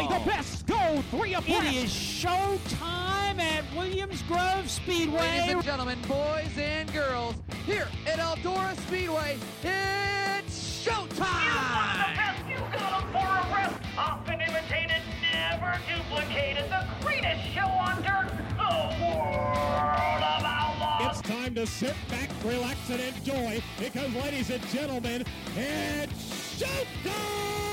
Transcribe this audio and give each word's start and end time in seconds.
Only 0.00 0.18
the 0.18 0.24
best 0.24 0.66
go 0.66 1.02
three 1.10 1.34
abreast. 1.34 1.62
It 1.62 1.74
is 1.74 1.92
show 1.92 2.58
time 2.70 3.38
at 3.38 3.64
Williams 3.76 4.22
Grove 4.22 4.70
Speedway. 4.70 5.18
Ladies 5.20 5.52
and 5.52 5.62
gentlemen, 5.62 5.98
boys 6.08 6.48
and 6.56 6.90
girls, 6.90 7.34
here 7.66 7.86
at 8.06 8.18
Eldora 8.18 8.74
Speedway, 8.86 9.36
it's 9.62 10.86
showtime! 10.86 12.48
You 12.48 12.56
got 12.72 13.02
'em 13.02 13.12
for 13.12 13.18
a 13.18 13.54
rest. 13.54 13.74
Often 13.98 14.40
imitated, 14.40 15.02
never 15.20 15.78
duplicated. 15.86 16.70
The 16.70 16.86
greatest 17.02 17.52
show 17.52 17.68
on 17.68 18.00
dirt. 18.00 18.32
The 18.56 19.04
world 19.04 20.22
of 20.22 20.44
outlaws. 20.44 21.18
It's 21.18 21.28
time 21.28 21.54
to 21.56 21.66
sit 21.66 21.94
back, 22.08 22.30
relax, 22.42 22.78
and 22.88 23.02
enjoy 23.02 23.62
because, 23.78 24.14
ladies 24.14 24.48
and 24.48 24.66
gentlemen, 24.68 25.26
it's 25.54 26.58
showtime! 26.58 27.69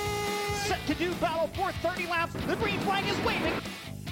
Set 0.68 0.86
to 0.86 0.94
do 0.96 1.14
battle 1.16 1.48
for 1.56 1.72
30 1.72 2.08
laps. 2.08 2.34
The 2.46 2.58
green 2.58 2.78
flag 2.82 3.08
is 3.08 3.18
waving. 3.26 3.54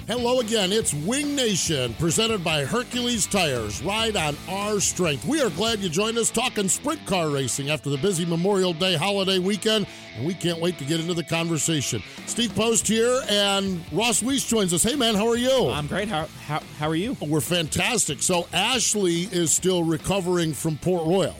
Hello 0.06 0.40
again. 0.40 0.72
It's 0.72 0.94
Wing 0.94 1.36
Nation, 1.36 1.92
presented 1.94 2.42
by 2.42 2.64
Hercules 2.64 3.26
Tires. 3.26 3.82
Ride 3.82 4.16
on 4.16 4.34
our 4.48 4.80
strength. 4.80 5.26
We 5.26 5.42
are 5.42 5.50
glad 5.50 5.80
you 5.80 5.90
joined 5.90 6.16
us 6.16 6.30
talking 6.30 6.70
sprint 6.70 7.04
car 7.04 7.28
racing 7.28 7.68
after 7.68 7.90
the 7.90 7.98
busy 7.98 8.24
Memorial 8.24 8.72
Day 8.72 8.94
holiday 8.94 9.38
weekend, 9.38 9.86
and 10.16 10.26
we 10.26 10.32
can't 10.32 10.58
wait 10.58 10.78
to 10.78 10.86
get 10.86 10.98
into 10.98 11.12
the 11.12 11.24
conversation. 11.24 12.02
Steve 12.24 12.54
Post 12.54 12.88
here, 12.88 13.20
and 13.28 13.84
Ross 13.92 14.22
Wece 14.22 14.48
joins 14.48 14.72
us. 14.72 14.82
Hey, 14.82 14.96
man, 14.96 15.14
how 15.14 15.28
are 15.28 15.36
you? 15.36 15.68
I'm 15.68 15.88
great. 15.88 16.08
How, 16.08 16.26
how, 16.46 16.60
how 16.78 16.88
are 16.88 16.94
you? 16.94 17.18
We're 17.20 17.42
fantastic. 17.42 18.22
So, 18.22 18.48
Ashley 18.54 19.24
is 19.24 19.52
still 19.52 19.84
recovering 19.84 20.54
from 20.54 20.78
Port 20.78 21.06
Royal. 21.06 21.36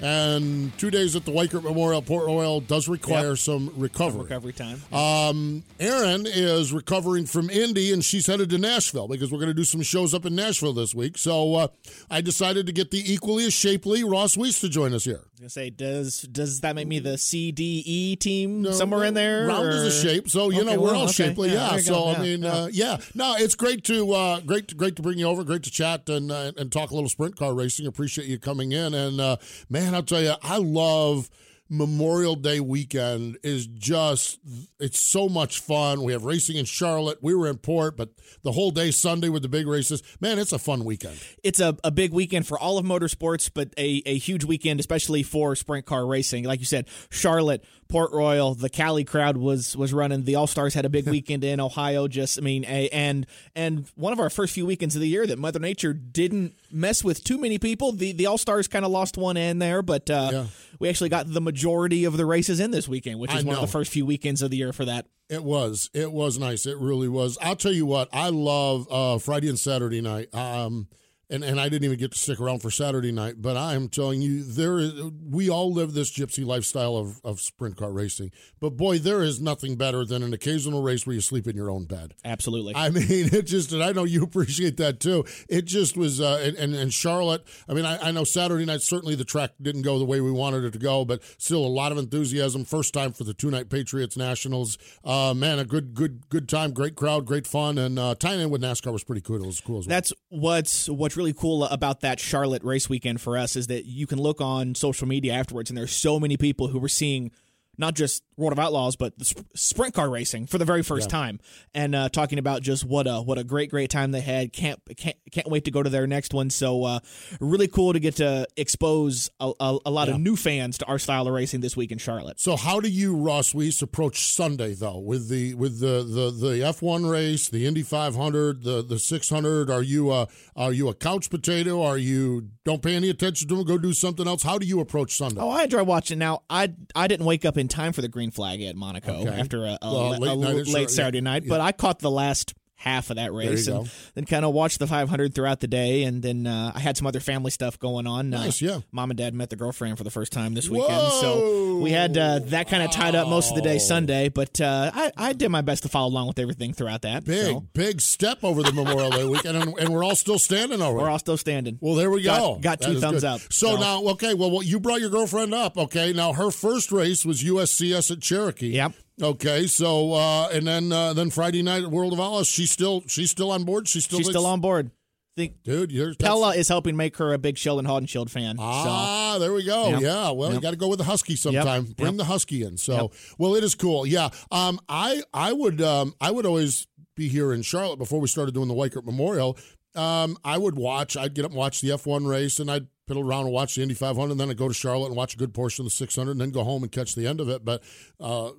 And 0.00 0.76
two 0.78 0.90
days 0.90 1.16
at 1.16 1.24
the 1.24 1.32
Weikert 1.32 1.62
Memorial 1.62 2.02
Port 2.02 2.26
Royal 2.26 2.60
does 2.60 2.86
require 2.86 3.30
Yep. 3.30 3.38
some 3.38 3.72
recovery. 3.76 4.22
Recovery 4.24 4.52
time. 4.52 4.82
Um, 4.92 5.62
Erin 5.80 6.26
is 6.26 6.72
recovering 6.72 7.24
from 7.26 7.48
Indy, 7.48 7.92
and 7.92 8.04
she's 8.04 8.26
headed 8.26 8.50
to 8.50 8.58
Nashville 8.58 9.08
because 9.08 9.32
we're 9.32 9.38
going 9.38 9.48
to 9.50 9.54
do 9.54 9.64
some 9.64 9.80
shows 9.82 10.12
up 10.12 10.26
in 10.26 10.34
Nashville 10.34 10.74
this 10.74 10.94
week. 10.94 11.16
So 11.16 11.54
uh, 11.54 11.68
I 12.10 12.20
decided 12.20 12.66
to 12.66 12.72
get 12.72 12.90
the 12.90 13.10
equally 13.10 13.46
as 13.46 13.54
shapely 13.54 14.04
Ross 14.04 14.36
Wece 14.36 14.60
to 14.60 14.68
join 14.68 14.92
us 14.92 15.04
here. 15.04 15.22
I 15.36 15.44
was 15.44 15.54
gonna 15.54 15.66
say, 15.66 15.68
does 15.68 16.22
does 16.22 16.60
that 16.62 16.74
make 16.74 16.88
me 16.88 16.98
the 16.98 17.18
CDE 17.18 18.18
team 18.18 18.72
somewhere 18.72 19.04
in 19.04 19.12
there? 19.12 19.46
Round 19.46 19.68
is 19.68 19.82
a 19.82 19.90
shape, 19.90 20.30
so 20.30 20.48
you 20.48 20.62
Okay, 20.62 20.70
know 20.74 20.80
we're 20.80 20.86
well, 20.92 20.96
all 20.96 21.04
okay. 21.04 21.12
shapely. 21.12 21.52
Yeah. 21.52 21.74
you 21.74 21.80
so 21.82 21.92
go. 21.92 22.14
I 22.14 22.22
mean, 22.22 22.40
yeah. 22.40 22.52
Uh, 22.54 22.68
yeah. 22.72 22.96
No, 23.14 23.34
it's 23.36 23.54
great 23.54 23.84
to 23.84 24.12
uh, 24.12 24.40
great 24.40 24.68
to, 24.68 24.74
great 24.74 24.96
to 24.96 25.02
bring 25.02 25.18
you 25.18 25.26
over. 25.26 25.44
Great 25.44 25.62
to 25.64 25.70
chat 25.70 26.08
and 26.08 26.32
uh, 26.32 26.52
and 26.56 26.72
talk 26.72 26.90
a 26.90 26.94
little 26.94 27.10
sprint 27.10 27.36
car 27.36 27.52
racing. 27.52 27.86
Appreciate 27.86 28.28
you 28.28 28.38
coming 28.38 28.72
in. 28.72 28.94
And 28.94 29.20
uh, 29.20 29.36
man, 29.68 29.94
I'll 29.94 30.02
tell 30.02 30.22
you, 30.22 30.32
I 30.42 30.56
love. 30.56 31.28
Memorial 31.68 32.36
Day 32.36 32.60
weekend 32.60 33.38
is 33.42 33.66
just 33.66 34.38
it's 34.78 35.00
so 35.00 35.28
much 35.28 35.60
fun. 35.60 36.02
We 36.02 36.12
have 36.12 36.24
racing 36.24 36.56
in 36.56 36.64
Charlotte. 36.64 37.18
We 37.22 37.34
were 37.34 37.48
in 37.48 37.58
Port, 37.58 37.96
but 37.96 38.10
the 38.42 38.52
whole 38.52 38.70
day 38.70 38.90
Sunday 38.90 39.28
with 39.28 39.42
the 39.42 39.48
big 39.48 39.66
races. 39.66 40.02
Man, 40.20 40.38
it's 40.38 40.52
a 40.52 40.58
fun 40.58 40.84
weekend. 40.84 41.18
it's 41.42 41.60
a, 41.60 41.76
a 41.82 41.90
big 41.90 42.12
weekend 42.12 42.46
for 42.46 42.58
all 42.58 42.78
of 42.78 42.84
motorsports, 42.84 43.50
but 43.52 43.74
a, 43.76 44.02
a 44.06 44.16
huge 44.18 44.44
weekend, 44.44 44.78
especially 44.80 45.22
for 45.22 45.56
sprint 45.56 45.86
car 45.86 46.06
racing. 46.06 46.44
Like 46.44 46.60
you 46.60 46.66
said, 46.66 46.88
Charlotte, 47.10 47.64
Port 47.88 48.12
Royal, 48.12 48.54
the 48.54 48.68
Cali 48.68 49.04
crowd 49.04 49.36
was 49.36 49.76
was 49.76 49.92
running. 49.92 50.24
The 50.24 50.34
All 50.34 50.46
Stars 50.46 50.74
had 50.74 50.84
a 50.84 50.88
big 50.88 51.06
weekend 51.08 51.44
in 51.44 51.60
Ohio. 51.60 52.08
Just 52.08 52.38
I 52.38 52.42
mean, 52.42 52.64
a, 52.64 52.88
and 52.88 53.26
and 53.54 53.86
one 53.94 54.12
of 54.12 54.20
our 54.20 54.30
first 54.30 54.54
few 54.54 54.66
weekends 54.66 54.94
of 54.96 55.00
the 55.00 55.08
year 55.08 55.26
that 55.26 55.38
Mother 55.38 55.58
Nature 55.58 55.92
didn't 55.92 56.54
mess 56.72 57.04
with 57.04 57.22
too 57.24 57.38
many 57.38 57.58
people. 57.58 57.92
The 57.92 58.12
the 58.12 58.26
All 58.26 58.38
Stars 58.38 58.68
kind 58.68 58.84
of 58.84 58.90
lost 58.90 59.16
one 59.16 59.36
end 59.36 59.62
there, 59.62 59.82
but 59.82 60.10
uh, 60.10 60.30
Yeah. 60.32 60.46
we 60.80 60.88
actually 60.88 61.10
got 61.10 61.32
the 61.32 61.40
majority 61.40 62.04
of 62.04 62.16
the 62.16 62.26
races 62.26 62.60
in 62.60 62.70
this 62.72 62.88
weekend, 62.88 63.20
which 63.20 63.30
I 63.30 63.38
is 63.38 63.44
one 63.44 63.54
of 63.56 63.60
the 63.62 63.66
first 63.68 63.92
few 63.92 64.04
weekends 64.06 64.42
of 64.42 64.50
the 64.50 64.56
year 64.56 64.72
for 64.72 64.84
that. 64.84 65.06
It 65.28 65.42
was. 65.42 65.90
It 65.92 66.12
was 66.12 66.38
nice. 66.38 66.66
It 66.66 66.78
really 66.78 67.08
was. 67.08 67.36
I'll 67.42 67.56
tell 67.56 67.72
you 67.72 67.84
what. 67.86 68.08
I 68.12 68.28
love 68.28 68.86
uh, 68.90 69.18
Friday 69.18 69.48
and 69.48 69.58
Saturday 69.58 70.00
night. 70.00 70.32
Um, 70.34 70.86
and 71.30 71.44
and 71.44 71.60
I 71.60 71.68
didn't 71.68 71.84
even 71.84 71.98
get 71.98 72.12
to 72.12 72.18
stick 72.18 72.40
around 72.40 72.60
for 72.60 72.70
Saturday 72.70 73.12
night. 73.12 73.36
But 73.38 73.56
I 73.56 73.74
am 73.74 73.88
telling 73.88 74.22
you, 74.22 74.42
there 74.44 74.78
is. 74.78 74.92
We 75.28 75.50
all 75.50 75.72
live 75.72 75.92
this 75.92 76.10
gypsy 76.10 76.44
lifestyle 76.44 76.96
of 76.96 77.20
of 77.24 77.40
sprint 77.40 77.76
car 77.76 77.92
racing. 77.92 78.30
But 78.60 78.76
boy, 78.76 78.98
there 78.98 79.22
is 79.22 79.40
nothing 79.40 79.76
better 79.76 80.04
than 80.04 80.22
an 80.22 80.32
occasional 80.32 80.82
race 80.82 81.06
where 81.06 81.14
you 81.14 81.20
sleep 81.20 81.46
in 81.46 81.56
your 81.56 81.70
own 81.70 81.84
bed. 81.84 82.14
Absolutely. 82.24 82.74
I 82.76 82.90
mean, 82.90 83.04
it 83.32 83.42
just, 83.42 83.72
and 83.72 83.82
I 83.82 83.92
know 83.92 84.04
you 84.04 84.22
appreciate 84.24 84.76
that 84.78 85.00
too. 85.00 85.24
It 85.48 85.64
just 85.64 85.96
was, 85.96 86.20
uh, 86.20 86.52
and, 86.58 86.74
and, 86.74 86.92
Charlotte, 86.92 87.44
I 87.68 87.74
mean, 87.74 87.84
I, 87.84 88.08
I 88.08 88.10
know 88.10 88.24
Saturday 88.24 88.64
night, 88.64 88.82
certainly 88.82 89.14
the 89.14 89.24
track 89.24 89.52
didn't 89.60 89.82
go 89.82 89.98
the 89.98 90.04
way 90.04 90.20
we 90.20 90.30
wanted 90.30 90.64
it 90.64 90.72
to 90.72 90.78
go, 90.78 91.04
but 91.04 91.22
still 91.38 91.64
a 91.64 91.68
lot 91.68 91.92
of 91.92 91.98
enthusiasm. 91.98 92.64
First 92.64 92.94
time 92.94 93.12
for 93.12 93.24
the 93.24 93.34
two 93.34 93.50
night 93.50 93.68
Patriots 93.68 94.16
Nationals. 94.16 94.78
Uh, 95.04 95.34
man, 95.34 95.58
a 95.58 95.64
good, 95.64 95.94
good, 95.94 96.28
good 96.28 96.48
time, 96.48 96.72
great 96.72 96.94
crowd, 96.94 97.26
great 97.26 97.46
fun, 97.46 97.78
and 97.78 97.98
uh, 97.98 98.14
tying 98.14 98.40
in 98.40 98.50
with 98.50 98.62
NASCAR 98.62 98.92
was 98.92 99.04
pretty 99.04 99.20
cool. 99.20 99.36
It 99.36 99.46
was 99.46 99.60
cool 99.60 99.78
as 99.78 99.86
well. 99.86 99.94
That's 99.94 100.12
what's 100.28 100.88
what's 100.88 101.15
really 101.16 101.32
cool 101.32 101.64
about 101.64 102.00
that 102.00 102.20
Charlotte 102.20 102.64
race 102.64 102.88
weekend 102.88 103.20
for 103.20 103.36
us 103.36 103.56
is 103.56 103.66
that 103.68 103.86
you 103.86 104.06
can 104.06 104.18
look 104.18 104.40
on 104.40 104.74
social 104.74 105.06
media 105.06 105.32
afterwards, 105.32 105.70
and 105.70 105.76
there's 105.76 105.92
so 105.92 106.20
many 106.20 106.36
people 106.36 106.68
who 106.68 106.78
were 106.78 106.88
seeing 106.88 107.30
not 107.78 107.94
just 107.94 108.22
World 108.36 108.52
of 108.52 108.58
Outlaws, 108.58 108.96
but 108.96 109.18
the 109.18 109.24
sp- 109.24 109.48
sprint 109.54 109.94
car 109.94 110.10
racing 110.10 110.46
for 110.46 110.58
the 110.58 110.64
very 110.64 110.82
first 110.82 111.08
time, 111.08 111.40
and 111.74 111.94
uh, 111.94 112.08
talking 112.10 112.38
about 112.38 112.62
just 112.62 112.84
what 112.84 113.06
a 113.06 113.22
what 113.22 113.38
a 113.38 113.44
great 113.44 113.70
great 113.70 113.90
time 113.90 114.12
they 114.12 114.20
had. 114.20 114.52
Can't 114.52 114.78
can't 114.96 115.16
can't 115.32 115.48
wait 115.48 115.64
to 115.64 115.70
go 115.70 115.82
to 115.82 115.88
their 115.88 116.06
next 116.06 116.34
one. 116.34 116.50
So 116.50 116.84
uh, 116.84 117.00
really 117.40 117.68
cool 117.68 117.94
to 117.94 117.98
get 117.98 118.16
to 118.16 118.46
expose 118.56 119.30
a, 119.40 119.52
a, 119.58 119.78
a 119.86 119.90
lot 119.90 120.08
of 120.08 120.20
new 120.20 120.36
fans 120.36 120.78
to 120.78 120.86
our 120.86 120.98
style 120.98 121.26
of 121.26 121.32
racing 121.32 121.60
this 121.60 121.76
week 121.76 121.92
in 121.92 121.98
Charlotte. 121.98 122.38
So 122.38 122.56
how 122.56 122.80
do 122.80 122.88
you, 122.88 123.16
Ross 123.16 123.52
Wece, 123.52 123.80
approach 123.82 124.32
Sunday 124.34 124.74
though 124.74 124.98
with 124.98 125.28
the 125.28 125.54
with 125.54 125.80
the 125.80 126.02
the 126.02 126.30
the 126.30 126.62
F 126.62 126.82
one 126.82 127.06
race, 127.06 127.48
the 127.48 127.66
Indy 127.66 127.82
five 127.82 128.16
hundred, 128.16 128.64
the 128.64 128.82
the 128.82 128.98
six 128.98 129.30
hundred? 129.30 129.70
Are 129.70 129.82
you 129.82 130.12
a 130.12 130.28
are 130.54 130.72
you 130.72 130.88
a 130.88 130.94
couch 130.94 131.30
potato? 131.30 131.82
Are 131.82 131.98
you 131.98 132.50
don't 132.64 132.82
pay 132.82 132.96
any 132.96 133.08
attention 133.08 133.48
to 133.48 133.56
them? 133.56 133.64
Go 133.64 133.78
do 133.78 133.92
something 133.92 134.26
else. 134.26 134.42
How 134.42 134.58
do 134.58 134.66
you 134.66 134.80
approach 134.80 135.16
Sunday? 135.16 135.40
Oh, 135.40 135.50
I 135.50 135.64
enjoy 135.64 135.84
watching. 135.84 136.18
Now, 136.18 136.42
I 136.50 136.74
I 136.94 137.06
didn't 137.06 137.24
wake 137.24 137.44
up 137.44 137.56
in 137.56 137.68
time 137.68 137.92
for 137.92 138.02
the 138.02 138.08
green 138.08 138.25
flag 138.30 138.62
at 138.62 138.76
Monaco 138.76 139.12
Okay. 139.22 139.30
after 139.30 139.64
a, 139.64 139.78
a, 139.82 140.18
Well, 140.18 140.32
a 140.32 140.34
late 140.34 140.66
night 140.68 140.90
Saturday 140.90 141.20
night, 141.20 141.44
but 141.48 141.60
I 141.60 141.72
caught 141.72 141.98
the 142.00 142.10
last 142.10 142.54
half 142.78 143.08
of 143.10 143.16
that 143.16 143.32
race 143.32 143.66
go. 143.68 143.80
and 143.80 143.90
then 144.14 144.24
kind 144.26 144.44
of 144.44 144.52
watched 144.52 144.78
the 144.78 144.86
500 144.86 145.34
throughout 145.34 145.60
the 145.60 145.66
day 145.66 146.02
and 146.04 146.22
then 146.22 146.46
uh, 146.46 146.72
I 146.74 146.78
had 146.80 146.96
some 146.96 147.06
other 147.06 147.20
family 147.20 147.50
stuff 147.50 147.78
going 147.78 148.06
on. 148.06 148.30
Nice, 148.30 148.62
uh, 148.62 148.66
yeah. 148.66 148.80
Mom 148.92 149.10
and 149.10 149.16
dad 149.18 149.34
met 149.34 149.48
the 149.50 149.56
girlfriend 149.56 149.96
for 149.98 150.04
the 150.04 150.10
first 150.10 150.30
time 150.30 150.52
this 150.54 150.68
weekend, 150.68 151.12
so 151.12 151.78
we 151.78 151.90
had 151.90 152.16
uh, 152.18 152.40
that 152.44 152.68
kind 152.68 152.82
of 152.82 152.90
tied 152.90 153.14
up 153.14 153.28
most 153.28 153.50
of 153.50 153.56
the 153.56 153.62
day 153.62 153.78
Sunday, 153.78 154.28
but 154.28 154.60
uh, 154.60 154.90
I, 154.94 155.10
I 155.16 155.32
did 155.32 155.48
my 155.48 155.62
best 155.62 155.82
to 155.84 155.88
follow 155.88 156.08
along 156.08 156.28
with 156.28 156.38
everything 156.38 156.72
throughout 156.74 157.02
that. 157.02 157.24
Big 157.24 157.46
so 157.46 157.60
big 157.72 158.00
step 158.00 158.44
over 158.44 158.62
the 158.62 158.72
Memorial 158.72 159.10
Day 159.10 159.24
weekend, 159.24 159.56
and, 159.56 159.78
and 159.78 159.88
we're 159.88 160.04
all 160.04 160.16
still 160.16 160.38
standing 160.38 160.82
over. 160.82 160.98
we're 160.98 161.10
all 161.10 161.18
still 161.18 161.36
standing. 161.38 161.78
Well, 161.80 161.94
there 161.94 162.10
we 162.10 162.22
go. 162.22 162.58
got 162.60 162.80
That 162.80 162.86
two 162.86 163.00
thumbs 163.00 163.22
good. 163.22 163.26
up, 163.26 163.40
So, 163.50 163.74
so. 163.74 163.76
now, 163.76 164.02
okay, 164.12 164.34
well, 164.34 164.50
well, 164.50 164.62
you 164.62 164.80
brought 164.80 165.00
your 165.00 165.10
girlfriend 165.10 165.54
up. 165.54 165.76
Okay, 165.78 166.12
now 166.12 166.32
her 166.34 166.50
first 166.50 166.92
race 166.92 167.24
was 167.24 167.42
USCS 167.42 168.10
at 168.10 168.20
Cherokee. 168.20 168.68
Yep. 168.74 168.92
Okay, 169.22 169.66
so 169.66 170.12
uh, 170.12 170.48
and 170.52 170.66
then 170.66 170.92
uh, 170.92 171.14
then 171.14 171.30
Friday 171.30 171.62
night 171.62 171.82
at 171.84 171.90
World 171.90 172.12
of 172.12 172.20
Outlaws, 172.20 172.48
she's 172.48 172.70
still 172.70 173.02
she's 173.06 173.30
still 173.30 173.50
on 173.50 173.64
board. 173.64 173.88
She's 173.88 174.04
still 174.04 174.18
She's 174.18 174.28
still 174.28 174.46
on 174.46 174.60
board. 174.60 174.90
Think 175.36 175.62
dude. 175.62 175.90
You're, 175.92 176.14
Pella 176.14 176.54
is 176.54 176.68
helping 176.68 176.96
make 176.96 177.16
her 177.18 177.32
a 177.32 177.38
big 177.38 177.56
Sheldon 177.58 177.86
Haudenschild 177.86 178.30
fan. 178.30 178.56
Ah, 178.58 179.36
there 179.38 179.52
we 179.52 179.64
go. 179.64 179.88
Yep. 179.88 180.00
Yeah, 180.00 180.30
well, 180.32 180.48
you 180.48 180.54
Yep. 180.54 180.62
got 180.62 180.70
to 180.70 180.76
go 180.76 180.88
with 180.88 180.98
the 180.98 181.04
Husky 181.04 181.36
sometime. 181.36 181.84
Bring 181.96 182.12
Yep. 182.12 182.16
the 182.18 182.24
Husky 182.24 182.62
in. 182.62 182.76
So, 182.78 182.94
Yep. 182.94 183.12
well, 183.38 183.54
it 183.54 183.64
is 183.64 183.74
cool. 183.74 184.06
Yeah, 184.06 184.28
um, 184.50 184.80
I 184.88 185.22
I 185.32 185.52
would 185.52 185.80
um, 185.80 186.14
I 186.20 186.30
would 186.30 186.44
always 186.46 186.86
be 187.16 187.28
here 187.28 187.52
in 187.54 187.62
Charlotte 187.62 187.98
before 187.98 188.20
we 188.20 188.28
started 188.28 188.54
doing 188.54 188.68
the 188.68 188.74
Weikert 188.74 189.04
Memorial. 189.04 189.56
Um, 189.94 190.36
I 190.44 190.58
would 190.58 190.76
watch. 190.76 191.16
I'd 191.16 191.32
get 191.34 191.46
up 191.46 191.52
and 191.52 191.58
watch 191.58 191.80
the 191.80 191.88
F1 191.88 192.26
race, 192.26 192.60
and 192.60 192.70
I'd 192.70 192.86
piddle 193.08 193.24
around 193.24 193.44
and 193.44 193.52
watch 193.52 193.76
the 193.76 193.82
Indy 193.82 193.94
500. 193.94 194.30
And 194.32 194.38
then 194.40 194.50
I'd 194.50 194.58
go 194.58 194.68
to 194.68 194.74
Charlotte 194.74 195.06
and 195.06 195.16
watch 195.16 195.32
a 195.32 195.38
good 195.38 195.54
portion 195.54 195.82
of 195.86 195.90
the 195.90 195.96
600, 195.96 196.32
and 196.32 196.40
then 196.40 196.50
go 196.50 196.64
home 196.64 196.82
and 196.82 196.92
catch 196.92 197.14
the 197.14 197.26
end 197.26 197.40
of 197.40 197.48
it. 197.48 197.64
But 197.64 197.82
uh, 198.20 198.50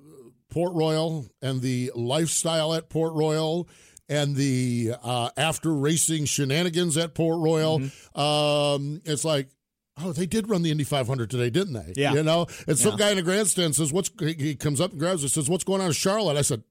Port 0.50 0.72
Royal 0.74 1.26
and 1.42 1.60
the 1.60 1.92
lifestyle 1.94 2.74
at 2.74 2.88
Port 2.88 3.12
Royal 3.14 3.68
and 4.08 4.34
the 4.36 4.92
uh, 5.02 5.30
after 5.36 5.74
racing 5.74 6.24
shenanigans 6.24 6.96
at 6.96 7.14
Port 7.14 7.38
Royal. 7.40 7.82
Um, 8.14 9.02
it's 9.04 9.24
like, 9.24 9.48
oh, 10.02 10.12
they 10.12 10.26
did 10.26 10.48
run 10.48 10.62
the 10.62 10.70
Indy 10.70 10.84
500 10.84 11.30
today, 11.30 11.50
didn't 11.50 11.74
they? 11.74 11.92
Yeah. 11.96 12.14
You 12.14 12.22
know, 12.22 12.46
and 12.66 12.78
some 12.78 12.92
Yeah. 12.92 12.98
guy 12.98 13.10
in 13.10 13.16
the 13.16 13.22
grandstand 13.22 13.76
says, 13.76 13.92
"What's?" 13.92 14.10
He 14.18 14.32
he 14.34 14.54
comes 14.54 14.80
up 14.80 14.92
and 14.92 14.98
grabs 15.00 15.24
it, 15.24 15.28
says, 15.30 15.48
"What's 15.48 15.64
going 15.64 15.80
on 15.80 15.88
in 15.88 15.92
Charlotte?" 15.92 16.36
I 16.36 16.42
said. 16.42 16.62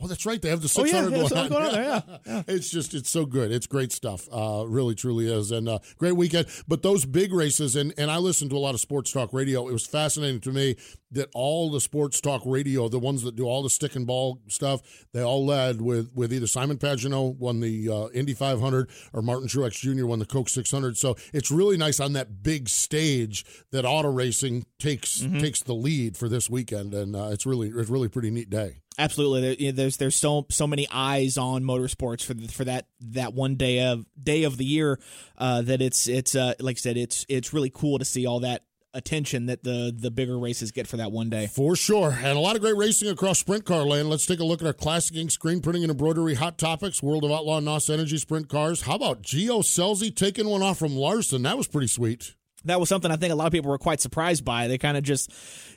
Oh, 0.00 0.08
that's 0.08 0.26
right. 0.26 0.42
They 0.42 0.48
have 0.50 0.60
the 0.60 0.66
Oh, 0.76 0.84
600 0.84 0.92
yeah, 1.12 1.16
yeah, 1.16 1.28
going, 1.28 1.32
on. 1.44 1.48
going 1.48 1.64
on 1.66 1.72
there, 1.72 2.20
yeah, 2.26 2.42
It's 2.48 2.68
just, 2.68 2.94
it's 2.94 3.08
so 3.08 3.24
good. 3.24 3.52
It's 3.52 3.66
great 3.66 3.92
stuff. 3.92 4.28
Uh, 4.30 4.64
really, 4.66 4.94
truly 4.96 5.32
is. 5.32 5.50
And 5.52 5.68
uh, 5.68 5.78
great 5.98 6.16
weekend. 6.16 6.46
But 6.66 6.82
those 6.82 7.04
big 7.04 7.32
races, 7.32 7.76
and, 7.76 7.94
and 7.96 8.10
I 8.10 8.18
listened 8.18 8.50
to 8.50 8.56
a 8.56 8.58
lot 8.58 8.74
of 8.74 8.80
sports 8.80 9.12
talk 9.12 9.32
radio. 9.32 9.68
It 9.68 9.72
was 9.72 9.86
fascinating 9.86 10.40
to 10.42 10.52
me 10.52 10.76
that 11.12 11.30
all 11.32 11.70
the 11.70 11.80
sports 11.80 12.20
talk 12.20 12.42
radio, 12.44 12.88
the 12.88 12.98
ones 12.98 13.22
that 13.22 13.36
do 13.36 13.44
all 13.44 13.62
the 13.62 13.70
stick 13.70 13.94
and 13.94 14.04
ball 14.04 14.40
stuff, 14.48 14.80
they 15.12 15.22
all 15.22 15.46
led 15.46 15.80
with, 15.80 16.10
with 16.12 16.32
either 16.32 16.48
Simon 16.48 16.76
Pagenaud 16.76 17.36
won 17.38 17.60
the 17.60 17.88
uh, 17.88 18.08
Indy 18.08 18.34
500 18.34 18.90
or 19.12 19.22
Martin 19.22 19.46
Truex 19.48 19.74
Jr. 19.80 20.06
won 20.06 20.18
the 20.18 20.26
Coke 20.26 20.48
600. 20.48 20.98
So 20.98 21.14
it's 21.32 21.52
really 21.52 21.76
nice 21.76 22.00
on 22.00 22.14
that 22.14 22.42
big 22.42 22.68
stage 22.68 23.44
that 23.70 23.84
auto 23.84 24.10
racing 24.10 24.66
takes 24.80 25.04
Mm-hmm. 25.22 25.38
takes 25.38 25.62
the 25.62 25.74
lead 25.74 26.16
for 26.16 26.28
this 26.28 26.50
weekend, 26.50 26.92
and 26.94 27.14
uh, 27.14 27.28
it's 27.30 27.46
really 27.46 27.68
it's 27.68 27.88
really 27.88 28.06
a 28.06 28.10
pretty 28.10 28.30
neat 28.30 28.50
day. 28.50 28.80
Absolutely, 28.98 29.54
There- 29.56 29.72
there's 29.72 29.96
there's 29.96 30.14
so 30.16 30.46
so 30.50 30.66
many 30.66 30.86
eyes 30.90 31.36
on 31.36 31.64
motorsports 31.64 32.22
for 32.24 32.34
the, 32.34 32.48
for 32.48 32.64
that 32.64 32.86
that 33.00 33.34
one 33.34 33.56
day 33.56 33.80
of 33.86 34.06
day 34.22 34.44
of 34.44 34.56
the 34.56 34.64
year 34.64 35.00
uh, 35.36 35.62
that 35.62 35.82
it's 35.82 36.06
it's 36.06 36.34
uh, 36.34 36.54
like 36.60 36.76
I 36.76 36.78
said 36.80 36.96
it's 36.96 37.26
it's 37.28 37.52
really 37.52 37.70
cool 37.70 37.98
to 37.98 38.04
see 38.04 38.24
all 38.26 38.40
that 38.40 38.62
attention 38.96 39.46
that 39.46 39.64
the 39.64 39.92
the 39.96 40.12
bigger 40.12 40.38
races 40.38 40.70
get 40.70 40.86
for 40.86 40.96
that 40.98 41.10
one 41.10 41.28
day. 41.28 41.48
For 41.48 41.74
sure. 41.74 42.12
And 42.12 42.38
a 42.38 42.40
lot 42.40 42.54
of 42.54 42.62
great 42.62 42.76
racing 42.76 43.08
across 43.08 43.40
sprint 43.40 43.64
car 43.64 43.82
land. 43.84 44.08
Let's 44.08 44.26
take 44.26 44.38
a 44.38 44.44
look 44.44 44.60
at 44.62 44.66
our 44.68 44.72
classic 44.72 45.16
ink 45.16 45.32
screen 45.32 45.60
printing 45.60 45.82
and 45.82 45.90
embroidery 45.90 46.34
hot 46.34 46.56
topics, 46.58 47.02
World 47.02 47.24
of 47.24 47.32
Outlaw 47.32 47.58
NOS 47.58 47.90
Energy 47.90 48.18
sprint 48.18 48.48
cars. 48.48 48.82
How 48.82 48.94
about 48.94 49.22
Gio 49.22 49.64
Scelzi 49.64 50.14
taking 50.14 50.48
one 50.48 50.62
off 50.62 50.78
from 50.78 50.94
Larson? 50.94 51.42
That 51.42 51.56
was 51.58 51.66
pretty 51.66 51.88
sweet. 51.88 52.36
That 52.64 52.80
was 52.80 52.88
something 52.88 53.10
I 53.10 53.16
think 53.16 53.32
a 53.32 53.36
lot 53.36 53.46
of 53.46 53.52
people 53.52 53.70
were 53.70 53.78
quite 53.78 54.00
surprised 54.00 54.44
by. 54.44 54.68
They 54.68 54.78
kind 54.78 54.96
of 54.96 55.02
just 55.02 55.30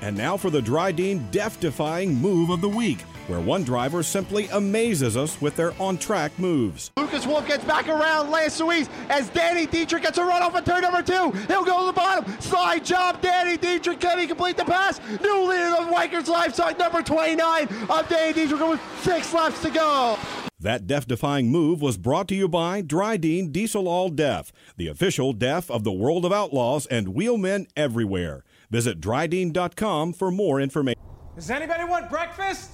And 0.00 0.16
now 0.16 0.36
for 0.36 0.50
the 0.50 0.60
Drydene 0.60 1.30
death 1.30 1.58
defying 1.60 2.14
move 2.14 2.50
of 2.50 2.60
the 2.60 2.68
week, 2.68 3.00
where 3.26 3.40
one 3.40 3.64
driver 3.64 4.02
simply 4.02 4.46
amazes 4.48 5.16
us 5.16 5.40
with 5.40 5.56
their 5.56 5.72
on 5.80 5.98
track 5.98 6.38
moves. 6.38 6.90
Lucas 6.96 7.26
Wolfe 7.26 7.48
gets 7.48 7.64
back 7.64 7.88
around 7.88 8.30
Lance 8.30 8.60
Dewease 8.60 8.88
as 9.08 9.28
Danny 9.30 9.66
Dietrich 9.66 10.02
gets 10.02 10.18
a 10.18 10.24
run 10.24 10.42
off 10.42 10.54
of 10.54 10.64
turn 10.64 10.82
number 10.82 11.02
two. 11.02 11.32
He'll 11.48 11.64
go 11.64 11.80
to 11.80 11.86
the 11.86 11.92
bottom. 11.92 12.40
Slide 12.40 12.84
job, 12.84 13.20
Danny 13.20 13.56
Dietrich. 13.56 14.00
Can 14.00 14.18
he 14.18 14.26
complete 14.26 14.56
the 14.56 14.64
pass? 14.64 15.00
New 15.20 15.48
leader 15.48 15.74
of 15.76 15.88
Weikert's 15.88 16.28
Livestock, 16.28 16.78
number 16.78 17.02
29 17.02 17.68
of 17.90 18.08
Danny 18.08 18.32
Dietrich 18.32 18.60
with 18.60 18.80
six 19.02 19.34
laps 19.34 19.60
to 19.62 19.70
go. 19.70 20.16
That 20.60 20.88
death 20.88 21.06
defying 21.06 21.52
move 21.52 21.80
was 21.80 21.96
brought 21.96 22.26
to 22.28 22.34
you 22.34 22.48
by 22.48 22.82
Drydene 22.82 23.52
Diesel 23.52 23.86
All 23.86 24.08
Deaf, 24.08 24.52
the 24.76 24.88
official 24.88 25.32
deaf 25.32 25.70
of 25.70 25.84
the 25.84 25.92
world 25.92 26.24
of 26.24 26.32
outlaws 26.32 26.84
and 26.86 27.14
wheelmen 27.14 27.68
everywhere. 27.76 28.42
Visit 28.70 29.00
drydene.com 29.00 30.12
for 30.12 30.30
more 30.30 30.60
information. 30.60 31.00
Does 31.34 31.50
anybody 31.50 31.84
want 31.84 32.10
breakfast? 32.10 32.72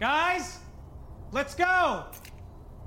Guys, 0.00 0.58
let's 1.32 1.54
go. 1.54 2.06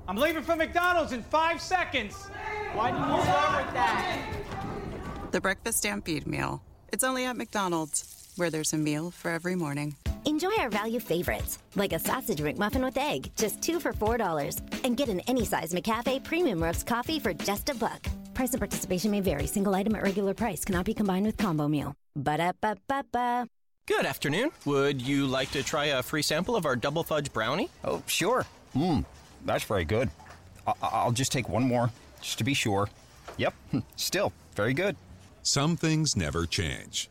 I'm 0.08 0.16
leaving 0.16 0.42
for 0.42 0.56
McDonald's 0.56 1.12
in 1.12 1.22
five 1.22 1.60
seconds. 1.60 2.28
Why 2.74 2.90
did 2.90 2.98
you 2.98 3.22
start 3.22 3.64
with 3.64 3.74
that? 3.74 5.30
The 5.30 5.40
Breakfast 5.40 5.78
Stampede 5.78 6.26
Meal. 6.26 6.62
It's 6.92 7.04
only 7.04 7.24
at 7.24 7.36
McDonald's, 7.36 8.21
where 8.36 8.50
there's 8.50 8.72
a 8.72 8.78
meal 8.78 9.10
for 9.10 9.30
every 9.30 9.54
morning. 9.54 9.96
Enjoy 10.24 10.52
our 10.58 10.68
value 10.70 11.00
favorites, 11.00 11.58
like 11.74 11.92
a 11.92 11.98
sausage 11.98 12.38
McMuffin 12.38 12.84
with 12.84 12.96
egg, 12.96 13.30
just 13.36 13.60
two 13.60 13.80
for 13.80 13.92
$4. 13.92 14.60
And 14.84 14.96
get 14.96 15.08
an 15.08 15.20
any 15.20 15.44
size 15.44 15.72
McCafe 15.72 16.22
premium 16.22 16.62
roast 16.62 16.86
coffee 16.86 17.18
for 17.18 17.34
just 17.34 17.68
a 17.68 17.74
buck. 17.74 18.06
Price 18.34 18.52
and 18.52 18.60
participation 18.60 19.10
may 19.10 19.20
vary. 19.20 19.46
Single 19.46 19.74
item 19.74 19.94
at 19.96 20.02
regular 20.02 20.32
price 20.34 20.64
cannot 20.64 20.84
be 20.86 20.94
combined 20.94 21.26
with 21.26 21.36
combo 21.36 21.68
meal. 21.68 21.94
Ba 22.16 22.36
da 22.36 22.52
ba 22.60 22.76
ba 22.88 23.04
ba. 23.10 23.46
Good 23.86 24.06
afternoon. 24.06 24.50
Would 24.64 25.02
you 25.02 25.26
like 25.26 25.50
to 25.52 25.62
try 25.62 25.86
a 25.86 26.02
free 26.02 26.22
sample 26.22 26.54
of 26.56 26.64
our 26.66 26.76
double 26.76 27.02
fudge 27.02 27.32
brownie? 27.32 27.68
Oh, 27.84 28.02
sure. 28.06 28.46
Mmm, 28.76 29.04
that's 29.44 29.64
very 29.64 29.84
good. 29.84 30.08
I- 30.66 30.72
I'll 30.82 31.10
just 31.12 31.32
take 31.32 31.48
one 31.48 31.64
more, 31.64 31.90
just 32.20 32.38
to 32.38 32.44
be 32.44 32.54
sure. 32.54 32.88
Yep, 33.38 33.54
still 33.96 34.32
very 34.54 34.72
good. 34.72 34.96
Some 35.42 35.76
things 35.76 36.14
never 36.16 36.46
change, 36.46 37.10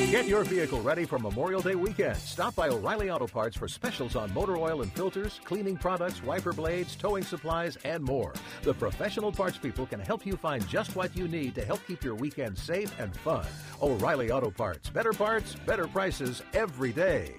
Get 0.11 0.27
your 0.27 0.43
vehicle 0.43 0.81
ready 0.81 1.05
for 1.05 1.17
Memorial 1.17 1.61
Day 1.61 1.75
weekend. 1.75 2.17
Stop 2.17 2.53
by 2.53 2.67
O'Reilly 2.67 3.09
Auto 3.09 3.27
Parts 3.27 3.55
for 3.55 3.69
specials 3.69 4.17
on 4.17 4.33
motor 4.33 4.57
oil 4.57 4.81
and 4.81 4.91
filters, 4.91 5.39
cleaning 5.45 5.77
products, 5.77 6.21
wiper 6.21 6.51
blades, 6.51 6.97
towing 6.97 7.23
supplies, 7.23 7.77
and 7.85 8.03
more. 8.03 8.33
The 8.63 8.73
professional 8.73 9.31
parts 9.31 9.57
people 9.57 9.85
can 9.85 10.01
help 10.01 10.25
you 10.25 10.35
find 10.35 10.67
just 10.67 10.97
what 10.97 11.15
you 11.15 11.29
need 11.29 11.55
to 11.55 11.63
help 11.63 11.79
keep 11.87 12.03
your 12.03 12.15
weekend 12.15 12.57
safe 12.57 12.93
and 12.99 13.15
fun. 13.15 13.45
O'Reilly 13.81 14.31
Auto 14.31 14.51
Parts. 14.51 14.89
Better 14.89 15.13
parts, 15.13 15.55
better 15.65 15.87
prices 15.87 16.43
every 16.53 16.91
day. 16.91 17.33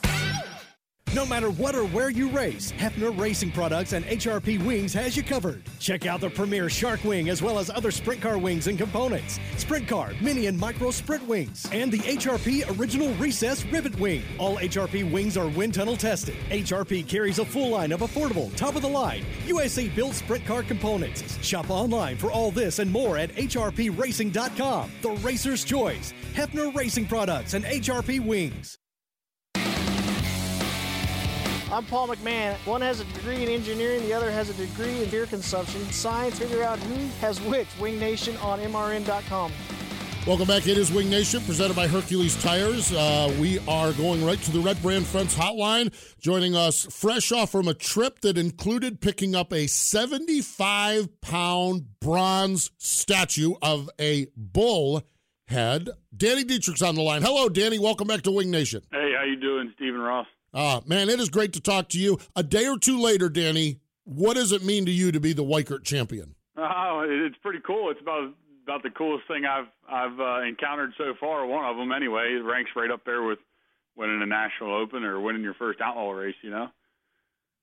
No 1.14 1.28
matter 1.28 1.52
what 1.52 1.76
or 1.76 1.86
where 1.86 2.10
you 2.10 2.28
race, 2.30 2.72
Hepfner 2.72 3.16
Racing 3.16 3.52
Products 3.52 3.94
and 3.94 4.04
HRP 4.06 4.66
Wings 4.66 4.94
has 4.94 5.16
you 5.16 5.22
covered. 5.22 5.62
Check 5.78 6.08
out 6.08 6.22
the 6.22 6.30
premier 6.32 6.72
Shark 6.72 7.04
Wing 7.04 7.30
as 7.30 7.40
well 7.40 7.60
as 7.60 7.70
other 7.70 7.92
sprint 7.92 8.20
car 8.20 8.40
wings 8.40 8.66
and 8.66 8.80
components. 8.80 9.40
Sprint 9.58 9.88
car, 9.88 10.14
mini 10.22 10.48
and 10.48 10.58
micro 10.58 10.90
sprint 10.90 11.28
wings, 11.28 11.68
and 11.72 11.92
the 11.92 12.00
HRP 12.00 12.80
Original 12.80 13.14
Recess 13.16 13.64
Rivet 13.66 14.00
Wing. 14.00 14.24
All 14.40 14.58
HRP 14.58 15.12
wings 15.12 15.38
are 15.38 15.50
wind 15.50 15.76
tunnel 15.76 15.96
tested. 15.96 16.36
HRP 16.50 17.08
carries 17.08 17.38
a 17.38 17.46
full 17.46 17.70
line 17.70 17.92
of 17.92 18.00
affordable, 18.00 18.54
top 18.56 18.76
of 18.76 18.82
the 18.82 18.90
line, 18.90 19.24
USA 19.46 19.90
built 19.90 20.16
sprint 20.16 20.48
car 20.48 20.64
components. 20.64 21.38
Shop 21.46 21.70
online 21.70 22.18
for 22.18 22.32
all 22.32 22.50
this 22.50 22.80
and 22.80 22.92
more 22.92 23.20
at 23.20 23.30
HRPRacing.com. 23.36 24.92
The 25.04 25.12
Racer's 25.12 25.64
Choice, 25.64 26.12
Hepfner 26.34 26.74
Racing 26.74 27.06
Products 27.06 27.54
and 27.54 27.64
HRP 27.66 28.20
Wings. 28.26 28.80
I'm 31.74 31.86
Paul 31.86 32.08
McMahon. 32.08 32.54
One 32.68 32.82
has 32.82 33.00
a 33.00 33.06
degree 33.06 33.42
in 33.42 33.50
engineering, 33.50 34.04
the 34.04 34.14
other 34.14 34.30
has 34.30 34.48
a 34.48 34.54
degree 34.54 35.02
in 35.02 35.10
beer 35.10 35.26
consumption. 35.26 35.82
Science, 35.92 36.38
figure 36.38 36.62
out 36.62 36.78
who 36.78 37.08
has 37.20 37.42
which. 37.42 37.68
Wing 37.80 37.98
Nation 38.00 38.38
on 38.38 38.60
MRN.com. 38.60 39.52
Welcome 40.28 40.48
back. 40.48 40.68
It 40.68 40.78
is 40.78 40.92
Wing 40.92 41.10
Nation, 41.10 41.42
presented 41.42 41.76
by 41.76 41.88
Hercules 41.88 42.40
Tires. 42.44 42.94
Uh, 42.94 43.36
we 43.42 43.58
are 43.68 43.92
going 43.94 44.24
right 44.24 44.38
to 44.38 44.52
the 44.52 44.60
Red 44.60 44.80
Brand 44.84 45.08
Fence 45.08 45.36
hotline. 45.36 45.92
Joining 46.20 46.56
us 46.56 46.86
fresh 46.96 47.32
off 47.32 47.52
from 47.52 47.68
a 47.68 47.74
trip 47.74 48.20
that 48.22 48.38
included 48.38 49.02
picking 49.02 49.34
up 49.34 49.52
a 49.52 49.66
75 49.66 51.22
pound 51.22 52.00
bronze 52.00 52.70
statue 52.78 53.56
of 53.64 53.90
a 54.00 54.28
bull 54.38 55.02
head. 55.48 55.90
Danny 56.16 56.44
Dietrich's 56.44 56.84
on 56.84 56.94
the 56.94 57.02
line. 57.02 57.24
Hello, 57.24 57.50
Danny. 57.50 57.80
Welcome 57.80 58.08
back 58.08 58.22
to 58.22 58.32
Wing 58.32 58.52
Nation. 58.52 58.84
Hey, 58.92 59.14
how 59.18 59.24
you 59.24 59.38
doing, 59.38 59.74
Stephen 59.76 60.00
Ross? 60.00 60.28
Uh, 60.54 60.82
man, 60.86 61.10
it 61.10 61.20
is 61.20 61.30
great 61.30 61.54
to 61.54 61.62
talk 61.62 61.90
to 61.90 62.00
you. 62.00 62.20
A 62.36 62.44
day 62.44 62.68
or 62.68 62.78
two 62.78 63.00
later, 63.00 63.30
Danny, 63.30 63.80
what 64.04 64.36
does 64.36 64.52
it 64.52 64.64
mean 64.64 64.86
to 64.86 64.92
you 64.92 65.12
to 65.12 65.20
be 65.20 65.34
the 65.34 65.44
Weikert 65.44 65.84
champion? 65.84 66.36
Oh, 66.56 67.06
it's 67.08 67.38
pretty 67.42 67.60
cool. 67.66 67.90
It's 67.90 68.02
about 68.02 68.34
about 68.64 68.84
the 68.84 68.92
coolest 68.92 69.28
thing 69.28 69.44
I've 69.46 69.68
I've 69.90 70.20
uh, 70.20 70.42
encountered 70.42 70.94
so 70.98 71.14
far. 71.20 71.46
One 71.46 71.66
of 71.66 71.78
them, 71.78 71.92
anyway. 71.92 72.36
It 72.38 72.44
ranks 72.44 72.72
right 72.76 72.92
up 72.92 73.04
there 73.06 73.24
with 73.24 73.40
winning 73.96 74.22
a 74.22 74.26
national 74.26 74.76
open 74.76 75.04
or 75.04 75.20
winning 75.20 75.42
your 75.42 75.56
first 75.56 75.82
outlaw 75.82 76.12
race. 76.12 76.36
You 76.42 76.52
know. 76.52 76.68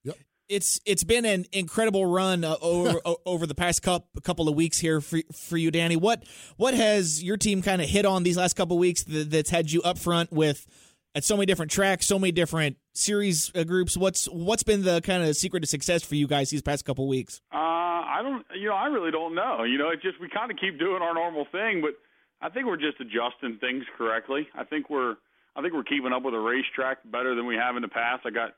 Yep 0.05 0.17
It's 0.49 0.81
it's 0.85 1.05
been 1.05 1.25
an 1.25 1.47
incredible 1.53 2.07
run 2.07 2.43
uh, 2.43 2.57
over 2.61 3.01
over 3.27 3.47
the 3.47 3.55
past 3.55 3.83
couple 3.83 4.09
couple 4.23 4.49
of 4.49 4.57
weeks 4.57 4.79
here 4.79 5.01
for 5.01 5.21
for 5.33 5.57
you, 5.57 5.71
Danny. 5.71 5.97
What 5.97 6.25
what 6.57 6.75
has 6.75 7.23
your 7.23 7.37
team 7.37 7.63
kind 7.63 7.81
of 7.81 7.89
hit 7.89 8.05
on 8.05 8.25
these 8.25 8.37
last 8.37 8.55
couple 8.55 8.77
of 8.77 8.81
weeks 8.81 9.05
that, 9.05 9.31
that's 9.31 9.51
had 9.51 9.71
you 9.71 9.83
up 9.83 9.99
front 9.99 10.33
with 10.33 10.67
at 11.15 11.25
so 11.25 11.37
many 11.37 11.47
different 11.47 11.71
tracks, 11.71 12.07
so 12.07 12.19
many 12.19 12.33
different 12.33 12.77
series 12.93 13.51
uh, 13.55 13.65
groups. 13.65 13.97
What's 13.97 14.27
what's 14.27 14.63
been 14.63 14.83
the 14.83 15.01
kind 15.01 15.23
of 15.23 15.37
secret 15.37 15.61
to 15.61 15.67
success 15.67 16.03
for 16.03 16.15
you 16.15 16.27
guys 16.27 16.51
these 16.51 16.63
past 16.63 16.85
couple 16.85 17.09
weeks? 17.09 17.41
Uh, 17.53 17.57
I 17.57 18.21
don't, 18.23 18.45
you 18.55 18.69
know, 18.69 18.75
I 18.75 18.87
really 18.87 19.11
don't 19.11 19.35
know. 19.35 19.65
You 19.65 19.79
know, 19.79 19.91
it 19.91 20.03
just 20.03 20.21
we 20.21 20.29
kind 20.29 20.51
of 20.51 20.57
keep 20.59 20.79
doing 20.79 21.03
our 21.03 21.15
normal 21.15 21.47
thing, 21.51 21.83
but 21.83 21.93
I 22.41 22.51
think 22.51 22.67
we're 22.67 22.77
just 22.77 23.01
adjusting 23.01 23.59
things 23.61 23.85
correctly. 23.97 24.49
I 24.55 24.65
think 24.65 24.89
we're, 24.91 25.17
I 25.57 25.63
think 25.63 25.75
we're 25.75 25.85
keeping 25.85 26.13
up 26.13 26.23
with 26.23 26.35
the 26.35 26.39
racetrack 26.39 26.99
better 27.11 27.35
than 27.35 27.47
we 27.47 27.57
have 27.57 27.77
in 27.77 27.83
the 27.83 27.89
past. 27.89 28.23
I 28.25 28.31
got, 28.31 28.55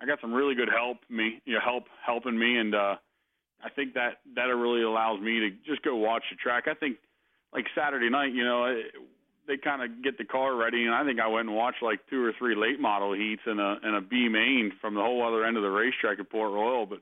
I 0.00 0.06
got 0.06 0.20
some 0.20 0.32
really 0.32 0.54
good 0.54 0.68
help 0.68 0.98
me, 1.08 1.40
you 1.44 1.54
know, 1.54 1.60
help 1.64 1.84
helping 2.04 2.38
me, 2.38 2.58
and 2.58 2.74
uh, 2.74 2.96
I 3.64 3.70
think 3.70 3.94
that 3.94 4.18
that 4.34 4.44
really 4.44 4.82
allows 4.82 5.20
me 5.20 5.40
to 5.40 5.50
just 5.66 5.82
go 5.82 5.96
watch 5.96 6.22
the 6.30 6.36
track. 6.36 6.64
I 6.68 6.74
think, 6.74 6.98
like 7.52 7.64
Saturday 7.74 8.10
night, 8.10 8.34
you 8.34 8.44
know. 8.44 8.80
They 9.46 9.56
kind 9.56 9.82
of 9.82 10.02
get 10.02 10.18
the 10.18 10.24
car 10.24 10.56
ready, 10.56 10.84
and 10.84 10.94
I 10.94 11.04
think 11.04 11.20
I 11.20 11.28
went 11.28 11.48
and 11.48 11.56
watched 11.56 11.82
like 11.82 12.00
two 12.10 12.24
or 12.24 12.32
three 12.36 12.56
late 12.56 12.80
model 12.80 13.12
heats 13.12 13.42
and 13.46 13.60
a 13.60 13.76
and 13.82 13.94
a 13.94 14.00
B 14.00 14.28
main 14.28 14.72
from 14.80 14.94
the 14.94 15.00
whole 15.00 15.26
other 15.26 15.44
end 15.44 15.56
of 15.56 15.62
the 15.62 15.70
racetrack 15.70 16.18
at 16.18 16.30
Port 16.30 16.52
Royal. 16.52 16.86
But 16.86 16.98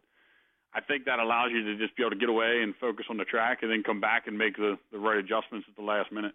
I 0.74 0.80
think 0.80 1.06
that 1.06 1.18
allows 1.20 1.50
you 1.52 1.64
to 1.64 1.76
just 1.78 1.96
be 1.96 2.02
able 2.02 2.10
to 2.10 2.16
get 2.16 2.28
away 2.28 2.60
and 2.62 2.74
focus 2.76 3.06
on 3.08 3.16
the 3.16 3.24
track, 3.24 3.62
and 3.62 3.70
then 3.70 3.82
come 3.82 4.00
back 4.00 4.26
and 4.26 4.36
make 4.36 4.56
the 4.56 4.76
the 4.92 4.98
right 4.98 5.18
adjustments 5.18 5.66
at 5.68 5.76
the 5.76 5.82
last 5.82 6.12
minute. 6.12 6.34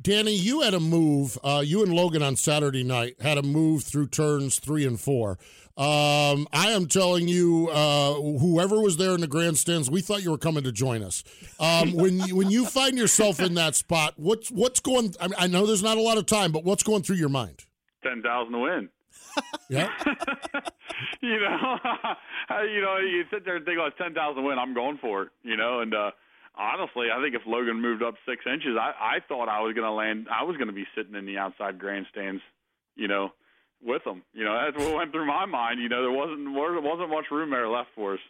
Danny, 0.00 0.34
you 0.34 0.62
had 0.62 0.74
a 0.74 0.80
move. 0.80 1.38
Uh, 1.44 1.62
you 1.64 1.82
and 1.82 1.92
Logan 1.92 2.22
on 2.22 2.36
Saturday 2.36 2.82
night 2.82 3.20
had 3.20 3.38
a 3.38 3.42
move 3.42 3.84
through 3.84 4.08
turns 4.08 4.58
three 4.58 4.84
and 4.84 5.00
four. 5.00 5.38
Um, 5.76 6.48
I 6.52 6.72
am 6.72 6.86
telling 6.86 7.28
you, 7.28 7.70
uh, 7.72 8.14
whoever 8.14 8.80
was 8.80 8.96
there 8.98 9.14
in 9.14 9.20
the 9.20 9.26
grandstands, 9.26 9.90
we 9.90 10.02
thought 10.02 10.22
you 10.22 10.30
were 10.30 10.38
coming 10.38 10.64
to 10.64 10.72
join 10.72 11.02
us. 11.02 11.24
Um, 11.58 11.92
when 11.94 12.18
you, 12.20 12.36
when 12.36 12.50
you 12.50 12.66
find 12.66 12.98
yourself 12.98 13.40
in 13.40 13.54
that 13.54 13.74
spot, 13.74 14.14
what's 14.16 14.50
what's 14.50 14.80
going? 14.80 15.14
I, 15.20 15.28
mean, 15.28 15.36
I 15.38 15.46
know 15.46 15.66
there's 15.66 15.82
not 15.82 15.96
a 15.96 16.02
lot 16.02 16.18
of 16.18 16.26
time, 16.26 16.52
but 16.52 16.64
what's 16.64 16.82
going 16.82 17.02
through 17.02 17.16
your 17.16 17.28
mind? 17.28 17.64
Ten 18.02 18.22
thousand 18.22 18.52
to 18.52 18.58
win. 18.58 18.88
Yeah. 19.70 19.88
you 21.22 21.40
know, 21.40 21.78
you 22.64 22.80
know, 22.82 22.98
you 22.98 23.24
sit 23.30 23.44
there 23.44 23.56
and 23.56 23.64
think, 23.64 23.78
"Oh, 23.80 23.86
it's 23.86 23.96
ten 23.96 24.12
thousand 24.12 24.44
win. 24.44 24.58
I'm 24.58 24.74
going 24.74 24.98
for 24.98 25.22
it." 25.22 25.28
You 25.42 25.56
know, 25.56 25.80
and 25.80 25.94
uh, 25.94 26.10
honestly, 26.56 27.06
I 27.14 27.22
think 27.22 27.34
if 27.34 27.42
Logan 27.46 27.80
moved 27.80 28.02
up 28.02 28.14
six 28.26 28.44
inches, 28.46 28.76
I, 28.80 29.16
I 29.16 29.18
thought 29.26 29.48
I 29.48 29.60
was 29.60 29.74
going 29.74 29.86
to 29.86 29.92
land. 29.92 30.28
I 30.30 30.44
was 30.44 30.56
going 30.56 30.68
to 30.68 30.74
be 30.74 30.86
sitting 30.94 31.14
in 31.14 31.26
the 31.26 31.38
outside 31.38 31.78
grandstands. 31.78 32.42
You 32.94 33.08
know, 33.08 33.32
with 33.82 34.04
them. 34.04 34.22
You 34.32 34.44
know, 34.44 34.54
that's 34.54 34.76
what 34.84 34.94
went 34.94 35.12
through 35.12 35.26
my 35.26 35.46
mind. 35.46 35.80
You 35.80 35.88
know, 35.88 36.02
there 36.02 36.12
wasn't 36.12 36.44
there 36.44 36.80
wasn't 36.80 37.10
much 37.10 37.26
room 37.30 37.50
there 37.50 37.68
left 37.68 37.88
for 37.94 38.14
us. 38.14 38.20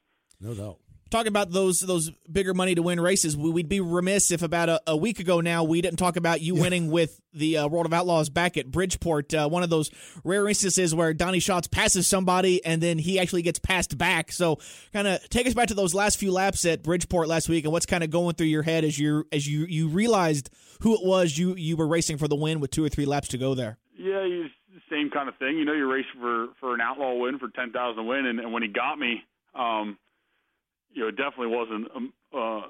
No 0.40 0.54
doubt. 0.54 0.78
Talking 1.12 1.28
about 1.28 1.50
those 1.50 1.80
those 1.80 2.10
bigger 2.32 2.54
money 2.54 2.74
to 2.74 2.80
win 2.80 2.98
races, 2.98 3.36
we, 3.36 3.50
would 3.50 3.68
be 3.68 3.82
remiss 3.82 4.30
if 4.30 4.40
about 4.40 4.70
a, 4.70 4.80
a, 4.86 4.96
week 4.96 5.20
ago 5.20 5.42
now 5.42 5.62
we 5.62 5.82
didn't 5.82 5.98
talk 5.98 6.16
about 6.16 6.40
you 6.40 6.56
yeah. 6.56 6.62
winning 6.62 6.90
with 6.90 7.20
the 7.34 7.58
uh, 7.58 7.68
World 7.68 7.84
of 7.84 7.92
Outlaws 7.92 8.30
back 8.30 8.56
at 8.56 8.70
Bridgeport. 8.70 9.34
Uh, 9.34 9.46
one 9.46 9.62
of 9.62 9.68
those 9.68 9.90
rare 10.24 10.48
instances 10.48 10.94
where 10.94 11.12
Donny 11.12 11.38
Schatz 11.38 11.68
passes 11.68 12.08
somebody 12.08 12.64
and 12.64 12.82
then 12.82 12.96
he 12.96 13.20
actually 13.20 13.42
gets 13.42 13.58
passed 13.58 13.98
back. 13.98 14.32
So, 14.32 14.58
kind 14.94 15.06
of 15.06 15.28
take 15.28 15.46
us 15.46 15.52
back 15.52 15.68
to 15.68 15.74
those 15.74 15.92
last 15.92 16.18
few 16.18 16.32
laps 16.32 16.64
at 16.64 16.82
Bridgeport 16.82 17.28
last 17.28 17.46
week 17.46 17.64
and 17.64 17.74
what's 17.74 17.84
kind 17.84 18.02
of 18.02 18.08
going 18.08 18.34
through 18.34 18.46
your 18.46 18.62
head 18.62 18.82
as 18.82 18.98
you 18.98 19.26
as 19.30 19.46
you 19.46 19.66
you 19.66 19.88
realized 19.88 20.48
who 20.80 20.94
it 20.94 21.04
was 21.04 21.36
you 21.36 21.54
you 21.56 21.76
were 21.76 21.86
racing 21.86 22.16
for 22.16 22.26
the 22.26 22.36
win 22.36 22.58
with 22.58 22.70
two 22.70 22.82
or 22.82 22.88
three 22.88 23.04
laps 23.04 23.28
to 23.28 23.36
go 23.36 23.54
there. 23.54 23.76
Yeah, 23.98 24.24
you 24.24 24.46
same 24.90 25.10
kind 25.10 25.28
of 25.28 25.36
thing. 25.36 25.58
You 25.58 25.66
know, 25.66 25.74
you're 25.74 25.92
racing 25.92 26.18
for 26.18 26.46
for 26.58 26.74
an 26.74 26.80
outlaw 26.80 27.16
win 27.16 27.38
for 27.38 27.48
ten 27.48 27.70
thousand 27.70 28.06
win, 28.06 28.24
and, 28.24 28.40
and 28.40 28.50
when 28.50 28.62
he 28.62 28.70
got 28.70 28.98
me, 28.98 29.22
um, 29.54 29.98
you 30.92 31.02
know, 31.02 31.08
it 31.08 31.16
definitely 31.16 31.54
wasn't 31.54 31.88
a, 31.94 32.36
uh, 32.36 32.62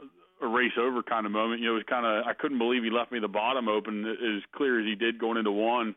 a 0.43 0.49
race 0.49 0.73
over 0.79 1.03
kind 1.03 1.27
of 1.27 1.33
moment. 1.33 1.61
You 1.61 1.69
know, 1.69 1.73
it 1.73 1.85
was 1.85 1.89
kind 1.89 2.07
of 2.07 2.27
I 2.27 2.35
couldn't 2.35 2.59
believe 2.59 2.83
he 2.83 2.91
left 2.91 3.13
me 3.13 3.21
the 3.21 3.29
bottom 3.29 3.69
open 3.69 4.05
as 4.07 4.43
clear 4.55 4.81
as 4.81 4.87
he 4.87 4.95
did 4.95 5.19
going 5.19 5.39
into 5.39 5.53
one, 5.53 5.95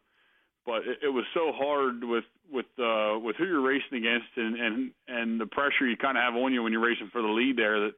but 0.66 0.88
it, 0.88 1.00
it 1.04 1.10
was 1.10 1.26
so 1.34 1.52
hard 1.54 2.04
with 2.04 2.26
with 2.52 2.68
uh, 2.80 3.18
with 3.20 3.36
who 3.38 3.46
you're 3.46 3.62
racing 3.62 3.98
against 3.98 4.28
and 4.36 4.56
and 4.56 4.92
and 5.08 5.42
the 5.42 5.48
pressure 5.48 5.88
you 5.88 5.98
kind 5.98 6.18
of 6.18 6.24
have 6.24 6.36
on 6.36 6.54
you 6.54 6.64
when 6.64 6.72
you're 6.72 6.86
racing 6.86 7.10
for 7.12 7.22
the 7.22 7.28
lead 7.28 7.58
there 7.58 7.80
that 7.80 7.94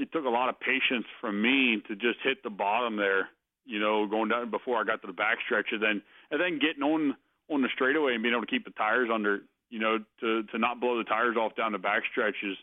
it 0.00 0.10
took 0.10 0.24
a 0.24 0.30
lot 0.30 0.48
of 0.48 0.58
patience 0.58 1.04
from 1.20 1.42
me 1.42 1.82
to 1.86 1.94
just 1.94 2.18
hit 2.24 2.42
the 2.42 2.50
bottom 2.50 2.96
there 2.96 3.28
you 3.64 3.78
know, 3.78 4.06
going 4.06 4.28
down 4.28 4.50
before 4.50 4.80
I 4.80 4.84
got 4.84 5.00
to 5.02 5.06
the 5.06 5.12
backstretch, 5.12 5.72
and 5.72 5.82
then 5.82 6.02
and 6.30 6.40
then 6.40 6.58
getting 6.58 6.82
on 6.82 7.16
on 7.50 7.62
the 7.62 7.68
straightaway 7.74 8.14
and 8.14 8.22
being 8.22 8.34
able 8.34 8.44
to 8.44 8.50
keep 8.50 8.64
the 8.64 8.72
tires 8.72 9.08
under, 9.12 9.40
you 9.70 9.78
know, 9.78 9.98
to 10.20 10.42
to 10.44 10.58
not 10.58 10.80
blow 10.80 10.98
the 10.98 11.04
tires 11.04 11.36
off 11.36 11.54
down 11.56 11.72
the 11.72 11.78
backstretches. 11.78 12.54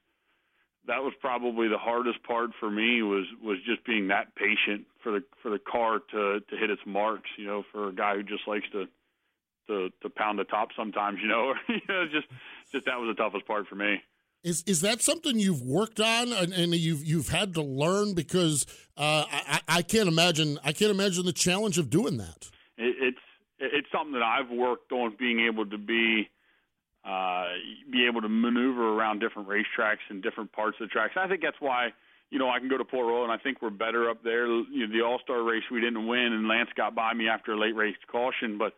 That 0.87 1.03
was 1.03 1.13
probably 1.19 1.67
the 1.67 1.77
hardest 1.77 2.23
part 2.23 2.51
for 2.59 2.69
me 2.69 3.01
was 3.03 3.25
was 3.43 3.57
just 3.65 3.85
being 3.85 4.07
that 4.07 4.35
patient 4.35 4.87
for 5.03 5.11
the 5.11 5.23
for 5.41 5.51
the 5.51 5.59
car 5.59 5.99
to 6.11 6.39
to 6.39 6.57
hit 6.57 6.69
its 6.69 6.81
marks. 6.85 7.29
You 7.37 7.45
know, 7.45 7.63
for 7.71 7.89
a 7.89 7.93
guy 7.93 8.15
who 8.15 8.23
just 8.23 8.47
likes 8.47 8.65
to 8.71 8.85
to 9.67 9.89
to 10.01 10.09
pound 10.09 10.39
the 10.39 10.43
top 10.43 10.69
sometimes. 10.75 11.19
You 11.21 11.27
know, 11.27 11.53
you 11.69 11.81
know, 11.87 12.05
just 12.11 12.27
just 12.71 12.85
that 12.85 12.99
was 12.99 13.15
the 13.15 13.21
toughest 13.21 13.45
part 13.45 13.67
for 13.67 13.75
me. 13.75 14.01
Is 14.43 14.63
is 14.63 14.81
that 14.81 15.01
something 15.01 15.37
you've 15.37 15.61
worked 15.61 15.99
on 15.99 16.31
and, 16.31 16.53
and 16.53 16.73
you've 16.73 17.03
you've 17.03 17.29
had 17.29 17.53
to 17.55 17.61
learn 17.61 18.13
because 18.13 18.65
uh, 18.97 19.25
I, 19.29 19.61
I 19.67 19.81
can't 19.81 20.07
imagine 20.07 20.59
I 20.63 20.71
can't 20.71 20.91
imagine 20.91 21.25
the 21.25 21.33
challenge 21.33 21.77
of 21.77 21.89
doing 21.89 22.17
that. 22.17 22.49
It, 22.77 22.95
it's 23.01 23.17
it's 23.59 23.87
something 23.91 24.13
that 24.13 24.23
I've 24.23 24.49
worked 24.49 24.91
on 24.93 25.15
being 25.19 25.41
able 25.41 25.65
to 25.65 25.77
be 25.77 26.29
uh, 27.05 27.45
be 27.91 28.05
able 28.07 28.21
to 28.21 28.29
maneuver 28.29 28.97
around 28.97 29.19
different 29.19 29.47
racetracks 29.47 30.03
and 30.09 30.21
different 30.21 30.51
parts 30.51 30.77
of 30.81 30.89
the 30.89 30.91
tracks. 30.91 31.13
I 31.15 31.27
think 31.27 31.41
that's 31.41 31.59
why 31.59 31.89
you 32.29 32.37
know, 32.37 32.49
I 32.49 32.59
can 32.59 32.69
go 32.69 32.77
to 32.77 32.85
Port 32.85 33.07
Royal, 33.07 33.23
and 33.23 33.31
I 33.31 33.37
think 33.37 33.61
we're 33.61 33.71
better 33.71 34.09
up 34.09 34.23
there. 34.23 34.45
You 34.45 34.87
know, 34.87 34.93
the 34.93 35.03
All 35.03 35.19
Star 35.23 35.41
race 35.41 35.63
we 35.71 35.81
didn't 35.81 36.07
win, 36.07 36.33
and 36.33 36.47
Lance 36.47 36.69
got 36.75 36.93
by 36.93 37.13
me 37.13 37.27
after 37.27 37.53
a 37.53 37.59
late 37.59 37.75
race 37.75 37.95
caution, 38.11 38.57
but 38.57 38.73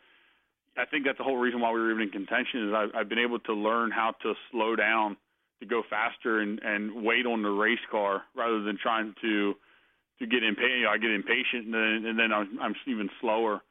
I 0.78 0.86
think 0.86 1.06
that's 1.06 1.18
the 1.18 1.26
whole 1.26 1.38
reason 1.38 1.60
why 1.60 1.72
we 1.72 1.82
were 1.82 1.92
even 1.92 2.04
in 2.04 2.10
contention. 2.10 2.70
Is 2.70 2.74
I've, 2.74 2.90
I've 2.96 3.10
been 3.10 3.20
able 3.20 3.40
to 3.40 3.54
learn 3.54 3.92
how 3.92 4.14
to 4.24 4.34
slow 4.52 4.76
down, 4.76 5.18
to 5.60 5.66
go 5.66 5.84
faster, 5.90 6.40
and 6.40 6.60
and 6.64 7.04
wait 7.04 7.26
on 7.26 7.44
the 7.44 7.50
race 7.50 7.84
car 7.90 8.24
rather 8.36 8.62
than 8.62 8.78
trying 8.82 9.14
to 9.22 9.54
to 10.20 10.28
get 10.28 10.44
impatient. 10.44 10.88
I 10.90 10.98
get 10.98 11.12
impatient, 11.12 11.66
and 11.66 11.74
then 11.74 12.10
and 12.10 12.18
then 12.18 12.32
I'm, 12.32 12.58
I'm 12.62 12.76
even 12.88 13.10
slower. 13.20 13.62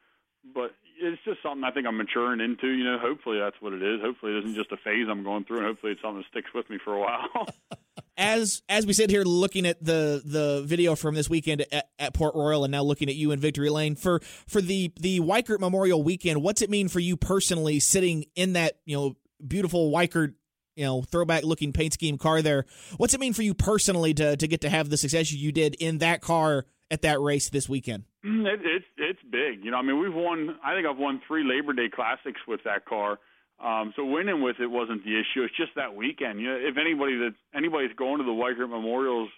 But 0.55 0.73
it's 1.01 1.23
just 1.25 1.43
something 1.43 1.65
I 1.65 1.71
think 1.71 1.87
I'm 1.87 1.97
maturing 1.97 2.41
into. 2.41 2.69
You 2.69 2.85
know, 2.85 2.99
hopefully 2.99 3.39
that's 3.39 3.57
what 3.61 3.73
it 3.73 3.83
is. 3.83 4.01
Hopefully 4.01 4.33
it 4.33 4.39
isn't 4.41 4.55
just 4.55 4.73
a 4.73 4.77
phase 4.77 5.07
I'm 5.11 5.25
going 5.25 5.45
through, 5.45 5.59
and 5.59 5.67
hopefully 5.67 5.93
it's 5.93 6.03
something 6.03 6.19
that 6.19 6.29
sticks 6.31 6.53
with 6.55 6.69
me 6.71 6.79
for 6.83 6.95
a 6.95 7.01
while. 7.01 7.49
as 8.17 8.63
as 8.69 8.87
we 8.87 8.93
sit 8.93 9.11
here 9.11 9.25
looking 9.25 9.67
at 9.67 9.83
the 9.83 10.23
the 10.25 10.63
video 10.67 10.95
from 10.95 11.15
this 11.15 11.29
weekend 11.31 11.65
at, 11.73 11.89
at, 11.99 12.15
Port 12.15 12.35
Royal, 12.35 12.65
and 12.65 12.71
now 12.71 12.83
looking 12.83 13.09
at 13.09 13.15
you 13.15 13.33
in 13.33 13.41
Victory 13.41 13.71
Lane 13.71 13.97
for 13.97 14.21
for 14.47 14.61
the 14.61 14.93
the 15.01 15.21
Weikert 15.21 15.61
Memorial 15.61 16.03
Weekend, 16.03 16.43
what's 16.43 16.63
it 16.63 16.71
mean 16.71 16.89
for 16.89 17.01
you 17.01 17.17
personally, 17.17 17.81
sitting 17.81 18.27
in 18.35 18.53
that 18.53 18.79
you 18.85 18.97
know 18.97 19.17
beautiful 19.47 19.91
Weikert 19.91 20.35
you 20.77 20.85
know 20.85 21.03
throwback 21.03 21.45
looking 21.45 21.73
paint 21.73 21.95
scheme 21.95 22.19
car 22.19 22.43
there? 22.43 22.67
What's 22.99 23.15
it 23.15 23.21
mean 23.21 23.33
for 23.33 23.43
you 23.43 23.55
personally 23.55 24.15
to 24.15 24.37
to 24.37 24.47
get 24.47 24.61
to 24.61 24.69
have 24.69 24.91
the 24.91 24.97
success 24.97 25.33
you 25.33 25.53
did 25.53 25.75
in 25.77 25.99
that 25.99 26.21
car 26.21 26.67
at 26.91 27.03
that 27.03 27.21
race 27.21 27.49
this 27.49 27.69
weekend? 27.69 28.05
Mm, 28.25 28.47
it, 28.47 28.61
it's 28.65 28.85
it's 28.99 29.21
big. 29.31 29.65
You 29.65 29.71
know, 29.71 29.79
I 29.79 29.83
mean, 29.83 29.99
we've 29.99 30.15
won. 30.15 30.57
I 30.65 30.75
think 30.75 30.87
I've 30.87 30.99
won 30.99 31.21
three 31.27 31.45
Labor 31.45 31.73
Day 31.73 31.89
Classics 31.89 32.41
with 32.47 32.61
that 32.65 32.85
car. 32.85 33.19
Um, 33.63 33.93
so 33.95 34.05
winning 34.05 34.43
with 34.43 34.57
it 34.59 34.67
wasn't 34.67 35.05
the 35.05 35.19
issue. 35.19 35.43
It's 35.45 35.57
just 35.57 35.73
that 35.77 35.95
weekend. 35.95 36.41
You 36.41 36.49
know, 36.49 36.57
if 36.57 36.77
anybody 36.79 37.17
that 37.19 37.35
anybody's 37.55 37.95
going 37.97 38.19
to 38.19 38.25
the 38.25 38.31
Weikert 38.31 38.71
Memorials 38.71 39.29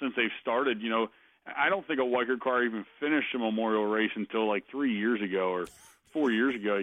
since 0.00 0.14
they've 0.16 0.30
started, 0.40 0.80
you 0.80 0.88
know, 0.88 1.08
I 1.46 1.68
don't 1.68 1.86
think 1.86 1.98
a 1.98 2.02
Weikert 2.02 2.40
car 2.40 2.62
even 2.62 2.84
finished 3.00 3.34
a 3.34 3.38
memorial 3.38 3.86
race 3.86 4.12
until 4.14 4.46
like 4.48 4.64
three 4.70 4.96
years 4.96 5.20
ago 5.20 5.50
or 5.50 5.66
four 6.12 6.30
years 6.30 6.54
ago. 6.54 6.80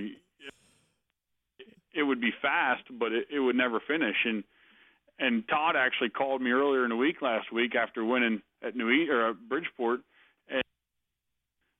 It 1.93 2.03
would 2.03 2.21
be 2.21 2.31
fast, 2.41 2.83
but 2.91 3.11
it, 3.13 3.27
it 3.33 3.39
would 3.39 3.55
never 3.55 3.79
finish. 3.79 4.17
And 4.25 4.43
and 5.17 5.47
Todd 5.47 5.75
actually 5.77 6.09
called 6.09 6.41
me 6.41 6.51
earlier 6.51 6.83
in 6.83 6.89
the 6.89 6.95
week 6.95 7.21
last 7.21 7.51
week 7.51 7.75
after 7.75 8.03
winning 8.03 8.41
at 8.61 8.75
New 8.75 8.89
e- 8.89 9.09
or 9.09 9.29
at 9.29 9.49
Bridgeport 9.49 10.01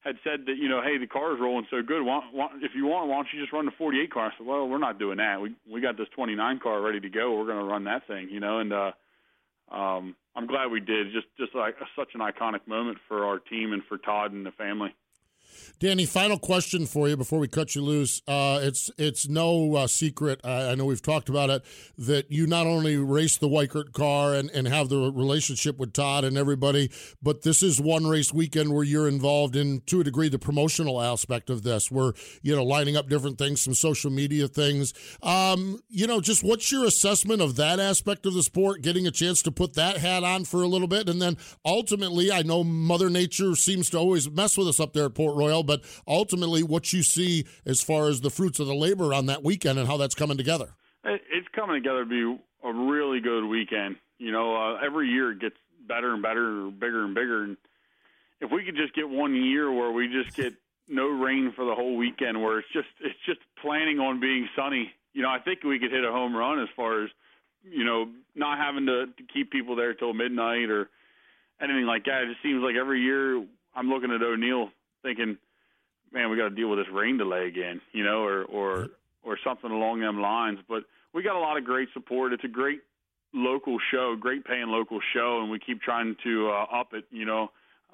had 0.10 0.18
said 0.24 0.46
that 0.48 0.58
you 0.58 0.68
know, 0.68 0.82
hey, 0.82 0.98
the 0.98 1.08
car 1.08 1.34
is 1.34 1.40
rolling 1.40 1.68
so 1.70 1.82
good. 1.82 2.04
Why, 2.04 2.22
why, 2.32 2.50
if 2.62 2.72
you 2.76 2.86
want, 2.86 3.10
why 3.10 3.16
don't 3.16 3.28
you 3.34 3.40
just 3.40 3.54
run 3.54 3.66
the 3.66 3.72
48 3.78 4.12
car? 4.12 4.28
I 4.28 4.38
said, 4.38 4.46
well, 4.46 4.68
we're 4.68 4.78
not 4.78 5.00
doing 5.00 5.18
that. 5.18 5.42
We 5.42 5.56
we 5.72 5.82
got 5.82 5.98
this 5.98 6.08
29 6.16 6.60
car 6.60 6.82
ready 6.82 7.00
to 7.00 7.10
go. 7.10 7.38
We're 7.38 7.46
going 7.46 7.60
to 7.60 7.64
run 7.64 7.86
that 7.86 8.08
thing, 8.08 8.30
you 8.30 8.40
know. 8.40 8.60
And 8.60 8.74
uh, 8.74 8.92
um, 9.72 10.16
I'm 10.36 10.48
glad 10.48 10.72
we 10.72 10.80
did. 10.80 11.14
Just 11.14 11.28
just 11.38 11.54
like 11.56 11.76
such 11.96 12.10
an 12.16 12.22
iconic 12.22 12.68
moment 12.68 12.98
for 13.08 13.26
our 13.26 13.40
team 13.40 13.74
and 13.74 13.84
for 13.88 13.98
Todd 13.98 14.32
and 14.32 14.46
the 14.46 14.52
family. 14.52 14.96
Danny, 15.80 16.06
final 16.06 16.38
question 16.38 16.86
for 16.86 17.08
you 17.08 17.16
before 17.16 17.40
we 17.40 17.48
cut 17.48 17.74
you 17.74 17.82
loose. 17.82 18.22
Uh, 18.28 18.60
it's 18.62 18.92
it's 18.98 19.30
no 19.30 19.76
uh, 19.76 19.88
secret. 19.88 20.42
I, 20.44 20.72
I, 20.72 20.76
know 20.76 20.84
we've 20.84 21.02
talked 21.02 21.30
about 21.30 21.50
it 21.50 21.64
that 21.98 22.30
you 22.30 22.48
not 22.48 22.68
only 22.68 22.98
race 22.98 23.38
the 23.38 23.48
Weikert 23.48 23.94
car 23.94 24.34
and, 24.34 24.50
and 24.52 24.68
have 24.68 24.90
the 24.90 25.10
relationship 25.10 25.78
with 25.78 25.94
Todd 25.94 26.26
and 26.26 26.38
everybody, 26.38 26.92
but 27.24 27.44
this 27.44 27.64
is 27.64 27.80
one 27.80 28.08
race 28.08 28.34
weekend 28.34 28.74
where 28.74 28.84
you're 28.84 29.08
involved 29.08 29.56
in 29.56 29.80
to 29.86 30.02
a 30.02 30.04
degree 30.04 30.28
the 30.28 30.38
promotional 30.38 31.02
aspect 31.02 31.50
of 31.50 31.64
this. 31.64 31.90
We're 31.90 32.12
you 32.42 32.54
know 32.54 32.64
lining 32.64 32.98
up 32.98 33.08
different 33.08 33.38
things, 33.38 33.62
some 33.62 33.74
social 33.74 34.12
media 34.12 34.48
things. 34.50 34.94
Um, 35.24 35.80
you 35.88 36.08
know, 36.08 36.20
just 36.20 36.44
what's 36.44 36.72
your 36.74 36.86
assessment 36.86 37.42
of 37.42 37.56
that 37.56 37.80
aspect 37.80 38.26
of 38.26 38.34
the 38.34 38.44
sport? 38.44 38.82
Getting 38.82 39.08
a 39.08 39.12
chance 39.12 39.42
to 39.44 39.52
put 39.52 39.76
that 39.76 39.98
hat 39.98 40.26
on 40.26 40.44
for 40.44 40.62
a 40.62 40.68
little 40.68 40.90
bit, 40.90 41.08
and 41.08 41.22
then 41.22 41.38
ultimately, 41.66 42.34
I 42.34 42.42
know 42.42 42.66
Mother 42.66 43.10
Nature 43.10 43.56
seems 43.56 43.90
to 43.92 43.98
always 43.98 44.30
mess 44.30 44.58
with 44.58 44.68
us 44.68 44.82
up 44.82 44.92
there 44.92 45.06
at 45.06 45.16
Port 45.16 45.38
Royal 45.38 45.49
but 45.64 45.82
ultimately 46.08 46.64
what 46.64 46.94
you 46.94 47.04
see 47.04 47.46
as 47.66 47.82
far 47.82 48.08
as 48.08 48.22
the 48.22 48.30
fruits 48.30 48.60
of 48.60 48.68
the 48.68 48.76
labor 48.76 49.14
on 49.14 49.26
that 49.28 49.44
weekend 49.44 49.80
and 49.80 49.88
how 49.88 49.98
that's 49.98 50.16
coming 50.16 50.38
together. 50.38 50.76
It's 51.04 51.48
coming 51.56 51.76
together 51.76 52.04
to 52.04 52.10
be 52.10 52.42
a 52.64 52.74
really 52.74 53.20
good 53.20 53.46
weekend. 53.46 53.98
You 54.18 54.32
know, 54.32 54.56
uh, 54.56 54.86
every 54.86 55.08
year 55.08 55.32
it 55.32 55.40
gets 55.40 55.56
better 55.88 56.14
and 56.14 56.22
better, 56.22 56.70
bigger 56.70 57.06
and 57.06 57.16
bigger. 57.16 57.44
And 57.44 57.58
if 58.42 58.52
we 58.52 58.64
could 58.64 58.76
just 58.76 58.94
get 58.94 59.10
one 59.10 59.36
year 59.36 59.72
where 59.72 59.92
we 59.92 60.08
just 60.08 60.36
get 60.36 60.54
no 60.88 61.08
rain 61.08 61.54
for 61.56 61.66
the 61.66 61.76
whole 61.76 61.96
weekend, 61.96 62.42
where 62.42 62.60
it's 62.60 62.68
just 62.74 62.88
it's 63.02 63.20
just 63.26 63.40
planning 63.62 64.00
on 64.00 64.20
being 64.20 64.50
sunny, 64.56 64.92
you 65.14 65.22
know, 65.22 65.30
I 65.30 65.40
think 65.40 65.64
we 65.64 65.80
could 65.80 65.92
hit 65.92 66.04
a 66.04 66.12
home 66.12 66.36
run 66.36 66.60
as 66.62 66.70
far 66.76 67.04
as 67.04 67.10
you 67.64 67.84
know 67.84 68.10
not 68.36 68.58
having 68.58 68.86
to, 68.86 69.08
to 69.08 69.24
keep 69.34 69.52
people 69.52 69.76
there 69.76 69.94
till 69.94 70.14
midnight 70.14 70.70
or 70.70 70.90
anything 71.62 71.86
like 71.86 72.06
that. 72.06 72.24
It 72.24 72.28
just 72.32 72.44
seems 72.44 72.64
like 72.64 72.76
every 72.76 73.02
year 73.02 73.44
I'm 73.76 73.90
looking 73.90 74.12
at 74.12 74.22
O'Neill 74.22 74.70
thinking 75.04 75.38
man, 76.12 76.30
we 76.30 76.38
got 76.38 76.50
to 76.50 76.56
deal 76.56 76.70
with 76.70 76.80
this 76.80 76.94
rain 76.94 77.18
delay 77.18 77.48
again, 77.48 77.82
you 77.92 78.04
know, 78.04 78.24
or 78.24 78.44
or 78.46 78.88
or 79.24 79.38
something 79.44 79.72
along 79.72 80.00
them 80.00 80.22
lines. 80.22 80.60
But 80.68 80.84
we 81.14 81.24
got 81.24 81.36
a 81.36 81.40
lot 81.40 81.58
of 81.58 81.66
great 81.66 81.90
support. 81.94 82.34
It's 82.34 82.44
a 82.44 82.50
great 82.50 82.82
local 83.34 83.78
show, 83.92 84.16
great 84.20 84.46
paying 84.46 84.68
local 84.68 85.00
show, 85.14 85.40
and 85.42 85.52
we 85.52 85.60
keep 85.60 85.82
trying 85.82 86.16
to 86.24 86.50
uh, 86.50 86.80
up 86.80 86.94
it, 86.94 87.06
you 87.12 87.26
know, 87.26 87.52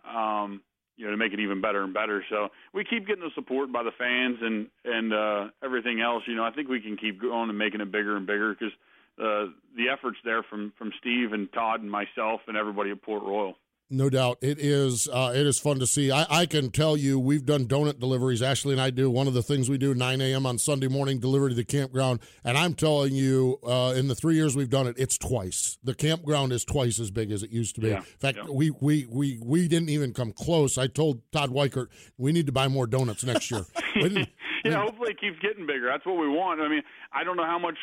um, 0.07 0.61
you 0.97 1.05
know, 1.05 1.11
to 1.11 1.17
make 1.17 1.33
it 1.33 1.39
even 1.39 1.61
better 1.61 1.83
and 1.83 1.93
better. 1.93 2.23
So 2.29 2.49
we 2.73 2.85
keep 2.85 3.05
getting 3.07 3.23
the 3.23 3.31
support 3.35 3.71
by 3.71 3.83
the 3.83 3.91
fans 3.97 4.37
and 4.41 4.67
and 4.85 5.13
uh, 5.13 5.47
everything 5.63 6.01
else. 6.01 6.23
You 6.27 6.35
know, 6.35 6.43
I 6.43 6.51
think 6.51 6.69
we 6.69 6.81
can 6.81 6.97
keep 6.97 7.21
going 7.21 7.49
and 7.49 7.57
making 7.57 7.81
it 7.81 7.91
bigger 7.91 8.15
and 8.15 8.25
bigger 8.25 8.53
because 8.53 8.73
uh, 9.19 9.51
the 9.75 9.89
efforts 9.91 10.17
there 10.23 10.43
from 10.43 10.73
from 10.77 10.91
Steve 10.99 11.33
and 11.33 11.51
Todd 11.53 11.81
and 11.81 11.91
myself 11.91 12.41
and 12.47 12.55
everybody 12.57 12.91
at 12.91 13.01
Port 13.01 13.23
Royal. 13.23 13.55
No 13.89 14.09
doubt, 14.09 14.39
it 14.41 14.57
is. 14.59 15.07
Uh, 15.07 15.31
it 15.35 15.45
is 15.45 15.59
fun 15.59 15.77
to 15.77 15.85
see. 15.85 16.11
I, 16.11 16.25
I, 16.27 16.45
can 16.47 16.71
tell 16.71 16.97
you, 16.97 17.19
we've 17.19 17.45
done 17.45 17.67
donut 17.67 17.99
deliveries. 17.99 18.41
Ashley 18.41 18.71
and 18.71 18.81
I 18.81 18.89
do. 18.89 19.11
One 19.11 19.27
of 19.27 19.35
the 19.35 19.43
things 19.43 19.69
we 19.69 19.77
do 19.77 19.93
9 19.93 20.21
a.m. 20.21 20.47
on 20.47 20.57
Sunday 20.57 20.87
morning, 20.87 21.19
delivery 21.19 21.51
to 21.51 21.55
the 21.55 21.63
campground. 21.63 22.19
And 22.43 22.57
I'm 22.57 22.73
telling 22.73 23.13
you, 23.13 23.59
uh, 23.63 23.93
in 23.95 24.07
the 24.07 24.15
three 24.15 24.35
years 24.35 24.55
we've 24.55 24.71
done 24.71 24.87
it, 24.87 24.95
it's 24.97 25.19
twice. 25.19 25.77
The 25.83 25.93
campground 25.93 26.51
is 26.51 26.65
twice 26.65 26.99
as 26.99 27.11
big 27.11 27.31
as 27.31 27.43
it 27.43 27.51
used 27.51 27.75
to 27.75 27.81
be. 27.81 27.89
Yeah. 27.89 27.97
In 27.97 28.03
fact, 28.19 28.39
yeah. 28.39 28.49
we, 28.51 28.71
we 28.71 29.05
we 29.07 29.39
we 29.43 29.67
didn't 29.67 29.89
even 29.89 30.13
come 30.13 30.31
close. 30.31 30.79
I 30.79 30.87
told 30.87 31.21
Todd 31.31 31.51
Weikert 31.51 31.87
we 32.17 32.31
need 32.31 32.47
to 32.47 32.51
buy 32.51 32.67
more 32.67 32.87
donuts 32.87 33.23
next 33.23 33.51
year. 33.51 33.65
yeah, 33.95 34.81
hopefully 34.81 35.11
it 35.11 35.21
keeps 35.21 35.37
getting 35.43 35.67
bigger. 35.67 35.87
That's 35.91 36.05
what 36.07 36.17
we 36.17 36.27
want. 36.27 36.59
I 36.59 36.69
mean, 36.69 36.81
I 37.13 37.23
don't 37.23 37.37
know 37.37 37.45
how 37.45 37.59
much 37.59 37.77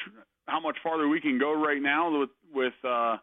how 0.48 0.58
much 0.58 0.78
farther 0.82 1.06
we 1.06 1.20
can 1.20 1.38
go 1.38 1.52
right 1.52 1.80
now 1.80 2.18
with 2.18 2.30
with. 2.52 2.74
Uh, 2.82 3.18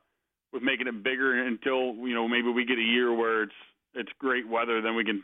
with 0.52 0.64
making 0.64 0.88
it 0.88 1.04
bigger 1.04 1.46
until 1.46 1.96
you 2.08 2.14
know 2.14 2.28
maybe 2.28 2.52
we 2.52 2.66
get 2.66 2.78
a 2.78 2.82
year 2.82 3.14
where 3.14 3.44
it's 3.44 3.54
it's 3.96 4.10
great 4.20 4.48
weather, 4.48 4.82
then 4.82 4.96
we 4.96 5.04
can 5.04 5.24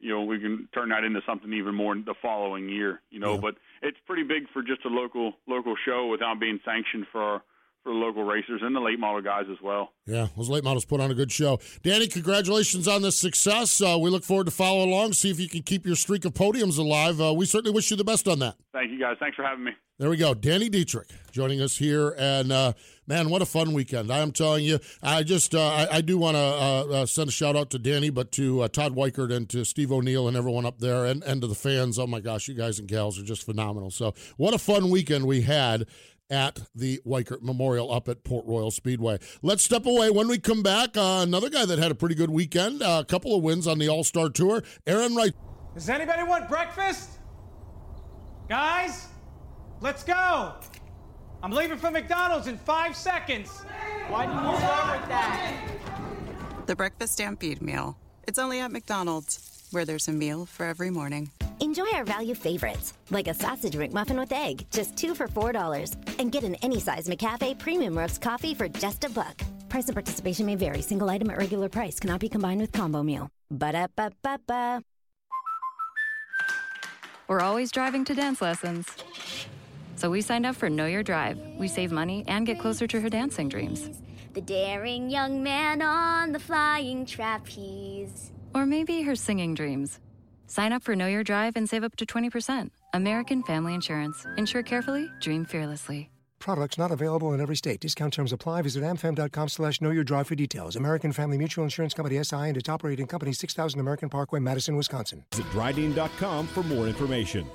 you 0.00 0.10
know 0.10 0.24
we 0.24 0.38
can 0.38 0.68
turn 0.74 0.90
that 0.90 1.04
into 1.04 1.20
something 1.26 1.52
even 1.52 1.74
more 1.74 1.94
the 1.94 2.14
following 2.20 2.68
year. 2.68 3.00
You 3.10 3.20
know, 3.20 3.34
yeah. 3.34 3.40
but 3.40 3.54
it's 3.82 3.98
pretty 4.06 4.22
big 4.22 4.48
for 4.52 4.62
just 4.62 4.84
a 4.84 4.88
local 4.88 5.34
local 5.46 5.74
show 5.84 6.06
without 6.06 6.40
being 6.40 6.60
sanctioned 6.64 7.06
for. 7.12 7.42
For 7.86 7.92
the 7.92 8.00
local 8.00 8.24
racers 8.24 8.62
and 8.64 8.74
the 8.74 8.80
late 8.80 8.98
model 8.98 9.22
guys 9.22 9.44
as 9.48 9.58
well. 9.62 9.92
Yeah, 10.06 10.26
those 10.36 10.48
late 10.48 10.64
models 10.64 10.84
put 10.84 11.00
on 11.00 11.12
a 11.12 11.14
good 11.14 11.30
show. 11.30 11.60
Danny, 11.84 12.08
congratulations 12.08 12.88
on 12.88 13.02
this 13.02 13.16
success. 13.16 13.80
Uh, 13.80 13.96
we 14.00 14.10
look 14.10 14.24
forward 14.24 14.46
to 14.46 14.50
follow 14.50 14.84
along, 14.84 15.12
see 15.12 15.30
if 15.30 15.38
you 15.38 15.48
can 15.48 15.62
keep 15.62 15.86
your 15.86 15.94
streak 15.94 16.24
of 16.24 16.34
podiums 16.34 16.78
alive. 16.78 17.20
Uh, 17.20 17.32
we 17.32 17.46
certainly 17.46 17.72
wish 17.72 17.92
you 17.92 17.96
the 17.96 18.02
best 18.02 18.26
on 18.26 18.40
that. 18.40 18.56
Thank 18.72 18.90
you, 18.90 18.98
guys. 18.98 19.18
Thanks 19.20 19.36
for 19.36 19.44
having 19.44 19.62
me. 19.62 19.70
There 19.98 20.10
we 20.10 20.16
go. 20.16 20.34
Danny 20.34 20.68
Dietrich 20.68 21.08
joining 21.30 21.62
us 21.62 21.76
here. 21.76 22.14
And 22.18 22.50
uh, 22.50 22.72
man, 23.06 23.30
what 23.30 23.40
a 23.40 23.46
fun 23.46 23.72
weekend. 23.72 24.10
I 24.10 24.18
am 24.18 24.32
telling 24.32 24.64
you, 24.64 24.78
I 25.02 25.22
just, 25.22 25.54
uh, 25.54 25.60
I, 25.60 25.88
I, 25.96 26.00
do 26.00 26.18
want 26.18 26.34
to 26.34 26.40
uh, 26.40 27.02
uh, 27.02 27.06
send 27.06 27.28
a 27.28 27.32
shout 27.32 27.56
out 27.56 27.70
to 27.70 27.78
Danny, 27.78 28.10
but 28.10 28.32
to 28.32 28.62
uh, 28.62 28.68
Todd 28.68 28.94
Weikert 28.94 29.32
and 29.32 29.48
to 29.50 29.64
Steve 29.64 29.92
O'Neill 29.92 30.28
and 30.28 30.36
everyone 30.36 30.66
up 30.66 30.80
there 30.80 31.06
and, 31.06 31.22
and 31.22 31.40
to 31.40 31.46
the 31.46 31.54
fans. 31.54 31.98
Oh 31.98 32.06
my 32.06 32.20
gosh, 32.20 32.48
you 32.48 32.54
guys 32.54 32.78
and 32.78 32.88
gals 32.88 33.18
are 33.18 33.22
just 33.22 33.44
phenomenal. 33.44 33.90
So, 33.90 34.12
what 34.36 34.52
a 34.52 34.58
fun 34.58 34.90
weekend 34.90 35.26
we 35.26 35.42
had 35.42 35.86
at 36.30 36.60
the 36.74 37.00
Weikert 37.06 37.42
Memorial 37.42 37.92
up 37.92 38.08
at 38.08 38.24
Port 38.24 38.46
Royal 38.46 38.70
Speedway. 38.70 39.18
Let's 39.42 39.62
step 39.62 39.86
away. 39.86 40.10
When 40.10 40.28
we 40.28 40.38
come 40.38 40.62
back, 40.62 40.96
uh, 40.96 41.20
another 41.22 41.50
guy 41.50 41.64
that 41.64 41.78
had 41.78 41.90
a 41.90 41.94
pretty 41.94 42.14
good 42.14 42.30
weekend, 42.30 42.82
uh, 42.82 43.02
a 43.02 43.04
couple 43.04 43.34
of 43.34 43.42
wins 43.42 43.66
on 43.66 43.78
the 43.78 43.88
All 43.88 44.04
Star 44.04 44.28
Tour, 44.28 44.62
Aaron 44.86 45.14
Wright. 45.14 45.32
Does 45.74 45.88
anybody 45.88 46.22
want 46.22 46.48
breakfast? 46.48 47.10
Guys, 48.48 49.08
let's 49.80 50.04
go. 50.04 50.54
I'm 51.42 51.52
leaving 51.52 51.78
for 51.78 51.90
McDonald's 51.90 52.46
in 52.46 52.56
five 52.56 52.96
seconds. 52.96 53.50
Why 54.08 54.26
did 54.26 54.34
you 54.34 54.56
start 54.58 55.00
with 55.00 55.08
that? 55.08 56.66
The 56.66 56.74
Breakfast 56.74 57.12
Stampede 57.14 57.60
Meal. 57.60 57.98
It's 58.26 58.38
only 58.38 58.60
at 58.60 58.72
McDonald's, 58.72 59.68
where 59.70 59.84
there's 59.84 60.08
a 60.08 60.12
meal 60.12 60.46
for 60.46 60.64
every 60.64 60.90
morning. 60.90 61.30
Enjoy 61.60 61.86
our 61.94 62.04
value 62.04 62.34
favorites, 62.34 62.92
like 63.10 63.28
a 63.28 63.34
sausage 63.34 63.72
McMuffin 63.72 64.18
with 64.18 64.32
egg, 64.32 64.66
just 64.70 64.96
two 64.96 65.14
for 65.14 65.26
$4. 65.26 65.96
And 66.18 66.30
get 66.30 66.44
an 66.44 66.54
any 66.56 66.80
size 66.80 67.08
McCafe 67.08 67.58
premium 67.58 67.96
roast 67.96 68.20
coffee 68.20 68.54
for 68.54 68.68
just 68.68 69.04
a 69.04 69.10
buck. 69.10 69.42
Price 69.68 69.86
and 69.86 69.94
participation 69.94 70.46
may 70.46 70.54
vary. 70.54 70.82
Single 70.82 71.08
item 71.08 71.30
at 71.30 71.38
regular 71.38 71.68
price 71.68 71.98
cannot 71.98 72.20
be 72.20 72.28
combined 72.28 72.60
with 72.60 72.72
combo 72.72 73.02
meal. 73.02 73.30
Ba 73.50 73.72
da 73.72 73.86
ba 73.96 74.10
ba 74.22 74.38
ba. 74.46 74.82
We're 77.28 77.40
always 77.40 77.72
driving 77.72 78.04
to 78.04 78.14
dance 78.14 78.40
lessons. 78.40 78.86
So 79.96 80.10
we 80.10 80.20
signed 80.20 80.46
up 80.46 80.56
for 80.56 80.68
Know 80.68 80.86
Your 80.86 81.02
Drive. 81.02 81.38
We 81.58 81.68
save 81.68 81.90
money 81.90 82.22
and 82.28 82.46
get 82.46 82.60
closer 82.60 82.86
to 82.86 83.00
her 83.00 83.08
dancing 83.08 83.48
dreams. 83.48 83.90
The 84.34 84.42
daring 84.42 85.10
young 85.10 85.42
man 85.42 85.80
on 85.80 86.32
the 86.32 86.38
flying 86.38 87.06
trapeze. 87.06 88.30
Or 88.54 88.66
maybe 88.66 89.02
her 89.02 89.16
singing 89.16 89.54
dreams. 89.54 89.98
Sign 90.46 90.72
up 90.72 90.82
for 90.82 90.96
Know 90.96 91.06
Your 91.06 91.24
Drive 91.24 91.56
and 91.56 91.68
save 91.68 91.84
up 91.84 91.96
to 91.96 92.06
20%. 92.06 92.70
American 92.94 93.42
Family 93.42 93.74
Insurance. 93.74 94.26
Insure 94.36 94.62
carefully, 94.62 95.10
dream 95.20 95.44
fearlessly. 95.44 96.10
Products 96.38 96.78
not 96.78 96.90
available 96.92 97.32
in 97.32 97.40
every 97.40 97.56
state. 97.56 97.80
Discount 97.80 98.12
terms 98.12 98.32
apply. 98.32 98.62
Visit 98.62 98.82
amfam.com 98.84 99.48
slash 99.48 99.80
know 99.80 99.90
your 99.90 100.04
drive 100.04 100.28
for 100.28 100.34
details. 100.34 100.76
American 100.76 101.12
Family 101.12 101.38
Mutual 101.38 101.64
Insurance 101.64 101.94
Company 101.94 102.22
SI 102.22 102.36
and 102.36 102.56
its 102.56 102.68
operating 102.68 103.06
company 103.06 103.32
6000 103.32 103.80
American 103.80 104.08
Parkway, 104.08 104.40
Madison, 104.40 104.76
Wisconsin. 104.76 105.24
Visit 105.34 105.50
drydene.com 105.52 106.46
for 106.46 106.62
more 106.62 106.86
information. 106.86 107.46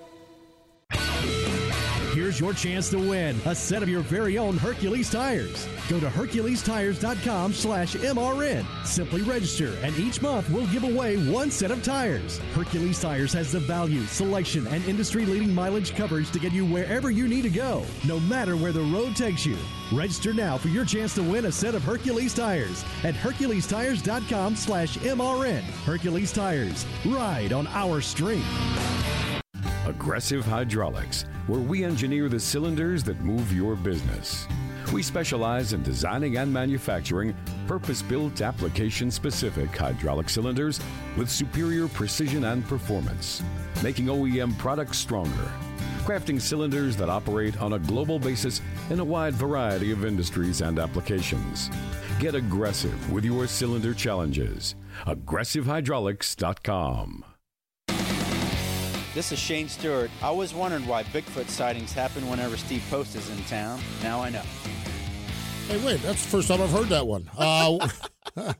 Here's 2.31 2.39
your 2.39 2.53
chance 2.53 2.89
to 2.91 2.97
win 2.97 3.35
a 3.43 3.53
set 3.53 3.83
of 3.83 3.89
your 3.89 4.03
very 4.03 4.37
own 4.37 4.55
Hercules 4.55 5.11
tires. 5.11 5.67
Go 5.89 5.99
to 5.99 6.07
HerculesTires.com 6.07 7.51
slash 7.51 7.95
MRN. 7.95 8.65
Simply 8.85 9.21
register, 9.23 9.75
and 9.81 9.93
each 9.99 10.21
month 10.21 10.49
we'll 10.49 10.67
give 10.67 10.85
away 10.85 11.17
one 11.29 11.51
set 11.51 11.71
of 11.71 11.83
tires. 11.83 12.37
Hercules 12.53 13.01
Tires 13.01 13.33
has 13.33 13.51
the 13.51 13.59
value, 13.59 14.03
selection, 14.03 14.65
and 14.67 14.81
industry 14.85 15.25
leading 15.25 15.53
mileage 15.53 15.93
coverage 15.93 16.31
to 16.31 16.39
get 16.39 16.53
you 16.53 16.65
wherever 16.65 17.11
you 17.11 17.27
need 17.27 17.41
to 17.41 17.49
go, 17.49 17.83
no 18.07 18.17
matter 18.21 18.55
where 18.55 18.71
the 18.71 18.79
road 18.79 19.13
takes 19.13 19.45
you. 19.45 19.57
Register 19.91 20.33
now 20.33 20.57
for 20.57 20.69
your 20.69 20.85
chance 20.85 21.13
to 21.15 21.23
win 21.23 21.47
a 21.47 21.51
set 21.51 21.75
of 21.75 21.83
Hercules 21.83 22.33
tires 22.33 22.85
at 23.03 23.13
HerculesTires.com 23.13 24.55
slash 24.55 24.97
MRN. 24.99 25.63
Hercules 25.83 26.31
Tires. 26.31 26.85
Ride 27.05 27.51
on 27.51 27.67
our 27.67 27.99
street. 27.99 28.45
Aggressive 30.01 30.43
Hydraulics, 30.43 31.25
where 31.45 31.59
we 31.59 31.83
engineer 31.83 32.27
the 32.27 32.39
cylinders 32.39 33.03
that 33.03 33.21
move 33.21 33.53
your 33.53 33.75
business. 33.75 34.47
We 34.91 35.03
specialize 35.03 35.73
in 35.73 35.83
designing 35.83 36.37
and 36.37 36.51
manufacturing 36.51 37.35
purpose 37.67 38.01
built, 38.01 38.41
application 38.41 39.11
specific 39.11 39.69
hydraulic 39.69 40.27
cylinders 40.27 40.79
with 41.15 41.29
superior 41.29 41.87
precision 41.87 42.45
and 42.45 42.67
performance, 42.67 43.43
making 43.83 44.07
OEM 44.07 44.57
products 44.57 44.97
stronger, 44.97 45.51
crafting 45.99 46.41
cylinders 46.41 46.97
that 46.97 47.09
operate 47.09 47.61
on 47.61 47.73
a 47.73 47.79
global 47.79 48.17
basis 48.17 48.59
in 48.89 48.99
a 48.99 49.05
wide 49.05 49.35
variety 49.35 49.91
of 49.91 50.03
industries 50.03 50.61
and 50.61 50.79
applications. 50.79 51.69
Get 52.19 52.33
aggressive 52.33 53.11
with 53.11 53.23
your 53.23 53.45
cylinder 53.45 53.93
challenges. 53.93 54.73
AggressiveHydraulics.com. 55.05 57.25
This 59.13 59.34
is 59.34 59.39
Shane 59.39 59.67
Stewart. 59.67 60.10
I 60.21 60.32
was 60.32 60.54
wondering 60.54 60.88
why 60.88 61.04
Bigfoot 61.04 61.50
sightings 61.50 61.91
happen 61.91 62.30
whenever 62.30 62.56
Steve 62.56 62.82
Post 62.89 63.13
is 63.17 63.30
in 63.30 63.43
town. 63.43 63.82
Now 64.02 64.21
I 64.21 64.30
know. 64.30 64.43
Hey, 65.67 65.86
wait, 65.86 66.02
that's 66.02 66.24
the 66.24 66.30
first 66.30 66.47
time 66.47 66.62
I've 66.62 66.71
heard 66.71 66.88
that 66.88 67.06
one. 67.06 67.30
Uh, 67.38 67.89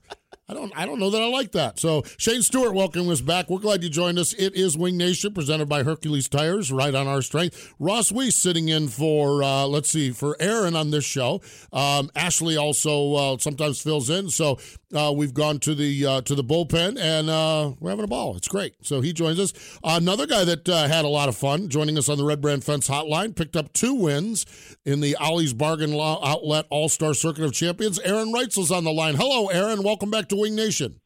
I 0.52 0.54
don't 0.54 0.74
I 0.76 0.86
don't 0.86 1.00
know 1.00 1.10
that 1.10 1.22
I 1.22 1.30
like 1.30 1.54
that. 1.54 1.80
So 1.80 2.04
Shane 2.18 2.42
Stewart, 2.42 2.74
welcome 2.74 3.08
us 3.08 3.22
back. 3.22 3.50
We're 3.50 3.60
glad 3.60 3.82
you 3.82 3.90
joined 3.90 4.20
us. 4.20 4.34
It 4.34 4.54
is 4.54 4.78
Wing 4.78 4.98
Nation 4.98 5.34
presented 5.34 5.70
by 5.70 5.84
Hercules 5.84 6.28
Tires, 6.28 6.70
right 6.70 6.94
on 6.94 7.08
our 7.08 7.22
strength. 7.22 7.74
Ross 7.80 8.12
Wece 8.12 8.34
sitting 8.34 8.68
in 8.68 8.90
for 8.90 9.42
uh, 9.44 9.66
let's 9.68 9.90
see 9.90 10.12
for 10.12 10.36
Aaron 10.42 10.76
on 10.76 10.92
this 10.92 11.06
show. 11.06 11.40
Um, 11.72 12.12
Ashley 12.14 12.58
also 12.58 13.14
uh, 13.14 13.38
sometimes 13.38 13.82
fills 13.82 14.10
in. 14.10 14.30
So 14.30 14.60
uh, 14.93 15.12
we've 15.15 15.34
gone 15.34 15.60
to 15.60 15.75
the 15.75 16.06
uh, 16.06 16.21
to 16.21 16.36
the 16.36 16.43
bullpen 16.43 16.99
and 16.99 17.30
uh, 17.30 17.73
we're 17.80 17.89
having 17.89 18.06
a 18.06 18.08
ball. 18.08 18.36
It's 18.36 18.47
great. 18.47 18.75
So 18.82 19.01
he 19.01 19.13
joins 19.13 19.39
us. 19.39 19.54
another 19.84 20.27
guy 20.27 20.43
that 20.45 20.67
uh, 20.67 20.88
had 20.88 21.06
a 21.06 21.10
lot 21.10 21.30
of 21.30 21.36
fun 21.36 21.69
joining 21.69 21.97
us 21.97 22.10
on 22.10 22.17
the 22.17 22.25
Red 22.25 22.41
Brand 22.41 22.63
Fence 22.63 22.88
Hotline 22.88 23.36
picked 23.36 23.56
up 23.56 23.73
two 23.73 23.93
wins 23.93 24.45
in 24.86 25.01
the 25.01 25.15
Ollie's 25.15 25.54
Bargain 25.54 25.93
Law 25.93 26.19
Outlet 26.23 26.65
All 26.69 26.89
Star 26.89 27.13
Circuit 27.13 27.43
of 27.43 27.54
Champions. 27.54 27.99
Aaron 27.99 28.34
Reutzel's 28.34 28.71
on 28.71 28.84
the 28.84 28.93
line. 28.93 29.15
Hello, 29.15 29.47
Aaron. 29.47 29.84
Welcome 29.84 30.12
back 30.12 30.27
to 30.30 30.36
Wing 30.36 30.56
Nation. 30.56 30.99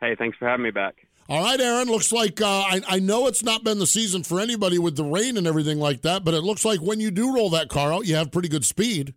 Hey, 0.00 0.16
thanks 0.16 0.36
for 0.38 0.48
having 0.48 0.64
me 0.64 0.70
back. 0.70 0.96
All 1.28 1.42
right, 1.42 1.60
Aaron. 1.60 1.88
Looks 1.88 2.12
like 2.12 2.40
uh, 2.40 2.46
I, 2.46 2.82
I 2.88 2.98
know 2.98 3.26
it's 3.26 3.42
not 3.42 3.64
been 3.64 3.78
the 3.78 3.86
season 3.86 4.22
for 4.24 4.40
anybody 4.40 4.78
with 4.78 4.96
the 4.96 5.04
rain 5.04 5.36
and 5.36 5.46
everything 5.46 5.78
like 5.78 6.02
that, 6.02 6.24
but 6.24 6.34
it 6.34 6.42
looks 6.42 6.64
like 6.64 6.80
when 6.80 7.00
you 7.00 7.10
do 7.10 7.34
roll 7.34 7.50
that 7.50 7.68
car 7.68 7.92
out, 7.92 8.06
you 8.06 8.16
have 8.16 8.32
pretty 8.32 8.48
good 8.48 8.66
speed. 8.66 9.14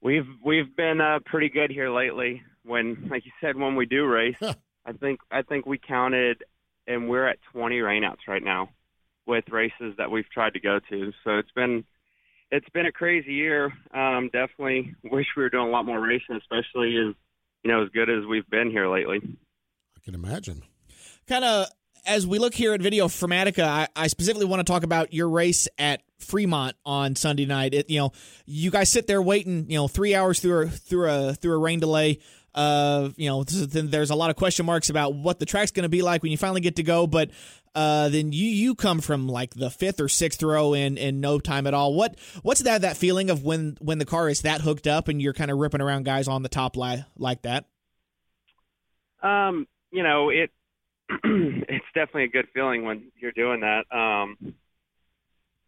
We've 0.00 0.26
we've 0.44 0.74
been 0.76 1.00
uh, 1.00 1.18
pretty 1.24 1.48
good 1.48 1.70
here 1.70 1.90
lately. 1.90 2.42
When, 2.64 3.08
like 3.10 3.24
you 3.24 3.32
said, 3.40 3.56
when 3.56 3.76
we 3.76 3.86
do 3.86 4.06
race, 4.06 4.36
I 4.86 4.92
think 4.92 5.20
I 5.30 5.42
think 5.42 5.66
we 5.66 5.78
counted, 5.78 6.44
and 6.86 7.08
we're 7.08 7.26
at 7.26 7.38
20 7.52 7.76
rainouts 7.76 8.28
right 8.28 8.42
now 8.42 8.70
with 9.26 9.44
races 9.50 9.94
that 9.98 10.10
we've 10.10 10.28
tried 10.30 10.54
to 10.54 10.60
go 10.60 10.80
to. 10.90 11.12
So 11.24 11.38
it's 11.38 11.50
been 11.52 11.84
it's 12.50 12.68
been 12.70 12.86
a 12.86 12.92
crazy 12.92 13.34
year. 13.34 13.72
Um, 13.92 14.30
definitely 14.32 14.94
wish 15.04 15.26
we 15.36 15.42
were 15.42 15.50
doing 15.50 15.68
a 15.68 15.70
lot 15.70 15.84
more 15.84 16.00
racing, 16.00 16.36
especially 16.36 16.96
as 16.96 17.14
you 17.62 17.70
know 17.70 17.82
as 17.82 17.88
good 17.90 18.08
as 18.08 18.24
we've 18.26 18.48
been 18.48 18.70
here 18.70 18.88
lately. 18.88 19.20
I 19.96 20.00
can 20.04 20.14
imagine. 20.14 20.62
Kind 21.26 21.44
of 21.44 21.68
as 22.06 22.26
we 22.26 22.38
look 22.38 22.54
here 22.54 22.74
at 22.74 22.80
Video 22.80 23.08
Formatica, 23.08 23.64
I, 23.64 23.88
I 23.94 24.06
specifically 24.08 24.46
want 24.46 24.60
to 24.60 24.70
talk 24.70 24.82
about 24.82 25.12
your 25.12 25.28
race 25.28 25.68
at 25.78 26.02
Fremont 26.18 26.76
on 26.84 27.16
Sunday 27.16 27.46
night. 27.46 27.74
It, 27.74 27.90
you 27.90 27.98
know, 27.98 28.12
you 28.46 28.70
guys 28.70 28.90
sit 28.90 29.06
there 29.06 29.22
waiting, 29.22 29.70
you 29.70 29.76
know, 29.76 29.88
three 29.88 30.14
hours 30.14 30.40
through 30.40 30.62
a 30.62 30.68
through 30.68 31.10
a 31.10 31.34
through 31.34 31.54
a 31.54 31.58
rain 31.58 31.80
delay. 31.80 32.18
Uh, 32.54 33.10
you 33.16 33.28
know, 33.28 33.44
there's 33.44 34.10
a 34.10 34.14
lot 34.16 34.30
of 34.30 34.36
question 34.36 34.66
marks 34.66 34.90
about 34.90 35.14
what 35.14 35.38
the 35.38 35.46
track's 35.46 35.70
going 35.70 35.84
to 35.84 35.88
be 35.88 36.02
like 36.02 36.22
when 36.22 36.32
you 36.32 36.38
finally 36.38 36.60
get 36.60 36.76
to 36.76 36.82
go. 36.82 37.06
But 37.06 37.30
uh, 37.74 38.08
then 38.08 38.32
you 38.32 38.46
you 38.46 38.74
come 38.74 39.00
from 39.00 39.28
like 39.28 39.54
the 39.54 39.70
fifth 39.70 40.00
or 40.00 40.08
sixth 40.08 40.42
row 40.42 40.74
in 40.74 40.98
in 40.98 41.20
no 41.20 41.38
time 41.38 41.66
at 41.66 41.74
all. 41.74 41.94
What 41.94 42.18
what's 42.42 42.62
that 42.62 42.82
that 42.82 42.96
feeling 42.96 43.30
of 43.30 43.44
when 43.44 43.76
when 43.80 43.98
the 43.98 44.04
car 44.04 44.28
is 44.28 44.42
that 44.42 44.60
hooked 44.60 44.86
up 44.86 45.08
and 45.08 45.22
you're 45.22 45.34
kind 45.34 45.50
of 45.50 45.58
ripping 45.58 45.80
around 45.80 46.04
guys 46.04 46.26
on 46.26 46.42
the 46.42 46.48
top 46.48 46.76
li- 46.76 47.04
like 47.16 47.42
that? 47.42 47.66
Um, 49.22 49.66
you 49.90 50.02
know, 50.02 50.30
it 50.30 50.50
it's 51.24 51.84
definitely 51.94 52.24
a 52.24 52.28
good 52.28 52.48
feeling 52.52 52.84
when 52.84 53.10
you're 53.18 53.32
doing 53.32 53.60
that. 53.60 53.84
Um, 53.96 54.54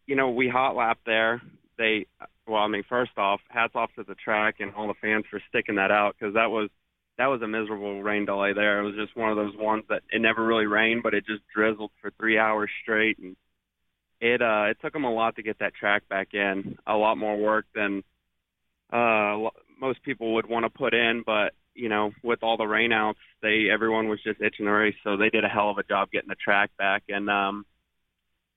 you 0.05 0.15
know, 0.15 0.29
we 0.29 0.49
hot 0.49 0.75
lap 0.75 0.99
there. 1.05 1.41
They, 1.77 2.05
well, 2.47 2.61
I 2.61 2.67
mean, 2.67 2.83
first 2.87 3.11
off, 3.17 3.41
hats 3.49 3.73
off 3.75 3.91
to 3.95 4.03
the 4.03 4.15
track 4.15 4.55
and 4.59 4.73
all 4.75 4.87
the 4.87 4.93
fans 5.01 5.25
for 5.29 5.41
sticking 5.49 5.75
that 5.75 5.91
out 5.91 6.15
because 6.17 6.35
that 6.35 6.51
was 6.51 6.69
that 7.17 7.27
was 7.27 7.41
a 7.41 7.47
miserable 7.47 8.01
rain 8.01 8.25
delay 8.25 8.53
there. 8.53 8.79
It 8.79 8.85
was 8.85 8.95
just 8.95 9.15
one 9.15 9.29
of 9.29 9.35
those 9.35 9.55
ones 9.55 9.83
that 9.89 10.01
it 10.09 10.21
never 10.21 10.43
really 10.45 10.65
rained, 10.65 11.03
but 11.03 11.13
it 11.13 11.25
just 11.25 11.43
drizzled 11.53 11.91
for 12.01 12.11
three 12.11 12.37
hours 12.37 12.69
straight, 12.81 13.19
and 13.19 13.35
it 14.19 14.41
uh, 14.41 14.65
it 14.69 14.77
took 14.81 14.93
them 14.93 15.03
a 15.03 15.13
lot 15.13 15.35
to 15.35 15.43
get 15.43 15.59
that 15.59 15.75
track 15.75 16.07
back 16.09 16.33
in. 16.33 16.77
A 16.87 16.95
lot 16.95 17.17
more 17.17 17.37
work 17.37 17.65
than 17.75 18.03
uh, 18.91 19.49
most 19.79 20.03
people 20.03 20.35
would 20.35 20.47
want 20.47 20.65
to 20.65 20.69
put 20.69 20.93
in, 20.93 21.23
but 21.25 21.53
you 21.73 21.89
know, 21.89 22.11
with 22.23 22.43
all 22.43 22.57
the 22.57 22.63
rainouts, 22.63 23.15
they 23.41 23.67
everyone 23.71 24.07
was 24.07 24.21
just 24.23 24.41
itching 24.41 24.65
the 24.65 24.71
race, 24.71 24.95
so 25.03 25.17
they 25.17 25.29
did 25.29 25.45
a 25.45 25.49
hell 25.49 25.69
of 25.69 25.77
a 25.77 25.83
job 25.83 26.11
getting 26.11 26.29
the 26.29 26.35
track 26.35 26.71
back. 26.77 27.03
And 27.09 27.29
um, 27.29 27.65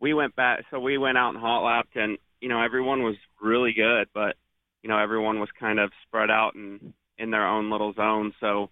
we 0.00 0.14
went 0.14 0.37
back, 0.37 0.64
so 0.70 0.81
we 0.81 0.98
went 0.98 1.18
out 1.18 1.31
and 1.31 1.38
hot 1.38 1.64
lapped, 1.64 1.96
and 1.96 2.18
you 2.40 2.48
know, 2.48 2.62
everyone 2.62 3.03
was 3.03 3.16
really 3.40 3.72
good, 3.72 4.09
but 4.12 4.37
you 4.83 4.88
know, 4.88 4.98
everyone 4.98 5.40
was 5.40 5.48
kind 5.59 5.79
of 5.79 5.90
spread 6.07 6.31
out 6.31 6.55
and 6.55 6.92
in 7.18 7.31
their 7.31 7.46
own 7.46 7.70
little 7.70 7.94
zone. 7.94 8.35
So 8.40 8.70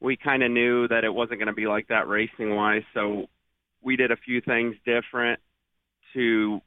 we 0.00 0.16
kind 0.16 0.42
of 0.42 0.50
knew 0.50 0.88
that 0.88 1.04
it 1.04 1.14
wasn't 1.14 1.38
going 1.38 1.46
to 1.46 1.52
be 1.52 1.66
like 1.66 1.88
that 1.88 2.08
racing 2.08 2.54
wise. 2.54 2.82
So 2.94 3.26
we 3.82 3.96
did 3.96 4.10
a 4.10 4.16
few 4.16 4.40
things 4.40 4.76
different 4.84 5.40
to 6.14 6.60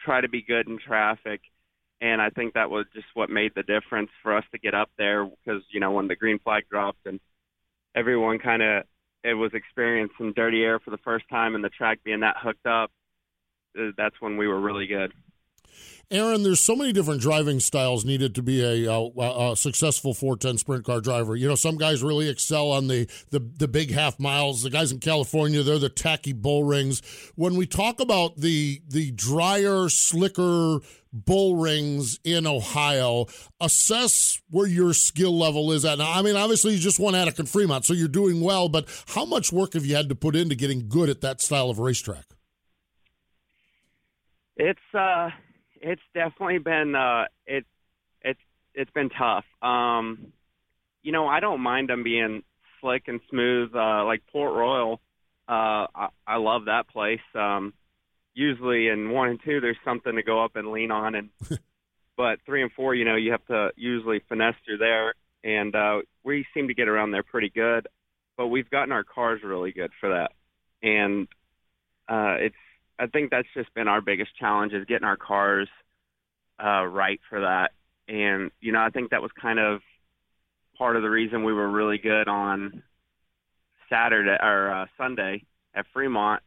try 0.00 0.20
to 0.20 0.28
be 0.28 0.42
good 0.42 0.66
in 0.66 0.78
traffic 0.78 1.40
and 2.00 2.20
I 2.22 2.30
think 2.30 2.54
that 2.54 2.70
was 2.70 2.86
just 2.94 3.06
what 3.14 3.30
made 3.30 3.52
the 3.54 3.62
difference 3.62 4.10
for 4.22 4.36
us 4.36 4.44
to 4.52 4.58
get 4.58 4.74
up 4.74 4.90
there 4.98 5.24
because 5.24 5.62
you 5.70 5.80
know 5.80 5.92
when 5.92 6.08
the 6.08 6.16
green 6.16 6.38
flag 6.38 6.64
dropped 6.70 7.06
and 7.06 7.20
everyone 7.94 8.38
kind 8.38 8.62
of 8.62 8.84
it 9.24 9.34
was 9.34 9.52
experiencing 9.54 10.32
dirty 10.34 10.62
air 10.62 10.78
for 10.78 10.90
the 10.90 10.98
first 10.98 11.28
time 11.28 11.54
and 11.54 11.64
the 11.64 11.68
track 11.68 11.98
being 12.04 12.20
that 12.20 12.36
hooked 12.40 12.66
up 12.66 12.90
uh, 13.78 13.90
that's 13.96 14.20
when 14.20 14.36
we 14.36 14.46
were 14.46 14.60
really 14.60 14.86
good 14.86 15.12
Aaron, 16.10 16.42
there's 16.42 16.60
so 16.60 16.74
many 16.74 16.90
different 16.90 17.20
driving 17.20 17.60
styles 17.60 18.02
needed 18.02 18.34
to 18.36 18.42
be 18.42 18.62
a, 18.62 18.90
a, 18.90 19.52
a, 19.52 19.56
successful 19.56 20.14
410 20.14 20.56
sprint 20.56 20.84
car 20.86 21.02
driver. 21.02 21.36
You 21.36 21.48
know, 21.48 21.54
some 21.54 21.76
guys 21.76 22.02
really 22.02 22.30
excel 22.30 22.70
on 22.70 22.88
the, 22.88 23.06
the 23.28 23.40
the 23.40 23.68
big 23.68 23.90
half 23.90 24.18
miles. 24.18 24.62
The 24.62 24.70
guys 24.70 24.90
in 24.90 25.00
California, 25.00 25.62
they're 25.62 25.78
the 25.78 25.90
tacky 25.90 26.32
bull 26.32 26.64
rings. 26.64 27.02
When 27.34 27.56
we 27.56 27.66
talk 27.66 28.00
about 28.00 28.38
the 28.38 28.80
the 28.88 29.10
drier, 29.10 29.90
slicker 29.90 30.80
bull 31.12 31.56
rings 31.56 32.18
in 32.24 32.46
Ohio, 32.46 33.26
assess 33.60 34.40
where 34.48 34.66
your 34.66 34.94
skill 34.94 35.36
level 35.36 35.72
is 35.72 35.84
at. 35.84 35.98
Now, 35.98 36.10
I 36.10 36.22
mean, 36.22 36.36
obviously, 36.36 36.72
you 36.72 36.78
just 36.78 36.98
won 36.98 37.14
Attica 37.14 37.44
Fremont, 37.44 37.84
so 37.84 37.92
you're 37.92 38.08
doing 38.08 38.40
well. 38.40 38.70
But 38.70 38.88
how 39.08 39.26
much 39.26 39.52
work 39.52 39.74
have 39.74 39.84
you 39.84 39.94
had 39.94 40.08
to 40.08 40.14
put 40.14 40.34
into 40.34 40.54
getting 40.54 40.88
good 40.88 41.10
at 41.10 41.20
that 41.20 41.42
style 41.42 41.68
of 41.68 41.78
racetrack? 41.78 42.24
It's 44.56 44.80
uh 44.94 45.28
it's 45.80 46.02
definitely 46.14 46.58
been 46.58 46.94
uh 46.94 47.24
it 47.46 47.64
it's 48.22 48.40
it's 48.74 48.90
been 48.90 49.10
tough. 49.10 49.44
Um 49.62 50.32
you 51.02 51.12
know, 51.12 51.26
I 51.26 51.40
don't 51.40 51.60
mind 51.60 51.88
them 51.88 52.02
being 52.02 52.42
slick 52.80 53.04
and 53.06 53.20
smooth 53.30 53.74
uh 53.74 54.04
like 54.04 54.22
Port 54.32 54.54
Royal. 54.54 55.00
Uh 55.48 55.86
I, 55.94 56.08
I 56.26 56.36
love 56.36 56.66
that 56.66 56.88
place. 56.88 57.20
Um 57.34 57.72
usually 58.38 58.88
in 58.88 59.10
one 59.10 59.30
and 59.30 59.40
two 59.44 59.60
there's 59.60 59.76
something 59.84 60.14
to 60.14 60.22
go 60.22 60.44
up 60.44 60.54
and 60.54 60.70
lean 60.70 60.90
on, 60.90 61.14
and 61.14 61.30
but 62.16 62.38
three 62.46 62.62
and 62.62 62.72
four, 62.72 62.94
you 62.94 63.04
know, 63.04 63.16
you 63.16 63.32
have 63.32 63.44
to 63.46 63.70
usually 63.76 64.20
finesse 64.28 64.54
through 64.64 64.78
there, 64.78 65.14
and 65.42 65.74
uh, 65.74 65.98
we 66.24 66.46
seem 66.54 66.68
to 66.68 66.74
get 66.74 66.88
around 66.88 67.10
there 67.10 67.24
pretty 67.24 67.50
good. 67.50 67.88
But 68.36 68.46
we've 68.46 68.70
gotten 68.70 68.92
our 68.92 69.02
cars 69.02 69.40
really 69.42 69.72
good 69.72 69.90
for 70.00 70.10
that, 70.10 70.30
and 70.82 71.26
uh, 72.08 72.36
it's 72.38 72.54
I 72.98 73.06
think 73.06 73.30
that's 73.30 73.48
just 73.54 73.72
been 73.74 73.88
our 73.88 74.00
biggest 74.00 74.36
challenge 74.36 74.72
is 74.72 74.84
getting 74.86 75.06
our 75.06 75.16
cars 75.16 75.68
uh, 76.62 76.84
right 76.84 77.20
for 77.28 77.40
that. 77.40 77.72
And 78.08 78.50
you 78.60 78.72
know, 78.72 78.80
I 78.80 78.90
think 78.90 79.10
that 79.10 79.22
was 79.22 79.30
kind 79.40 79.58
of 79.58 79.80
part 80.76 80.96
of 80.96 81.02
the 81.02 81.10
reason 81.10 81.44
we 81.44 81.52
were 81.52 81.68
really 81.68 81.98
good 81.98 82.28
on 82.28 82.82
Saturday 83.90 84.36
or 84.40 84.70
uh, 84.70 84.86
Sunday 84.96 85.44
at 85.74 85.86
Fremont 85.92 86.42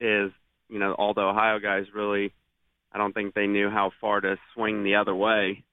is 0.00 0.32
you 0.68 0.78
know 0.78 0.92
all 0.92 1.14
the 1.14 1.20
Ohio 1.20 1.58
guys 1.58 1.86
really 1.94 2.32
I 2.92 2.98
don't 2.98 3.12
think 3.12 3.34
they 3.34 3.46
knew 3.46 3.70
how 3.70 3.90
far 4.00 4.20
to 4.20 4.36
swing 4.54 4.84
the 4.84 4.96
other 4.96 5.14
way 5.14 5.64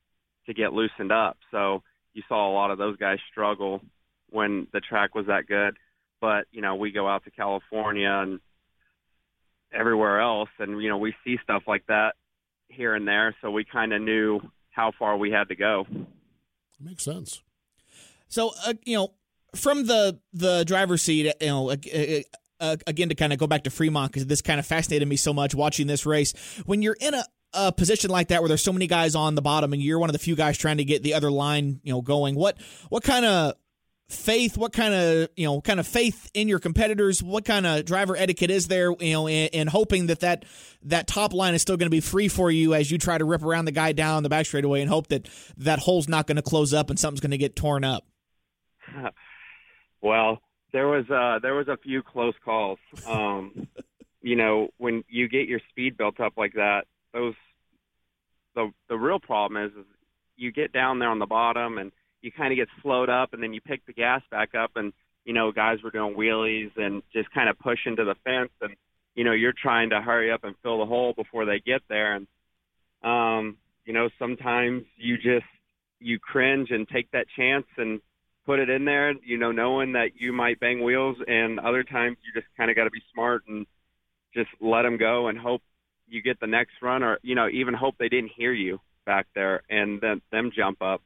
to 0.48 0.54
get 0.54 0.74
loosened 0.74 1.12
up. 1.12 1.38
So 1.52 1.84
you 2.14 2.24
saw 2.28 2.50
a 2.50 2.54
lot 2.54 2.72
of 2.72 2.78
those 2.78 2.98
guys 2.98 3.20
struggle 3.32 3.82
when 4.30 4.68
the 4.74 4.80
track 4.80 5.16
was 5.16 5.28
that 5.28 5.48
good. 5.48 5.78
But 6.20 6.46
you 6.52 6.62
know 6.62 6.76
we 6.76 6.92
go 6.92 7.08
out 7.08 7.24
to 7.26 7.32
California 7.32 8.10
and 8.10 8.40
everywhere 9.74 10.20
else, 10.20 10.50
and 10.60 10.82
you 10.82 10.90
know 10.90 10.98
we 10.98 11.16
see 11.24 11.38
stuff 11.44 11.64
like 11.68 11.86
that 11.88 12.16
here 12.68 12.96
and 12.96 13.08
there. 13.08 13.36
So 13.42 13.52
we 13.52 13.64
kind 13.64 13.94
of 13.94 14.02
knew 14.02 14.40
how 14.70 14.92
far 14.98 15.18
we 15.18 15.32
had 15.32 15.50
to 15.50 15.56
go. 15.56 15.86
Makes 16.80 17.04
sense. 17.04 17.42
So 18.28 18.52
uh, 18.66 18.74
you 18.86 18.98
know, 18.98 19.14
from 19.56 19.86
the 19.86 20.20
the 20.34 20.64
driver's 20.66 21.02
seat, 21.02 21.34
you 21.42 21.48
know, 21.48 21.70
uh, 21.72 21.76
uh, 22.60 22.78
again 22.88 23.10
to 23.10 23.16
kind 23.16 23.34
of 23.34 23.40
go 23.40 23.48
back 23.48 23.64
to 23.64 23.70
Fremont 23.70 24.12
because 24.12 24.26
this 24.28 24.42
kind 24.42 24.60
of 24.60 24.66
fascinated 24.66 25.08
me 25.08 25.16
so 25.16 25.34
much 25.34 25.54
watching 25.54 25.88
this 25.88 26.06
race. 26.06 26.34
When 26.66 26.82
you're 26.82 26.98
in 27.00 27.14
a 27.14 27.24
a 27.54 27.72
position 27.72 28.10
like 28.10 28.30
that 28.30 28.42
where 28.42 28.48
there's 28.48 28.64
so 28.64 28.72
many 28.72 28.88
guys 28.88 29.14
on 29.14 29.36
the 29.36 29.42
bottom 29.42 29.74
and 29.74 29.82
you're 29.82 30.00
one 30.00 30.10
of 30.10 30.14
the 30.14 30.20
few 30.20 30.36
guys 30.36 30.58
trying 30.58 30.78
to 30.78 30.86
get 30.86 31.04
the 31.04 31.14
other 31.14 31.30
line, 31.30 31.82
you 31.84 31.92
know, 31.92 32.02
going. 32.02 32.36
What 32.36 32.58
what 32.90 33.04
kind 33.04 33.26
of 33.26 33.56
faith 34.12 34.58
what 34.58 34.74
kind 34.74 34.94
of 34.94 35.30
you 35.36 35.46
know 35.46 35.62
kind 35.62 35.80
of 35.80 35.88
faith 35.88 36.30
in 36.34 36.48
your 36.48 36.60
competitors 36.60 37.24
what 37.24 37.46
kind 37.46 37.66
of 37.66 37.86
driver 37.86 38.16
etiquette 38.16 38.52
is 38.52 38.68
there 38.68 38.92
you 39.00 39.14
know 39.14 39.28
in, 39.28 39.48
in 39.50 39.68
hoping 39.68 40.08
that 40.08 40.20
that 40.20 40.46
that 40.84 41.08
top 41.08 41.34
line 41.34 41.54
is 41.54 41.62
still 41.62 41.78
going 41.78 41.88
to 41.88 41.92
be 41.92 42.02
free 42.02 42.28
for 42.28 42.52
you 42.52 42.74
as 42.74 42.92
you 42.92 42.98
try 42.98 43.18
to 43.18 43.26
rip 43.26 43.44
around 43.44 43.66
the 43.66 43.72
guy 43.72 43.92
down 43.92 44.24
the 44.24 44.30
back 44.30 44.46
straightaway 44.46 44.82
and 44.82 44.90
hope 44.90 45.08
that 45.08 45.28
that 45.58 45.80
hole's 45.80 46.08
not 46.08 46.28
going 46.28 46.36
to 46.36 46.42
close 46.42 46.74
up 46.74 46.90
and 46.90 47.00
something's 47.00 47.22
going 47.22 47.32
to 47.32 47.38
get 47.38 47.56
torn 47.56 47.84
up. 47.84 48.06
Well 50.04 50.42
there 50.74 50.88
was 50.88 51.08
uh 51.12 51.38
there 51.44 51.54
was 51.54 51.68
a 51.68 51.78
few 51.78 52.02
close 52.02 52.34
calls. 52.44 52.80
Um 53.06 53.68
you 54.24 54.36
know 54.36 54.70
when 54.78 55.04
you 55.08 55.30
get 55.30 55.48
your 55.48 55.60
speed 55.70 55.96
built 55.96 56.20
up 56.20 56.34
like 56.38 56.54
that 56.54 56.86
those 57.14 57.36
the 58.56 58.72
the 58.90 58.98
real 58.98 59.20
problem 59.20 59.64
is, 59.64 59.72
is 59.74 59.86
you 60.36 60.52
get 60.52 60.74
down 60.74 60.98
there 60.98 61.10
on 61.10 61.20
the 61.20 61.26
bottom 61.28 61.78
and 61.78 61.92
you 62.22 62.32
kind 62.32 62.52
of 62.52 62.58
get 62.58 62.68
slowed 62.82 63.10
up 63.10 63.34
and 63.34 63.42
then 63.42 63.54
you 63.54 63.62
pick 63.62 63.86
the 63.86 63.94
gas 63.94 64.22
back 64.32 64.56
up 64.56 64.72
and 64.76 64.94
you 65.26 65.34
know 65.34 65.52
guys 65.52 65.78
were 65.84 65.92
doing 65.92 66.16
wheelies 66.16 66.72
and 66.78 67.02
just 67.14 67.32
kind 67.32 67.50
of 67.50 67.58
push 67.60 67.80
into 67.86 68.04
the 68.04 68.16
fence 68.24 68.52
and 68.62 68.76
you 69.16 69.24
know 69.24 69.32
you're 69.32 69.54
trying 69.54 69.90
to 69.90 70.02
hurry 70.02 70.32
up 70.32 70.44
and 70.44 70.56
fill 70.64 70.80
the 70.80 70.86
hole 70.86 71.14
before 71.14 71.46
they 71.46 71.60
get 71.60 71.82
there 71.90 72.16
and 72.16 72.28
um 73.04 73.58
you 73.86 73.94
know 73.94 74.10
sometimes 74.20 74.84
you 74.98 75.18
just 75.18 75.46
you 76.00 76.20
cringe 76.20 76.70
and 76.72 76.88
take 76.88 77.10
that 77.12 77.26
chance 77.36 77.66
and 77.78 78.02
put 78.46 78.60
it 78.60 78.70
in 78.70 78.86
there 78.86 79.14
you 79.26 79.38
know 79.38 79.52
knowing 79.52 79.94
that 79.94 80.10
you 80.18 80.34
might 80.34 80.60
bang 80.60 80.84
wheels 80.84 81.18
and 81.28 81.60
other 81.60 81.84
times 81.84 82.18
you 82.26 82.40
just 82.40 82.52
kind 82.58 82.70
of 82.70 82.76
got 82.76 82.86
to 82.86 82.92
be 82.92 83.02
smart 83.14 83.44
and 83.48 83.66
just 84.34 84.50
let 84.60 84.84
them 84.84 84.98
go 84.98 85.28
and 85.28 85.38
hope 85.38 85.62
you 86.08 86.22
get 86.22 86.40
the 86.40 86.48
next 86.48 86.74
run 86.82 87.04
or 87.04 87.20
you 87.22 87.36
know 87.36 87.48
even 87.50 87.74
hope 87.74 87.96
they 88.00 88.10
didn't 88.10 88.32
hear 88.36 88.54
you 88.54 88.80
back 89.06 89.28
there 89.36 89.62
and 89.70 90.00
then 90.02 90.22
them 90.32 90.52
jump 90.56 90.82
up 90.82 91.02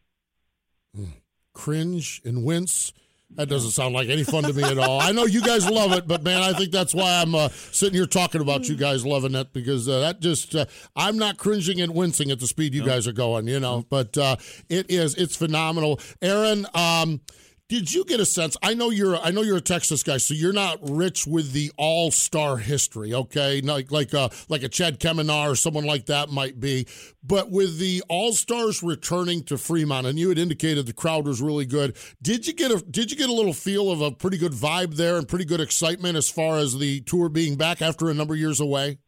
cringe 1.54 2.22
and 2.26 2.44
wince. 2.44 2.94
That 3.32 3.50
doesn't 3.50 3.72
sound 3.72 3.94
like 3.94 4.08
any 4.08 4.24
fun 4.24 4.44
to 4.44 4.54
me 4.54 4.64
at 4.64 4.78
all. 4.78 5.02
I 5.02 5.12
know 5.12 5.26
you 5.26 5.42
guys 5.42 5.70
love 5.70 5.92
it, 5.94 6.08
but 6.08 6.24
man, 6.24 6.42
I 6.42 6.54
think 6.54 6.72
that's 6.72 6.94
why 6.94 7.22
I'm 7.22 7.36
uh, 7.36 7.50
sitting 7.50 7.96
here 7.96 8.06
talking 8.06 8.40
about 8.40 8.70
you 8.70 8.76
guys 8.76 9.06
loving 9.06 9.36
it 9.36 9.52
because 9.52 9.90
uh, 9.90 10.00
that 10.02 10.22
just 10.22 10.56
uh, 10.56 10.66
I'm 10.96 11.18
not 11.18 11.38
cringing 11.38 11.82
and 11.82 11.94
wincing 11.94 12.32
at 12.32 12.40
the 12.40 12.48
speed 12.48 12.74
you 12.74 12.86
guys 12.86 13.08
are 13.08 13.14
going, 13.14 13.48
you 13.48 13.60
know. 13.60 13.84
But 13.90 14.18
uh, 14.18 14.38
it 14.70 14.90
is 14.90 15.16
it's 15.16 15.36
phenomenal, 15.36 16.00
Aaron. 16.22 16.66
Um, 16.74 17.20
did 17.68 17.92
you 17.92 18.06
get 18.06 18.20
a 18.20 18.26
sense? 18.26 18.56
I 18.62 18.76
know 18.76 18.92
you're 18.92 19.18
I 19.18 19.32
know 19.32 19.42
you're 19.42 19.58
a 19.58 19.62
Texas 19.62 20.04
guy, 20.04 20.18
so 20.18 20.36
you're 20.36 20.54
not 20.54 20.78
rich 20.82 21.26
with 21.26 21.52
the 21.52 21.72
all 21.78 22.12
star 22.12 22.58
history, 22.58 23.14
okay? 23.14 23.60
Like 23.62 23.92
like 23.92 24.14
a 24.14 24.30
like 24.50 24.62
a 24.62 24.70
Chad 24.70 25.00
Kemenah 25.00 25.50
or 25.50 25.56
someone 25.56 25.84
like 25.84 26.06
that 26.06 26.30
might 26.30 26.60
be. 26.60 26.88
But 27.24 27.50
with 27.50 27.80
the 27.80 28.04
all 28.08 28.34
stars 28.34 28.84
returning 28.84 29.44
to 29.46 29.58
Fremont, 29.58 30.06
and 30.06 30.20
you 30.20 30.30
had 30.30 30.38
indicated 30.38 30.86
the 30.86 30.94
crowd 30.94 31.26
was 31.26 31.42
really 31.42 31.66
good. 31.66 31.98
Did 32.22 32.46
you 32.46 32.54
get 32.54 32.70
a 32.70 32.82
did 32.82 33.10
you 33.10 33.18
get 33.18 33.30
a 33.30 33.34
little 33.34 33.54
feel 33.54 33.90
of 33.90 34.00
a 34.00 34.12
pretty 34.12 34.38
good 34.38 34.54
vibe 34.54 34.96
there 34.96 35.18
and 35.18 35.28
pretty 35.28 35.46
good 35.46 35.62
excitement 35.62 36.18
as 36.18 36.30
far 36.30 36.58
as 36.58 36.78
the 36.78 37.02
tour 37.02 37.30
being 37.30 37.56
back 37.56 37.82
after 37.82 38.10
a 38.12 38.14
number 38.14 38.36
of 38.36 38.40
years 38.40 38.60
away? 38.60 39.00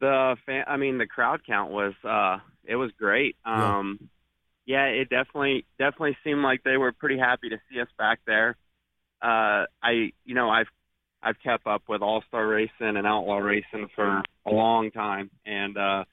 The 0.00 0.36
fan, 0.46 0.64
I 0.66 0.78
mean, 0.78 0.98
the 0.98 1.06
crowd 1.06 1.42
count 1.46 1.70
was 1.70 1.92
uh, 2.02 2.38
it 2.64 2.74
was 2.74 2.90
great. 2.98 3.36
Um, 3.44 3.98
yeah 4.00 4.06
yeah, 4.70 4.84
it 4.84 5.08
definitely 5.08 5.66
definitely 5.80 6.16
seemed 6.22 6.42
like 6.42 6.62
they 6.62 6.76
were 6.76 6.92
pretty 6.92 7.18
happy 7.18 7.48
to 7.48 7.56
see 7.68 7.80
us 7.80 7.88
back 7.98 8.20
there. 8.24 8.56
Uh, 9.20 9.66
I, 9.82 10.12
you 10.24 10.36
know, 10.36 10.48
I've 10.48 10.68
I've 11.20 11.34
kept 11.42 11.66
up 11.66 11.82
with 11.88 12.02
All 12.02 12.22
Star 12.28 12.46
Racing 12.46 12.96
and 12.96 13.04
Outlaw 13.04 13.38
Racing 13.38 13.88
for 13.96 14.22
a 14.46 14.50
long 14.50 14.92
time, 14.92 15.28
and 15.44 15.76
uh, 15.76 16.04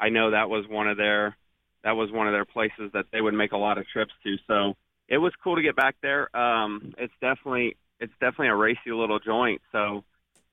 I 0.00 0.08
know 0.08 0.30
that 0.30 0.48
was 0.48 0.64
one 0.66 0.88
of 0.88 0.96
their 0.96 1.36
that 1.84 1.92
was 1.92 2.10
one 2.10 2.26
of 2.26 2.32
their 2.32 2.46
places 2.46 2.90
that 2.94 3.04
they 3.12 3.20
would 3.20 3.34
make 3.34 3.52
a 3.52 3.58
lot 3.58 3.76
of 3.76 3.86
trips 3.86 4.12
to. 4.24 4.36
So 4.46 4.72
it 5.08 5.18
was 5.18 5.34
cool 5.44 5.56
to 5.56 5.62
get 5.62 5.76
back 5.76 5.96
there. 6.00 6.34
Um, 6.34 6.94
it's 6.96 7.12
definitely 7.20 7.76
it's 8.00 8.14
definitely 8.14 8.48
a 8.48 8.56
racy 8.56 8.92
little 8.92 9.18
joint. 9.18 9.60
So 9.72 10.04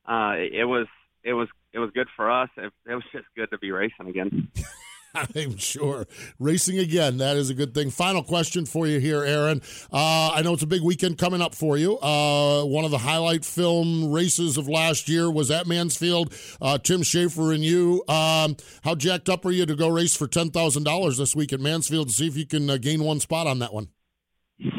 uh, 0.06 0.34
it, 0.36 0.54
it 0.54 0.66
was 0.66 0.88
it 1.24 1.32
was 1.32 1.48
it 1.72 1.80
was 1.80 1.92
good 1.92 2.10
for 2.18 2.30
us. 2.30 2.50
It, 2.58 2.74
it 2.86 2.94
was 2.94 3.06
just 3.14 3.28
good 3.38 3.52
to 3.52 3.58
be 3.58 3.72
racing 3.72 4.10
again. 4.10 4.50
I'm 5.36 5.58
sure. 5.58 6.08
Racing 6.40 6.80
again, 6.80 7.18
that 7.18 7.38
is 7.38 7.50
a 7.50 7.54
good 7.54 7.74
thing. 7.74 7.92
Final 7.92 8.24
question 8.24 8.66
for 8.66 8.88
you 8.88 9.00
here, 9.00 9.24
Aaron. 9.24 9.62
Uh, 9.92 10.32
I 10.34 10.42
know 10.42 10.54
it's 10.54 10.64
a 10.64 10.68
big 10.68 10.82
weekend 10.82 11.20
coming 11.20 11.42
up 11.42 11.54
for 11.54 11.78
you. 11.78 12.00
Uh, 12.00 12.64
one 12.64 12.84
of 12.84 12.92
the 12.92 12.98
highlight 12.98 13.46
film 13.46 14.12
races 14.12 14.58
of 14.58 14.68
last 14.68 15.08
year 15.08 15.30
was 15.30 15.52
at 15.52 15.68
Mansfield. 15.68 16.34
Uh, 16.60 16.80
Tim 16.80 17.04
Shaffer 17.04 17.54
and 17.54 17.64
you. 17.64 18.04
Um, 18.08 18.58
how 18.84 18.96
jacked 18.96 19.30
up 19.30 19.46
are 19.46 19.52
you 19.52 19.68
to 19.68 19.76
go 19.76 19.88
race 19.88 20.16
for 20.16 20.28
$10,000 20.28 21.18
this 21.18 21.36
week 21.36 21.54
at 21.54 21.60
Mansfield 21.60 22.08
to 22.08 22.14
see 22.14 22.28
if 22.28 22.36
you 22.36 22.48
can 22.48 22.68
uh, 22.70 22.78
gain 22.78 23.04
one 23.04 23.20
spot 23.20 23.46
on 23.46 23.60
that 23.60 23.74
one? 23.74 23.90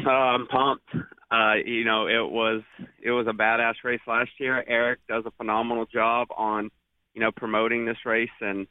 I'm 0.05 0.47
pumped. 0.47 0.89
Uh, 1.31 1.55
you 1.65 1.85
know, 1.85 2.07
it 2.07 2.29
was 2.29 2.61
it 3.01 3.11
was 3.11 3.27
a 3.27 3.33
badass 3.33 3.75
race 3.83 4.01
last 4.07 4.31
year. 4.39 4.63
Eric 4.67 4.99
does 5.07 5.23
a 5.25 5.31
phenomenal 5.31 5.85
job 5.85 6.27
on, 6.35 6.69
you 7.13 7.21
know, 7.21 7.31
promoting 7.31 7.85
this 7.85 7.97
race 8.05 8.29
and 8.41 8.67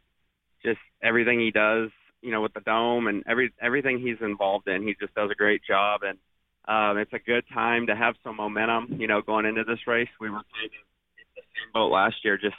just 0.65 0.81
everything 1.03 1.41
he 1.41 1.51
does, 1.51 1.91
you 2.23 2.31
know, 2.31 2.41
with 2.41 2.55
the 2.55 2.61
dome 2.61 3.07
and 3.07 3.23
every 3.29 3.53
everything 3.61 3.99
he's 3.99 4.21
involved 4.21 4.69
in, 4.69 4.83
he 4.83 4.95
just 5.01 5.15
does 5.15 5.31
a 5.31 5.35
great 5.35 5.63
job. 5.67 6.01
And 6.03 6.19
um, 6.67 6.99
it's 6.99 7.13
a 7.13 7.19
good 7.19 7.45
time 7.53 7.87
to 7.89 7.97
have 7.97 8.15
some 8.25 8.37
momentum, 8.37 9.01
you 9.01 9.07
know, 9.07 9.21
going 9.21 9.47
into 9.47 9.65
this 9.65 9.87
race. 9.87 10.09
We 10.21 10.31
were 10.31 10.37
kind 10.37 10.67
of 10.67 10.73
in 11.19 11.27
the 11.37 11.43
same 11.43 11.73
boat 11.73 11.93
last 11.93 12.17
year. 12.25 12.39
Just, 12.39 12.57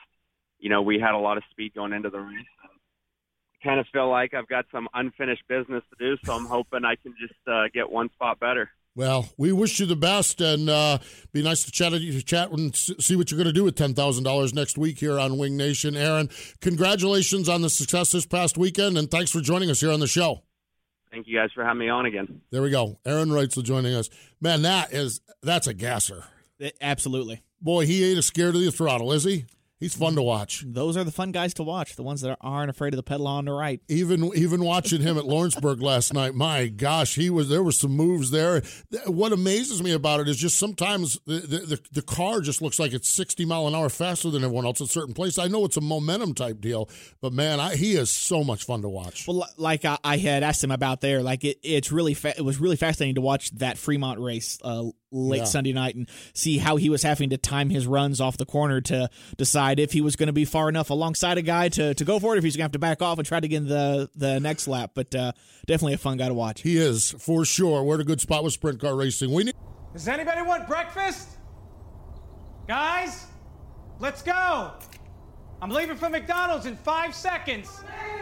you 0.59 0.69
know, 0.69 0.81
we 0.81 0.99
had 0.99 1.13
a 1.15 1.17
lot 1.17 1.37
of 1.37 1.43
speed 1.51 1.73
going 1.73 1.93
into 1.93 2.09
the 2.09 2.19
race. 2.19 2.45
And 2.63 2.79
kind 3.63 3.79
of 3.79 3.87
feel 3.91 4.09
like 4.09 4.33
I've 4.33 4.47
got 4.47 4.65
some 4.71 4.87
unfinished 4.93 5.43
business 5.47 5.83
to 5.89 5.95
do, 5.99 6.17
so 6.23 6.33
I'm 6.33 6.45
hoping 6.45 6.85
I 6.85 6.95
can 6.95 7.15
just 7.19 7.33
uh, 7.47 7.63
get 7.73 7.89
one 7.89 8.09
spot 8.11 8.39
better. 8.39 8.69
Well, 8.95 9.27
we 9.37 9.51
wish 9.51 9.81
you 9.81 9.85
the 9.85 9.97
best, 9.97 10.39
and 10.39 10.69
uh, 10.69 10.99
be 11.33 11.43
nice 11.43 11.63
to 11.65 11.71
chat 11.71 11.91
to 11.91 12.21
chat 12.21 12.49
and 12.51 12.73
see 12.73 13.17
what 13.17 13.29
you're 13.29 13.37
going 13.37 13.47
to 13.47 13.53
do 13.53 13.65
with 13.65 13.75
ten 13.75 13.93
thousand 13.93 14.23
dollars 14.23 14.53
next 14.53 14.77
week 14.77 14.99
here 14.99 15.19
on 15.19 15.37
Wing 15.37 15.57
Nation. 15.57 15.97
Aaron, 15.97 16.29
congratulations 16.61 17.49
on 17.49 17.61
the 17.61 17.69
success 17.69 18.13
this 18.13 18.25
past 18.25 18.57
weekend, 18.57 18.97
and 18.97 19.11
thanks 19.11 19.31
for 19.31 19.41
joining 19.41 19.69
us 19.69 19.81
here 19.81 19.91
on 19.91 19.99
the 19.99 20.07
show. 20.07 20.43
Thank 21.11 21.27
you 21.27 21.37
guys 21.37 21.49
for 21.53 21.63
having 21.63 21.79
me 21.79 21.89
on 21.89 22.05
again. 22.05 22.41
There 22.51 22.61
we 22.61 22.69
go. 22.69 22.99
Aaron 23.05 23.29
Reutzel 23.29 23.63
joining 23.63 23.93
us. 23.93 24.09
Man, 24.39 24.61
that 24.61 24.93
is 24.93 25.19
that's 25.43 25.67
a 25.67 25.73
gasser. 25.73 26.23
Absolutely. 26.79 27.41
Boy, 27.59 27.85
he 27.85 28.09
ain't 28.09 28.19
a 28.19 28.21
scared 28.21 28.55
of 28.55 28.61
the 28.61 28.71
throttle, 28.71 29.11
is 29.11 29.25
he? 29.25 29.45
He's 29.77 29.93
fun 29.93 30.15
to 30.15 30.21
watch. 30.21 30.63
Those 30.65 30.95
are 30.95 31.03
the 31.03 31.11
fun 31.11 31.33
guys 31.33 31.53
to 31.55 31.63
watch. 31.63 31.97
The 31.97 32.03
ones 32.03 32.21
that 32.21 32.37
aren't 32.39 32.69
afraid 32.69 32.93
of 32.93 32.97
the 32.97 33.03
pedal 33.03 33.27
on 33.27 33.43
the 33.43 33.51
right. 33.51 33.81
Even 33.89 34.31
even 34.33 34.63
watching 34.63 35.01
him 35.01 35.17
at 35.17 35.25
Lawrenceburg 35.25 35.81
last 35.81 36.13
night, 36.13 36.33
my 36.33 36.67
gosh, 36.67 37.15
he 37.15 37.29
was 37.29 37.49
there 37.49 37.61
were 37.61 37.73
some 37.73 37.91
moves 37.91 38.31
there. 38.31 38.61
What 39.05 39.33
amazes 39.33 39.83
me 39.83 39.91
about 39.91 40.21
it 40.21 40.29
is 40.29 40.37
just 40.37 40.57
sometimes 40.57 41.19
the 41.25 41.39
the, 41.39 41.81
the 41.91 42.01
car 42.01 42.39
just 42.39 42.61
looks 42.61 42.79
like 42.79 42.93
it's 42.93 43.09
sixty 43.09 43.43
mile 43.43 43.67
an 43.67 43.75
hour 43.75 43.89
faster 43.89 44.29
than 44.29 44.45
everyone 44.45 44.65
else 44.65 44.79
at 44.79 44.87
certain 44.87 45.13
places. 45.13 45.39
I 45.39 45.47
know 45.47 45.65
it's 45.65 45.75
a 45.75 45.81
momentum 45.81 46.33
type 46.35 46.61
deal, 46.61 46.89
but 47.19 47.33
man, 47.33 47.59
I, 47.59 47.75
he 47.75 47.97
is 47.97 48.09
so 48.09 48.45
much 48.45 48.63
fun 48.63 48.81
to 48.83 48.89
watch. 48.89 49.27
Well, 49.27 49.45
like 49.57 49.83
I, 49.83 49.97
I 50.05 50.15
had 50.17 50.41
asked 50.41 50.63
him 50.63 50.71
about 50.71 51.01
there, 51.01 51.21
like 51.21 51.43
it, 51.43 51.57
it's 51.63 51.91
really 51.91 52.13
fa- 52.13 52.37
it 52.37 52.43
was 52.43 52.61
really 52.61 52.77
fascinating 52.77 53.15
to 53.15 53.21
watch 53.21 53.51
that 53.57 53.77
Fremont 53.77 54.21
race 54.21 54.57
uh, 54.63 54.85
late 55.11 55.39
yeah. 55.39 55.43
Sunday 55.43 55.73
night 55.73 55.95
and 55.95 56.09
see 56.33 56.59
how 56.59 56.77
he 56.77 56.89
was 56.89 57.03
having 57.03 57.31
to 57.31 57.37
time 57.37 57.69
his 57.69 57.85
runs 57.85 58.21
off 58.21 58.37
the 58.37 58.45
corner 58.45 58.79
to 58.79 59.09
decide 59.37 59.64
decide 59.65 59.79
if 59.79 59.91
he 59.91 60.01
was 60.01 60.15
going 60.15 60.27
to 60.27 60.33
be 60.33 60.45
far 60.45 60.69
enough 60.69 60.89
alongside 60.89 61.37
a 61.37 61.41
guy 61.41 61.69
to, 61.69 61.93
to 61.93 62.05
go 62.05 62.19
for 62.19 62.35
it, 62.35 62.37
if 62.37 62.43
he's 62.43 62.55
going 62.55 62.63
to 62.63 62.65
have 62.65 62.71
to 62.73 62.79
back 62.79 63.01
off 63.01 63.17
and 63.17 63.27
try 63.27 63.39
to 63.39 63.47
get 63.47 63.57
in 63.57 63.67
the, 63.67 64.09
the 64.15 64.39
next 64.39 64.67
lap. 64.67 64.91
But 64.93 65.13
uh, 65.15 65.31
definitely 65.65 65.93
a 65.93 65.97
fun 65.97 66.17
guy 66.17 66.27
to 66.27 66.33
watch. 66.33 66.61
He 66.61 66.77
is, 66.77 67.11
for 67.19 67.45
sure. 67.45 67.83
We're 67.83 67.95
at 67.95 68.01
a 68.01 68.03
good 68.03 68.21
spot 68.21 68.43
with 68.43 68.53
sprint 68.53 68.79
car 68.79 68.95
racing. 68.95 69.33
We 69.33 69.45
need. 69.45 69.55
Does 69.93 70.07
anybody 70.07 70.41
want 70.41 70.67
breakfast? 70.67 71.29
Guys, 72.67 73.25
let's 73.99 74.21
go. 74.21 74.73
I'm 75.61 75.69
leaving 75.69 75.95
for 75.95 76.09
McDonald's 76.09 76.65
in 76.65 76.75
five 76.75 77.15
seconds. 77.15 77.69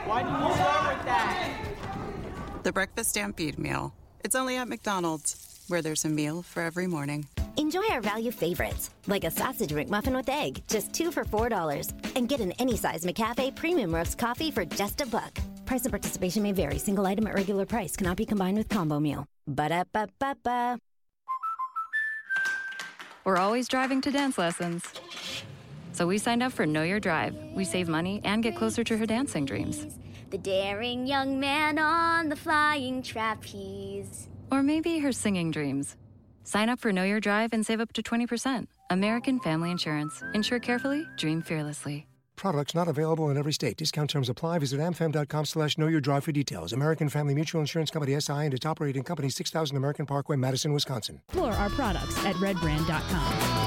Why 0.05 0.21
did 0.21 0.31
you 0.31 0.53
start 0.53 0.97
with 0.97 1.05
that? 1.05 1.59
The 2.63 2.71
Breakfast 2.71 3.09
Stampede 3.09 3.57
Meal. 3.57 3.93
It's 4.23 4.35
only 4.35 4.55
at 4.57 4.67
McDonald's, 4.67 5.65
where 5.67 5.81
there's 5.81 6.05
a 6.05 6.09
meal 6.09 6.43
for 6.43 6.61
every 6.61 6.87
morning. 6.87 7.27
Enjoy 7.57 7.83
our 7.91 8.01
value 8.01 8.31
favorites, 8.31 8.89
like 9.07 9.23
a 9.23 9.31
sausage 9.31 9.69
McMuffin 9.69 10.15
with 10.15 10.29
egg, 10.29 10.63
just 10.67 10.91
two 10.93 11.11
for 11.11 11.23
$4. 11.23 11.93
And 12.15 12.27
get 12.27 12.39
an 12.39 12.51
any 12.53 12.75
size 12.75 13.05
McCafe 13.05 13.55
premium 13.55 13.93
roast 13.93 14.17
coffee 14.17 14.49
for 14.49 14.65
just 14.65 15.01
a 15.01 15.05
buck. 15.05 15.39
Price 15.65 15.83
and 15.83 15.91
participation 15.91 16.43
may 16.43 16.51
vary. 16.51 16.77
Single 16.77 17.05
item 17.05 17.27
at 17.27 17.35
regular 17.35 17.65
price 17.65 17.95
cannot 17.95 18.17
be 18.17 18.25
combined 18.25 18.57
with 18.57 18.69
combo 18.69 18.99
meal. 18.99 19.25
Ba 19.47 19.69
da 19.69 19.83
ba 19.91 20.07
ba 20.19 20.35
ba. 20.43 20.79
We're 23.23 23.37
always 23.37 23.67
driving 23.67 24.01
to 24.01 24.11
dance 24.11 24.37
lessons. 24.37 24.83
So 25.93 26.07
we 26.07 26.17
signed 26.17 26.43
up 26.43 26.51
for 26.51 26.65
Know 26.65 26.83
Your 26.83 26.99
Drive. 26.99 27.35
We 27.53 27.63
save 27.65 27.87
money 27.87 28.19
and 28.25 28.43
get 28.43 28.55
closer 28.55 28.83
to 28.83 28.97
her 28.97 29.05
dancing 29.05 29.45
dreams. 29.45 29.85
The 30.31 30.39
daring 30.39 31.05
young 31.05 31.39
man 31.39 31.77
on 31.77 32.29
the 32.29 32.35
flying 32.35 33.03
trapeze. 33.03 34.27
Or 34.51 34.63
maybe 34.63 34.97
her 34.99 35.11
singing 35.11 35.51
dreams. 35.51 35.95
Sign 36.43 36.69
up 36.69 36.79
for 36.79 36.91
Know 36.91 37.03
Your 37.03 37.19
Drive 37.19 37.53
and 37.53 37.65
save 37.65 37.79
up 37.81 37.93
to 37.93 38.01
20%. 38.01 38.67
American 38.89 39.39
Family 39.39 39.71
Insurance. 39.71 40.23
Insure 40.33 40.59
carefully, 40.59 41.05
dream 41.17 41.41
fearlessly. 41.41 42.07
Products 42.35 42.75
not 42.75 42.87
available 42.87 43.29
in 43.29 43.37
every 43.37 43.53
state. 43.53 43.77
Discount 43.77 44.09
terms 44.09 44.27
apply. 44.27 44.59
Visit 44.59 44.79
amfam.com 44.79 45.45
slash 45.45 45.77
know 45.77 45.87
your 45.87 46.01
drive 46.01 46.23
for 46.23 46.31
details. 46.31 46.73
American 46.73 47.07
Family 47.09 47.33
Mutual 47.33 47.61
Insurance 47.61 47.91
Company 47.91 48.19
SI 48.19 48.33
and 48.33 48.53
its 48.53 48.65
operating 48.65 49.03
company 49.03 49.29
6000 49.29 49.77
American 49.77 50.05
Parkway, 50.05 50.35
Madison, 50.35 50.73
Wisconsin. 50.73 51.21
Explore 51.29 51.53
our 51.53 51.69
products 51.69 52.17
at 52.25 52.35
redbrand.com. 52.35 53.62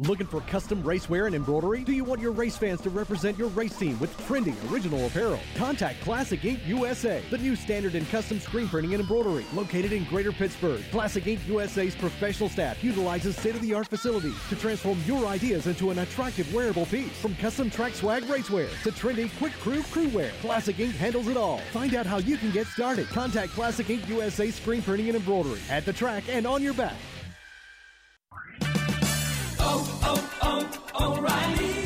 Looking 0.00 0.28
for 0.28 0.40
custom 0.42 0.80
racewear 0.84 1.26
and 1.26 1.34
embroidery? 1.34 1.82
Do 1.82 1.90
you 1.90 2.04
want 2.04 2.20
your 2.20 2.30
race 2.30 2.56
fans 2.56 2.80
to 2.82 2.90
represent 2.90 3.36
your 3.36 3.48
race 3.48 3.76
team 3.76 3.98
with 3.98 4.16
trendy 4.28 4.54
original 4.70 5.04
apparel? 5.04 5.40
Contact 5.56 6.00
Classic 6.02 6.44
Ink 6.44 6.60
USA, 6.66 7.20
the 7.30 7.38
new 7.38 7.56
standard 7.56 7.96
in 7.96 8.06
custom 8.06 8.38
screen 8.38 8.68
printing 8.68 8.94
and 8.94 9.00
embroidery. 9.00 9.44
Located 9.52 9.92
in 9.92 10.04
Greater 10.04 10.30
Pittsburgh, 10.30 10.84
Classic 10.92 11.26
Ink 11.26 11.40
USA's 11.48 11.96
professional 11.96 12.48
staff 12.48 12.84
utilizes 12.84 13.36
state-of-the-art 13.38 13.88
facilities 13.88 14.36
to 14.48 14.54
transform 14.54 15.00
your 15.04 15.26
ideas 15.26 15.66
into 15.66 15.90
an 15.90 15.98
attractive 15.98 16.54
wearable 16.54 16.86
piece. 16.86 17.18
From 17.20 17.34
custom 17.34 17.68
track 17.68 17.92
swag 17.92 18.22
racewear 18.24 18.70
to 18.84 18.92
trendy 18.92 19.28
quick 19.38 19.54
crew 19.54 19.82
crew 19.82 20.10
wear, 20.10 20.30
Classic 20.40 20.78
Ink 20.78 20.94
handles 20.94 21.26
it 21.26 21.36
all. 21.36 21.58
Find 21.72 21.96
out 21.96 22.06
how 22.06 22.18
you 22.18 22.36
can 22.36 22.52
get 22.52 22.68
started. 22.68 23.08
Contact 23.08 23.50
Classic 23.50 23.90
Ink 23.90 24.08
USA 24.08 24.52
screen 24.52 24.80
printing 24.80 25.08
and 25.08 25.16
embroidery 25.16 25.58
at 25.68 25.84
the 25.84 25.92
track 25.92 26.22
and 26.28 26.46
on 26.46 26.62
your 26.62 26.74
back. 26.74 26.94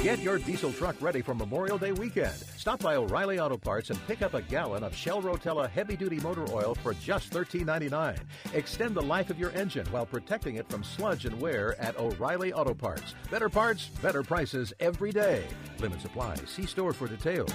Get 0.03 0.21
your 0.21 0.38
diesel 0.38 0.73
truck 0.73 0.97
ready 1.01 1.23
for 1.23 1.33
Memorial 1.33 1.79
Day 1.79 1.92
weekend. 1.92 2.35
Stop 2.35 2.81
by 2.81 2.97
O'Reilly 2.97 3.38
Auto 3.38 3.57
Parts 3.57 3.90
and 3.90 4.07
pick 4.09 4.21
up 4.21 4.35
a 4.35 4.42
gallon 4.42 4.83
of 4.83 4.97
Shell 4.97 5.23
Rotella 5.23 5.71
heavy 5.71 5.97
duty 5.97 6.18
motor 6.21 6.45
oil 6.53 6.75
for 6.75 6.92
just 6.95 7.33
$13.99. 7.33 8.18
Extend 8.53 8.97
the 8.97 9.01
life 9.01 9.31
of 9.31 9.38
your 9.38 9.53
engine 9.53 9.87
while 9.92 10.05
protecting 10.05 10.57
it 10.57 10.68
from 10.68 10.83
sludge 10.83 11.25
and 11.25 11.40
wear 11.40 11.81
at 11.81 11.97
O'Reilly 11.99 12.53
Auto 12.53 12.75
Parts. 12.75 13.14
Better 13.31 13.49
parts, 13.49 13.87
better 14.03 14.25
prices 14.25 14.73
every 14.81 15.12
day. 15.12 15.45
Limit 15.79 16.01
supply. 16.01 16.35
See 16.47 16.66
store 16.66 16.92
for 16.92 17.07
details. 17.07 17.53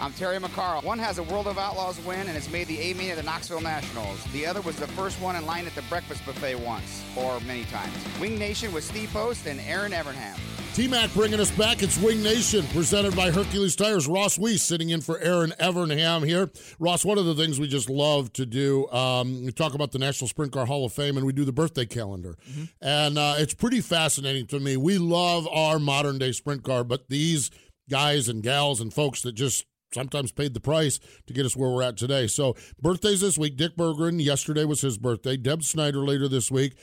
I'm 0.01 0.13
Terry 0.13 0.37
McCarl. 0.39 0.83
One 0.83 0.97
has 0.97 1.19
a 1.19 1.23
World 1.23 1.45
of 1.45 1.59
Outlaws 1.59 1.99
win 1.99 2.21
and 2.21 2.29
has 2.29 2.49
made 2.49 2.65
the 2.67 2.79
A 2.79 2.95
main 2.95 3.11
at 3.11 3.17
the 3.17 3.23
Knoxville 3.23 3.61
Nationals. 3.61 4.23
The 4.33 4.47
other 4.47 4.59
was 4.61 4.75
the 4.75 4.87
first 4.87 5.21
one 5.21 5.35
in 5.35 5.45
line 5.45 5.67
at 5.67 5.75
the 5.75 5.83
breakfast 5.83 6.25
buffet 6.25 6.55
once, 6.55 7.03
or 7.15 7.39
many 7.41 7.65
times. 7.65 7.93
Wing 8.19 8.39
Nation 8.39 8.73
with 8.73 8.83
Steve 8.83 9.11
Post 9.13 9.45
and 9.45 9.59
Aaron 9.59 9.91
Evernham. 9.91 10.39
T 10.73 10.87
Mac 10.87 11.13
bringing 11.13 11.39
us 11.39 11.51
back. 11.51 11.83
It's 11.83 11.99
Wing 11.99 12.23
Nation, 12.23 12.65
presented 12.73 13.15
by 13.15 13.29
Hercules 13.29 13.75
Tires. 13.75 14.07
Ross 14.07 14.39
Wece 14.39 14.61
sitting 14.61 14.89
in 14.89 15.01
for 15.01 15.19
Aaron 15.19 15.53
Evernham 15.59 16.25
here. 16.25 16.49
Ross, 16.79 17.05
one 17.05 17.19
of 17.19 17.25
the 17.25 17.35
things 17.35 17.59
we 17.59 17.67
just 17.67 17.87
love 17.87 18.33
to 18.33 18.47
do, 18.47 18.87
um, 18.87 19.45
we 19.45 19.51
talk 19.51 19.75
about 19.75 19.91
the 19.91 19.99
National 19.99 20.27
Sprint 20.27 20.51
Car 20.51 20.65
Hall 20.65 20.83
of 20.83 20.93
Fame 20.93 21.15
and 21.17 21.27
we 21.27 21.33
do 21.33 21.45
the 21.45 21.53
birthday 21.53 21.85
calendar. 21.85 22.37
And 22.81 23.19
uh, 23.19 23.35
it's 23.37 23.53
pretty 23.53 23.81
fascinating 23.81 24.47
to 24.47 24.59
me. 24.59 24.77
We 24.77 24.97
love 24.97 25.47
our 25.49 25.77
modern 25.77 26.17
day 26.17 26.31
sprint 26.31 26.63
car, 26.63 26.83
but 26.83 27.07
these 27.07 27.51
guys 27.87 28.29
and 28.29 28.41
gals 28.41 28.81
and 28.81 28.91
folks 28.91 29.21
that 29.21 29.33
just 29.33 29.65
sometimes 29.93 30.31
paid 30.31 30.53
the 30.53 30.59
price 30.59 30.99
to 31.27 31.33
get 31.33 31.45
us 31.45 31.55
where 31.55 31.69
we're 31.69 31.83
at 31.83 31.97
today. 31.97 32.27
So 32.27 32.55
birthdays 32.81 33.21
this 33.21 33.37
week. 33.37 33.57
Dick 33.57 33.75
Berggren, 33.75 34.23
yesterday 34.23 34.65
was 34.65 34.81
his 34.81 34.97
birthday. 34.97 35.37
Deb 35.37 35.63
Snyder 35.63 35.99
later 35.99 36.27
this 36.27 36.51
week. 36.51 36.75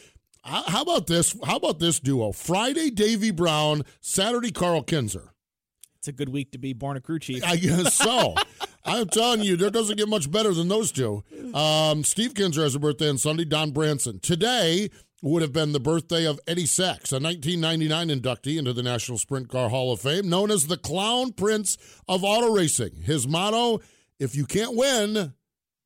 How 0.45 0.63
how 0.63 0.83
about 0.83 1.07
this? 1.07 1.37
How 1.45 1.57
about 1.57 1.79
this 1.79 2.01
duo? 2.01 2.33
Friday, 2.33 2.91
Davy 2.91 3.31
Brown. 3.31 3.85
Saturday, 4.01 4.51
Karl 4.51 4.83
Kinser. 4.83 5.31
It's 5.99 6.09
a 6.09 6.13
good 6.13 6.29
week 6.29 6.53
to 6.53 6.59
be 6.59 6.73
born 6.73 6.97
a 6.97 7.01
crew 7.01 7.19
chief. 7.19 7.45
I 7.45 7.57
guess 7.57 7.95
so. 7.95 8.35
I'm 8.85 9.09
telling 9.09 9.43
you, 9.43 9.57
there 9.57 9.71
doesn't 9.71 9.97
get 9.97 10.09
much 10.09 10.31
better 10.31 10.55
than 10.55 10.69
those 10.69 10.93
two. 10.93 11.23
Um, 11.53 12.05
Steve 12.05 12.35
Kinser 12.35 12.63
has 12.63 12.75
a 12.75 12.79
birthday 12.79 13.09
on 13.11 13.19
Sunday. 13.19 13.45
Don 13.45 13.73
Branson 13.73 14.21
today 14.21 14.91
would 15.23 15.43
have 15.43 15.53
been 15.53 15.73
the 15.73 15.81
birthday 15.81 16.27
of 16.27 16.39
Eddie 16.47 16.67
Sachs, 16.67 17.13
a 17.13 17.19
1999 17.19 18.09
inductee 18.09 18.59
into 18.59 18.73
the 18.73 18.83
National 18.83 19.19
Sprint 19.19 19.49
Car 19.49 19.69
Hall 19.69 19.93
of 19.93 20.01
Fame, 20.01 20.29
known 20.29 20.51
as 20.51 20.67
the 20.67 20.77
Clown 20.77 21.33
Prince 21.33 21.77
of 22.07 22.23
Auto 22.25 22.53
Racing. 22.53 23.03
His 23.03 23.27
motto: 23.27 23.81
"If 24.19 24.37
you 24.37 24.47
can't 24.47 24.77
win, 24.77 25.35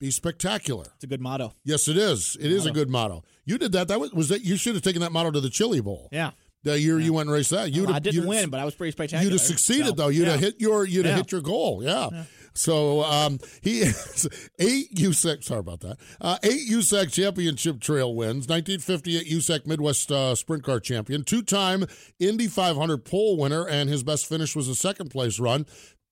be 0.00 0.10
spectacular." 0.10 0.86
It's 0.96 1.04
a 1.04 1.06
good 1.06 1.20
motto. 1.20 1.54
Yes, 1.64 1.88
it 1.88 1.96
is. 1.96 2.36
It 2.40 2.52
is 2.52 2.66
a 2.66 2.70
good 2.70 2.90
motto. 2.90 3.24
You 3.44 3.58
did 3.58 3.72
that. 3.72 3.88
That 3.88 4.00
was, 4.00 4.12
was 4.12 4.28
that. 4.28 4.42
You 4.42 4.56
should 4.56 4.74
have 4.74 4.82
taken 4.82 5.00
that 5.02 5.12
motto 5.12 5.30
to 5.30 5.40
the 5.40 5.50
Chili 5.50 5.80
Bowl. 5.80 6.08
Yeah. 6.12 6.32
The 6.64 6.78
year 6.78 7.00
you 7.00 7.12
went 7.12 7.26
and 7.26 7.34
raced 7.34 7.50
that, 7.50 7.72
you'd 7.72 7.86
Well, 7.86 7.96
I 7.96 7.98
didn't 7.98 8.24
win, 8.24 8.48
but 8.48 8.60
I 8.60 8.64
was 8.64 8.76
pretty 8.76 8.92
spectacular. 8.92 9.24
You'd 9.24 9.32
have 9.32 9.40
succeeded 9.40 9.86
So, 9.86 9.92
though. 9.94 10.08
You'd 10.08 10.28
have 10.28 10.38
hit 10.38 10.60
your 10.60 10.84
you'd 10.84 11.06
have 11.06 11.16
hit 11.16 11.32
your 11.32 11.40
goal. 11.40 11.82
Yeah. 11.82 12.24
So 12.54 13.02
um, 13.02 13.38
he 13.62 13.80
has 13.80 14.28
eight 14.58 14.94
USAC. 14.94 15.44
Sorry 15.44 15.60
about 15.60 15.80
that. 15.80 15.98
Uh, 16.20 16.38
eight 16.42 16.68
USAC 16.70 17.12
championship 17.12 17.80
trail 17.80 18.14
wins. 18.14 18.48
1958 18.48 19.26
USAC 19.26 19.66
Midwest 19.66 20.10
uh, 20.12 20.34
Sprint 20.34 20.64
Car 20.64 20.80
champion. 20.80 21.24
Two-time 21.24 21.86
Indy 22.18 22.46
500 22.46 23.04
pole 23.04 23.36
winner, 23.36 23.66
and 23.66 23.88
his 23.88 24.02
best 24.02 24.26
finish 24.26 24.54
was 24.54 24.68
a 24.68 24.74
second 24.74 25.10
place 25.10 25.38
run. 25.38 25.66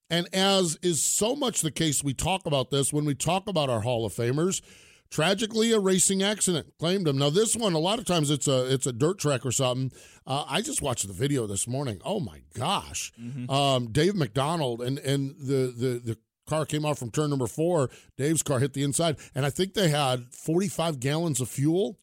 And 0.08 0.28
as 0.34 0.76
is 0.82 1.02
so 1.02 1.36
much 1.36 1.60
the 1.60 1.70
case, 1.70 2.02
we 2.02 2.14
talk 2.14 2.44
about 2.46 2.70
this 2.70 2.92
when 2.92 3.04
we 3.04 3.14
talk 3.14 3.46
about 3.48 3.70
our 3.70 3.80
Hall 3.82 4.04
of 4.04 4.12
Famers. 4.12 4.60
Tragically, 5.08 5.72
a 5.72 5.80
racing 5.80 6.22
accident 6.22 6.72
claimed 6.78 7.06
him. 7.08 7.18
Now, 7.18 7.30
this 7.30 7.56
one, 7.56 7.72
a 7.72 7.80
lot 7.80 7.98
of 7.98 8.04
times 8.04 8.30
it's 8.30 8.46
a 8.46 8.72
it's 8.72 8.86
a 8.86 8.92
dirt 8.92 9.18
track 9.18 9.44
or 9.44 9.50
something. 9.50 9.90
Uh, 10.24 10.44
I 10.48 10.60
just 10.60 10.82
watched 10.82 11.06
the 11.08 11.12
video 11.12 11.48
this 11.48 11.66
morning. 11.66 12.00
Oh 12.04 12.20
my 12.20 12.42
gosh, 12.54 13.12
um, 13.48 13.90
Dave 13.90 14.14
McDonald 14.14 14.80
and 14.80 15.00
and 15.00 15.34
the 15.36 15.74
the 15.76 16.00
the 16.04 16.18
car 16.50 16.66
came 16.66 16.84
out 16.84 16.98
from 16.98 17.10
turn 17.10 17.30
number 17.30 17.46
four. 17.46 17.88
Dave's 18.18 18.42
car 18.42 18.58
hit 18.58 18.74
the 18.74 18.82
inside, 18.82 19.16
and 19.34 19.46
I 19.46 19.50
think 19.50 19.74
they 19.74 19.88
had 19.88 20.34
forty 20.34 20.68
five 20.68 21.00
gallons 21.00 21.40
of 21.40 21.48
fuel. 21.48 21.98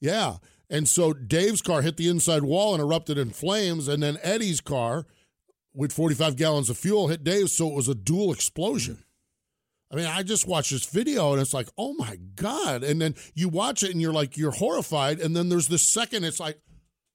Yeah, 0.00 0.36
and 0.70 0.88
so 0.88 1.12
Dave's 1.12 1.60
car 1.60 1.82
hit 1.82 1.96
the 1.96 2.08
inside 2.08 2.44
wall 2.44 2.72
and 2.72 2.82
erupted 2.82 3.18
in 3.18 3.30
flames, 3.30 3.88
and 3.88 4.02
then 4.02 4.18
Eddie's 4.22 4.60
car 4.60 5.06
with 5.74 5.92
45 5.92 6.36
gallons 6.36 6.70
of 6.70 6.78
fuel 6.78 7.08
hit 7.08 7.24
Dave, 7.24 7.50
so 7.50 7.68
it 7.68 7.74
was 7.74 7.88
a 7.88 7.94
dual 7.94 8.32
explosion. 8.32 9.04
I 9.92 9.96
mean, 9.96 10.06
I 10.06 10.22
just 10.22 10.46
watched 10.46 10.70
this 10.70 10.84
video 10.86 11.32
and 11.32 11.40
it's 11.40 11.54
like, 11.54 11.68
oh 11.76 11.94
my 11.94 12.16
God. 12.36 12.84
And 12.84 13.02
then 13.02 13.16
you 13.34 13.48
watch 13.48 13.82
it 13.82 13.90
and 13.90 14.00
you're 14.00 14.12
like, 14.12 14.36
you're 14.36 14.52
horrified. 14.52 15.18
And 15.18 15.34
then 15.34 15.48
there's 15.48 15.66
this 15.66 15.86
second, 15.86 16.24
it's 16.24 16.38
like, 16.38 16.60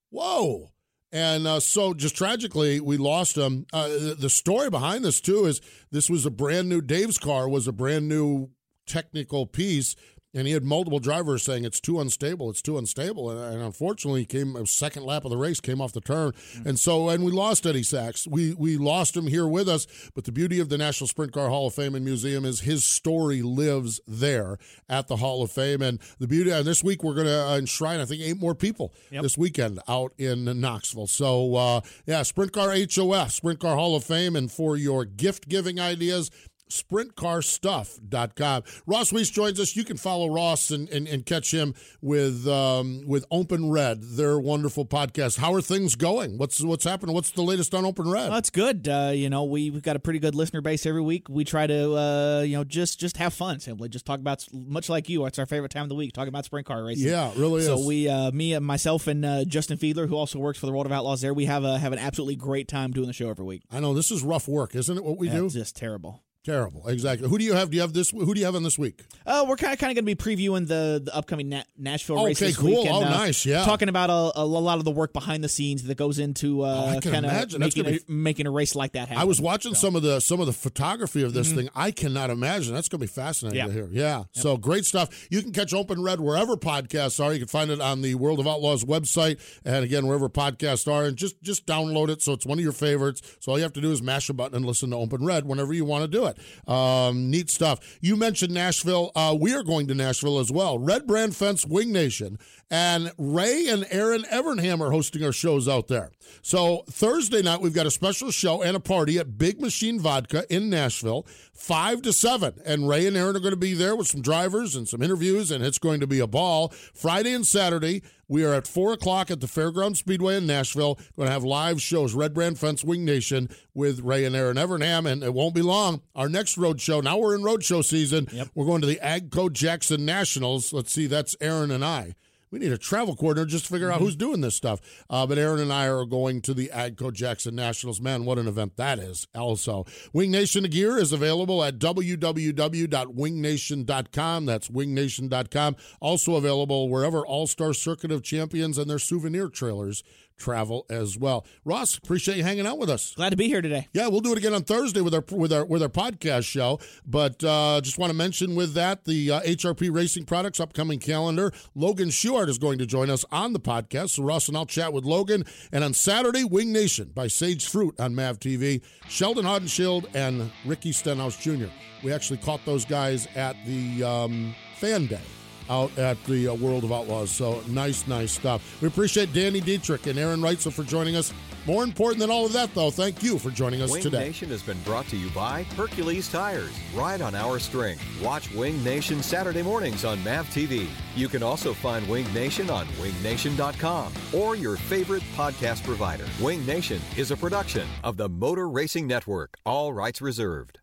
whoa. 0.10 0.72
And 1.16 1.48
uh, 1.48 1.62
so, 1.62 1.94
just 1.94 2.18
tragically, 2.18 2.82
we 2.82 2.98
lost 2.98 3.38
him. 3.38 3.66
Uh, 3.72 3.88
the, 3.88 4.18
the 4.20 4.30
story 4.30 4.70
behind 4.70 5.06
this, 5.06 5.22
too, 5.22 5.46
is 5.46 5.62
this 5.90 6.10
was 6.10 6.26
a 6.26 6.30
brand 6.30 6.68
new, 6.68 6.82
Dave's 6.82 7.18
car 7.18 7.48
was 7.48 7.70
a 7.70 7.72
brand 7.72 8.10
new 8.10 8.50
technical 8.86 9.46
piece. 9.46 9.96
And 10.36 10.46
he 10.46 10.54
had 10.54 10.64
multiple 10.64 11.00
drivers 11.00 11.44
saying 11.44 11.64
it's 11.64 11.80
too 11.80 12.00
unstable, 12.00 12.50
it's 12.50 12.62
too 12.62 12.78
unstable, 12.78 13.30
and, 13.30 13.56
and 13.56 13.64
unfortunately, 13.64 14.22
he 14.22 14.26
came 14.26 14.56
a 14.56 14.68
second 14.68 15.04
lap 15.04 15.24
of 15.24 15.32
the 15.32 15.38
race 15.38 15.62
came 15.62 15.82
off 15.82 15.94
the 15.94 16.02
turn, 16.02 16.34
and 16.66 16.78
so 16.78 17.10
and 17.10 17.24
we 17.24 17.32
lost 17.32 17.66
Eddie 17.66 17.84
Sachs. 17.84 18.28
We 18.28 18.54
we 18.54 18.78
lost 18.78 19.16
him 19.16 19.28
here 19.28 19.48
with 19.48 19.70
us, 19.70 19.88
but 20.14 20.26
the 20.26 20.32
beauty 20.32 20.60
of 20.60 20.70
the 20.70 20.78
National 20.78 21.08
Sprint 21.08 21.32
Car 21.32 21.50
Hall 21.50 21.68
of 21.68 21.74
Fame 21.74 21.96
and 21.96 22.04
Museum 22.04 22.44
is 22.46 22.60
his 22.62 22.84
story 22.84 23.42
lives 23.42 24.02
there 24.08 24.58
at 24.90 25.08
the 25.08 25.16
Hall 25.18 25.42
of 25.42 25.52
Fame, 25.52 25.82
and 25.82 26.00
the 26.20 26.28
beauty. 26.28 26.52
And 26.52 26.66
this 26.66 26.84
week 26.84 27.04
we're 27.04 27.16
going 27.16 27.28
to 27.28 27.56
enshrine, 27.56 28.00
I 28.00 28.06
think, 28.06 28.22
eight 28.22 28.40
more 28.40 28.56
people 28.56 28.94
this 29.12 29.38
weekend 29.38 29.80
out 29.88 30.14
in 30.18 30.60
Knoxville. 30.60 31.08
So 31.08 31.56
uh, 31.56 31.82
yeah, 32.06 32.24
Sprint 32.24 32.52
Car 32.52 32.76
HOF, 32.76 33.32
Sprint 33.32 33.60
Car 33.60 33.76
Hall 33.76 33.96
of 33.96 34.04
Fame, 34.04 34.36
and 34.36 34.52
for 34.52 34.76
your 34.76 35.06
gift 35.06 35.48
giving 35.48 35.80
ideas. 35.80 36.30
sprintcarstuff.com. 36.70 38.64
Ross 38.86 39.12
Wece 39.12 39.32
joins 39.32 39.60
us. 39.60 39.76
You 39.76 39.84
can 39.84 39.98
follow 39.98 40.28
Ross 40.30 40.72
and, 40.72 40.90
and, 40.90 41.08
and 41.08 41.26
catch 41.26 41.54
him 41.54 41.74
with 42.02 42.48
um, 42.48 43.04
with 43.08 43.26
Open 43.32 43.70
Red, 43.72 44.02
their 44.02 44.40
wonderful 44.40 44.86
podcast. 44.86 45.40
How 45.40 45.54
are 45.54 45.62
things 45.62 45.96
going? 45.96 46.38
What's 46.38 46.64
what's 46.64 46.84
happening? 46.84 47.14
What's 47.16 47.32
the 47.32 47.42
latest 47.42 47.74
on 47.74 47.86
Open 47.86 48.10
Red? 48.10 48.30
Well, 48.30 48.38
it's 48.38 48.50
good. 48.50 48.88
Uh, 48.88 49.12
you 49.14 49.30
know, 49.30 49.44
we, 49.44 49.70
we've 49.70 49.84
got 49.84 49.96
a 49.96 50.00
pretty 50.00 50.20
good 50.20 50.36
listener 50.36 50.62
base 50.62 50.86
every 50.86 51.02
week. 51.02 51.28
We 51.30 51.44
try 51.44 51.68
to, 51.68 51.96
uh, 51.96 52.42
you 52.42 52.58
know, 52.58 52.64
just 52.64 53.00
just 53.00 53.18
have 53.18 53.34
fun 53.34 53.60
simply. 53.60 53.90
Just 53.90 54.06
talk 54.06 54.20
about, 54.20 54.46
much 54.54 54.90
like 54.90 55.10
you, 55.10 55.26
it's 55.26 55.40
our 55.40 55.46
favorite 55.46 55.72
time 55.72 55.84
of 55.84 55.90
the 55.90 55.96
week, 55.96 56.14
talking 56.14 56.30
about 56.30 56.46
sprint 56.46 56.66
car 56.68 56.84
racing. 56.84 57.08
Yeah, 57.08 57.30
it 57.32 57.38
really 57.38 57.62
so 57.62 57.80
is. 57.80 57.86
we, 57.86 58.08
uh, 58.08 58.32
me 58.32 58.54
and 58.54 58.66
myself 58.66 59.08
and 59.08 59.24
uh, 59.26 59.46
Justin 59.46 59.78
Fiedler, 59.78 60.08
who 60.08 60.16
also 60.16 60.40
works 60.40 60.60
for 60.60 60.66
the 60.66 60.72
World 60.72 60.86
of 60.86 60.92
Outlaws 60.92 61.22
there, 61.22 61.34
we 61.34 61.46
have, 61.46 61.64
a, 61.64 61.78
have 61.80 61.94
an 61.94 62.00
absolutely 62.00 62.36
great 62.36 62.68
time 62.68 62.92
doing 62.92 63.08
the 63.08 63.14
show 63.14 63.30
every 63.30 63.46
week. 63.46 63.64
I 63.72 63.80
know 63.80 63.94
this 63.94 64.12
is 64.12 64.24
rough 64.24 64.48
work, 64.48 64.76
isn't 64.76 64.98
it? 64.98 65.04
What 65.04 65.18
we 65.18 65.28
Yeah, 65.28 65.36
do? 65.38 65.46
It's 65.46 65.54
just 65.56 65.76
terrible. 65.76 66.24
Terrible. 66.46 66.88
Exactly. 66.88 67.28
Who 67.28 67.40
do 67.40 67.44
you 67.44 67.54
have? 67.54 67.72
Do 67.72 67.76
you 67.76 67.82
have 67.82 67.94
this? 67.94 68.12
Who 68.12 68.32
do 68.34 68.40
you 68.40 68.46
have 68.46 68.54
on 68.56 68.62
this 68.62 68.78
week? 68.78 69.02
Uh, 69.26 69.44
we're 69.48 69.56
kind 69.56 69.74
of 69.74 69.80
kind 69.80 69.90
of 69.92 69.96
going 70.06 70.16
to 70.16 70.16
be 70.16 70.38
previewing 70.48 70.68
the 70.68 71.02
the 71.04 71.16
upcoming 71.16 71.50
Na- 71.50 71.64
Nashville 71.76 72.24
race 72.24 72.38
Okay, 72.38 72.48
this 72.52 72.58
cool. 72.58 72.68
week. 72.70 72.86
and, 72.86 72.90
Oh, 72.96 73.02
uh, 73.04 73.10
nice, 73.10 73.48
yeah. 73.48 73.66
Talking 73.66 73.90
about 73.90 74.12
a, 74.12 74.42
a 74.42 74.46
lot 74.46 74.78
of 74.78 74.86
the 74.86 74.92
work 74.92 75.12
behind 75.12 75.44
the 75.44 75.50
scenes 75.50 75.82
that 75.84 75.98
goes 75.98 76.20
into 76.20 76.62
Oh, 76.62 76.66
uh, 76.66 77.00
can 77.02 77.12
kind 77.14 77.26
of 77.26 77.60
making 77.60 77.88
a, 77.88 78.00
making 78.08 78.46
a 78.46 78.52
race 78.52 78.76
like 78.76 78.92
that 78.92 79.08
happen. 79.08 79.18
I 79.20 79.24
was 79.26 79.42
watching 79.42 79.74
So- 79.74 79.88
some 79.88 79.96
of 79.96 80.04
the 80.04 80.20
some 80.20 80.40
of 80.40 80.46
the 80.46 80.54
photography 80.54 81.24
of 81.24 81.34
this 81.34 81.52
Mhm. 81.52 81.56
thing. 81.56 81.70
I 81.76 81.90
cannot 81.90 82.30
imagine. 82.30 82.76
That's 82.76 82.90
going 82.90 83.00
to 83.00 83.06
be 83.08 83.12
fascinating 83.12 83.58
Yeah. 83.58 83.66
to 83.66 83.72
hear. 83.74 83.90
Yeah. 83.92 84.24
So 84.34 84.56
great 84.56 84.86
stuff. 84.86 85.10
You 85.32 85.42
can 85.42 85.52
catch 85.52 85.74
Open 85.74 86.04
Red 86.04 86.20
wherever 86.20 86.56
podcasts 86.56 87.24
are. 87.24 87.34
You 87.34 87.40
can 87.40 87.48
find 87.48 87.72
it 87.72 87.82
on 87.82 88.04
the 88.04 88.14
World 88.14 88.40
of 88.40 88.48
Outlaws 88.48 88.84
website, 88.84 89.40
and 89.66 89.84
again 89.84 90.06
wherever 90.06 90.30
podcasts 90.30 90.88
are. 90.92 91.06
And 91.06 91.18
just 91.18 91.42
just 91.42 91.66
download 91.66 92.10
it 92.10 92.22
so 92.22 92.34
it's 92.34 92.46
one 92.46 92.60
of 92.60 92.64
your 92.64 92.72
favorites. 92.72 93.24
So 93.40 93.52
all 93.52 93.58
you 93.58 93.64
have 93.64 93.74
to 93.74 93.82
do 93.82 93.92
is 93.92 94.04
mash 94.04 94.30
a 94.30 94.34
button 94.34 94.56
and 94.58 94.66
listen 94.66 94.92
to 94.92 94.96
Open 94.98 95.26
Red 95.26 95.46
whenever 95.48 95.74
you 95.74 95.86
want 95.86 96.04
to 96.04 96.08
do 96.08 96.26
it. 96.28 96.35
Um, 96.68 97.30
neat 97.30 97.50
stuff. 97.50 97.98
You 98.02 98.16
mentioned 98.16 98.54
Nashville. 98.54 99.12
Uh, 99.16 99.36
we 99.40 99.54
are 99.54 99.64
going 99.64 99.88
to 99.88 99.96
Nashville 99.96 100.40
as 100.40 100.52
well. 100.52 100.80
Red 100.80 101.08
Brand 101.08 101.36
Fence 101.36 101.66
Wing 101.66 101.92
Nation 101.92 102.40
and 102.72 103.12
Ray 103.18 103.68
and 103.68 103.86
Aaron 103.90 104.24
Evernham 104.24 104.82
are 104.82 104.92
hosting 104.92 105.24
our 105.24 105.32
shows 105.32 105.68
out 105.68 105.88
there. 105.88 106.12
So 106.42 106.84
Thursday 106.90 107.42
night 107.42 107.62
we've 107.62 107.74
got 107.74 107.86
a 107.86 107.92
special 107.92 108.32
show 108.32 108.62
and 108.62 108.76
a 108.76 108.80
party 108.80 109.20
at 109.20 109.38
Big 109.38 109.62
Machine 109.62 110.00
Vodka 110.00 110.46
in 110.50 110.70
Nashville, 110.70 111.28
five 111.54 112.02
to 112.04 112.14
seven. 112.14 112.56
And 112.66 112.88
Ray 112.88 113.06
and 113.06 113.16
Aaron 113.16 113.36
are 113.36 113.40
going 113.40 113.52
to 113.52 113.58
be 113.58 113.74
there 113.74 113.96
with 113.96 114.08
some 114.08 114.22
drivers 114.22 114.76
and 114.76 114.88
some 114.88 115.02
interviews, 115.02 115.52
and 115.52 115.64
it's 115.64 115.78
going 115.78 116.00
to 116.00 116.08
be 116.08 116.20
a 116.20 116.28
ball. 116.28 116.70
Friday 116.94 117.34
and 117.34 117.46
Saturday 117.46 118.02
we 118.28 118.44
are 118.44 118.54
at 118.54 118.68
four 118.68 118.94
o'clock 118.94 119.30
at 119.30 119.40
the 119.40 119.48
Fairground 119.48 119.98
Speedway 119.98 120.38
in 120.38 120.48
Nashville. 120.48 120.96
Going 121.16 121.28
to 121.28 121.34
have 121.34 121.44
live 121.44 121.80
shows, 121.82 122.16
Red 122.16 122.34
Brand 122.34 122.58
Fence 122.58 122.84
Wing 122.84 123.06
Nation 123.06 123.50
with 123.76 124.00
Ray 124.00 124.26
and 124.26 124.36
Aaron 124.36 124.58
Evernham, 124.58 125.06
and 125.10 125.24
it 125.24 125.34
won't 125.34 125.54
be 125.54 125.62
long. 125.62 126.02
Our 126.16 126.30
next 126.30 126.58
road 126.58 126.82
show. 126.82 127.02
Now 127.02 127.20
we're 127.20 127.36
in 127.36 127.44
road 127.44 127.64
show 127.64 127.84
season. 127.84 128.28
We're 128.56 128.66
going 128.66 128.82
to 128.82 128.88
the 128.88 129.00
Agco 129.04 129.52
Jackson 129.52 130.06
Nationals. 130.06 130.74
Let's 130.74 130.92
see, 130.92 131.06
that's 131.06 131.36
Aaron 131.40 131.70
and 131.70 131.86
I. 131.86 132.16
We 132.56 132.60
need 132.60 132.72
a 132.72 132.78
travel 132.78 133.18
coordinator 133.18 133.50
just 133.50 133.66
to 133.66 133.74
figure 133.74 133.92
out 133.92 134.00
who's 134.00 134.16
doing 134.16 134.40
this 134.40 134.56
stuff. 134.56 134.80
Uh, 135.10 135.28
but 135.28 135.38
Aaron 135.38 135.60
and 135.60 135.74
I 135.74 135.90
are 135.90 136.06
going 136.06 136.40
to 136.44 136.54
the 136.54 136.72
Agco 136.74 137.12
Jackson 137.12 137.54
Nationals. 137.54 138.00
Man, 138.00 138.24
what 138.24 138.38
an 138.38 138.48
event 138.48 138.78
that 138.78 138.98
is. 138.98 139.28
Also, 139.36 139.86
Wing 140.14 140.32
Nation 140.32 140.64
gear 140.64 140.98
is 140.98 141.12
available 141.12 141.62
at 141.66 141.80
www.wingnation.com. 141.80 144.46
That's 144.46 144.70
wingnation.com. 144.70 145.76
Also 146.00 146.36
available 146.36 146.88
wherever 146.88 147.28
All 147.28 147.46
Star 147.46 147.74
Circuit 147.74 148.14
of 148.14 148.24
Champions 148.24 148.78
and 148.78 148.90
their 148.90 149.00
souvenir 149.00 149.50
trailers 149.50 150.02
travel 150.38 150.86
as 150.90 151.18
well. 151.18 151.46
Ross, 151.64 151.98
appreciate 151.98 152.38
you 152.38 152.44
hanging 152.44 152.68
out 152.68 152.78
with 152.78 152.90
us. 152.90 153.14
Glad 153.16 153.30
to 153.30 153.36
be 153.36 153.48
here 153.48 153.62
today. 153.62 153.88
Yeah, 153.94 154.08
we'll 154.08 154.22
do 154.22 154.32
it 154.32 154.38
again 154.38 154.54
on 154.54 154.64
Thursday 154.64 155.02
with 155.02 155.14
our 155.14 155.24
with 155.32 155.54
our 155.54 155.66
with 155.66 155.82
our 155.82 155.90
podcast 155.90 156.46
show. 156.46 156.80
But 157.06 157.44
uh, 157.44 157.82
just 157.82 157.98
want 157.98 158.12
to 158.12 158.18
mention 158.18 158.56
with 158.56 158.74
that 158.74 159.06
the 159.06 159.32
uh, 159.32 159.42
HRP 159.42 159.94
Racing 159.94 160.26
Products 160.26 160.60
upcoming 160.60 161.00
calendar. 161.00 161.52
Logan 161.74 162.10
Schuchart 162.10 162.50
is 162.50 162.58
going 162.58 162.80
to 162.80 162.86
join 162.86 163.10
us 163.10 163.26
on 163.32 163.54
the 163.54 163.60
podcast. 163.60 164.12
So 164.12 164.24
Ross 164.24 164.48
and 164.48 164.58
I'll 164.58 164.66
chat 164.66 164.94
with 164.94 165.04
Logan. 165.04 165.46
And 165.72 165.84
on 165.84 165.94
Saturday, 165.94 166.44
Wing 166.44 166.72
Nation 166.72 167.12
by 167.14 167.28
Sage 167.28 167.68
Fruit 167.68 168.00
on 168.00 168.16
Mav 168.16 168.40
TV. 168.40 168.82
Sheldon 169.08 169.46
Haudenschild 169.46 170.14
and 170.14 170.52
Ricky 170.66 170.92
Stenhouse 170.92 171.38
Jr. 171.38 171.68
We 172.04 172.12
actually 172.14 172.38
caught 172.38 172.66
those 172.66 172.86
guys 172.86 173.28
at 173.36 173.56
the 173.66 174.04
um, 174.04 174.56
Fan 174.78 175.08
Day 175.08 175.22
out 175.70 175.98
at 175.98 176.22
the 176.26 176.50
uh, 176.50 176.54
World 176.54 176.84
of 176.84 176.92
Outlaws. 176.92 177.32
So 177.32 177.62
nice, 177.68 178.08
nice 178.08 178.32
stuff. 178.32 178.82
We 178.82 178.88
appreciate 178.88 179.34
Danny 179.34 179.62
Dietrich 179.62 180.08
and 180.08 180.18
Aaron 180.18 180.42
Reutzel 180.42 180.74
for 180.74 180.84
joining 180.84 181.16
us. 181.16 181.34
More 181.66 181.84
important 181.84 182.20
than 182.20 182.30
all 182.30 182.46
of 182.46 182.54
that, 182.54 182.74
though, 182.76 182.92
thank 182.92 183.24
you 183.24 183.40
for 183.40 183.50
joining 183.50 183.82
us 183.82 183.92
Wing 183.92 184.04
today. 184.04 184.20
Nation 184.20 184.50
has 184.50 184.62
been 184.62 184.80
brought 184.84 185.08
to 185.08 185.18
you 185.18 185.32
by 185.32 185.64
Hercules 185.76 186.32
Tires. 186.32 186.72
Ride 186.94 187.22
on 187.22 187.34
our 187.34 187.58
strength. 187.58 188.04
Watch 188.22 188.54
Wing 188.54 188.84
Nation 188.84 189.24
Saturday 189.24 189.64
mornings 189.64 190.06
on 190.06 190.24
MAV 190.24 190.48
TV. 190.50 190.88
You 191.16 191.28
can 191.28 191.42
also 191.42 191.74
find 191.74 192.08
Wing 192.08 192.32
Nation 192.34 192.70
on 192.70 192.86
wingnation.com 193.00 194.14
or 194.32 194.56
your 194.56 194.78
favorite 194.78 195.24
podcast 195.36 195.84
provider. 195.84 196.26
Wing 196.40 196.64
Nation 196.68 197.02
is 197.18 197.32
a 197.32 197.38
production 197.38 197.88
of 198.04 198.18
the 198.18 198.30
Motor 198.30 198.70
Racing 198.70 199.08
Network. 199.08 199.58
All 199.66 199.92
rights 199.92 200.22
reserved. 200.22 200.80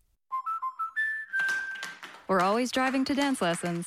We're 2.27 2.41
always 2.41 2.73
driving 2.73 3.05
to 3.05 3.15
dance 3.15 3.43
lessons. 3.43 3.87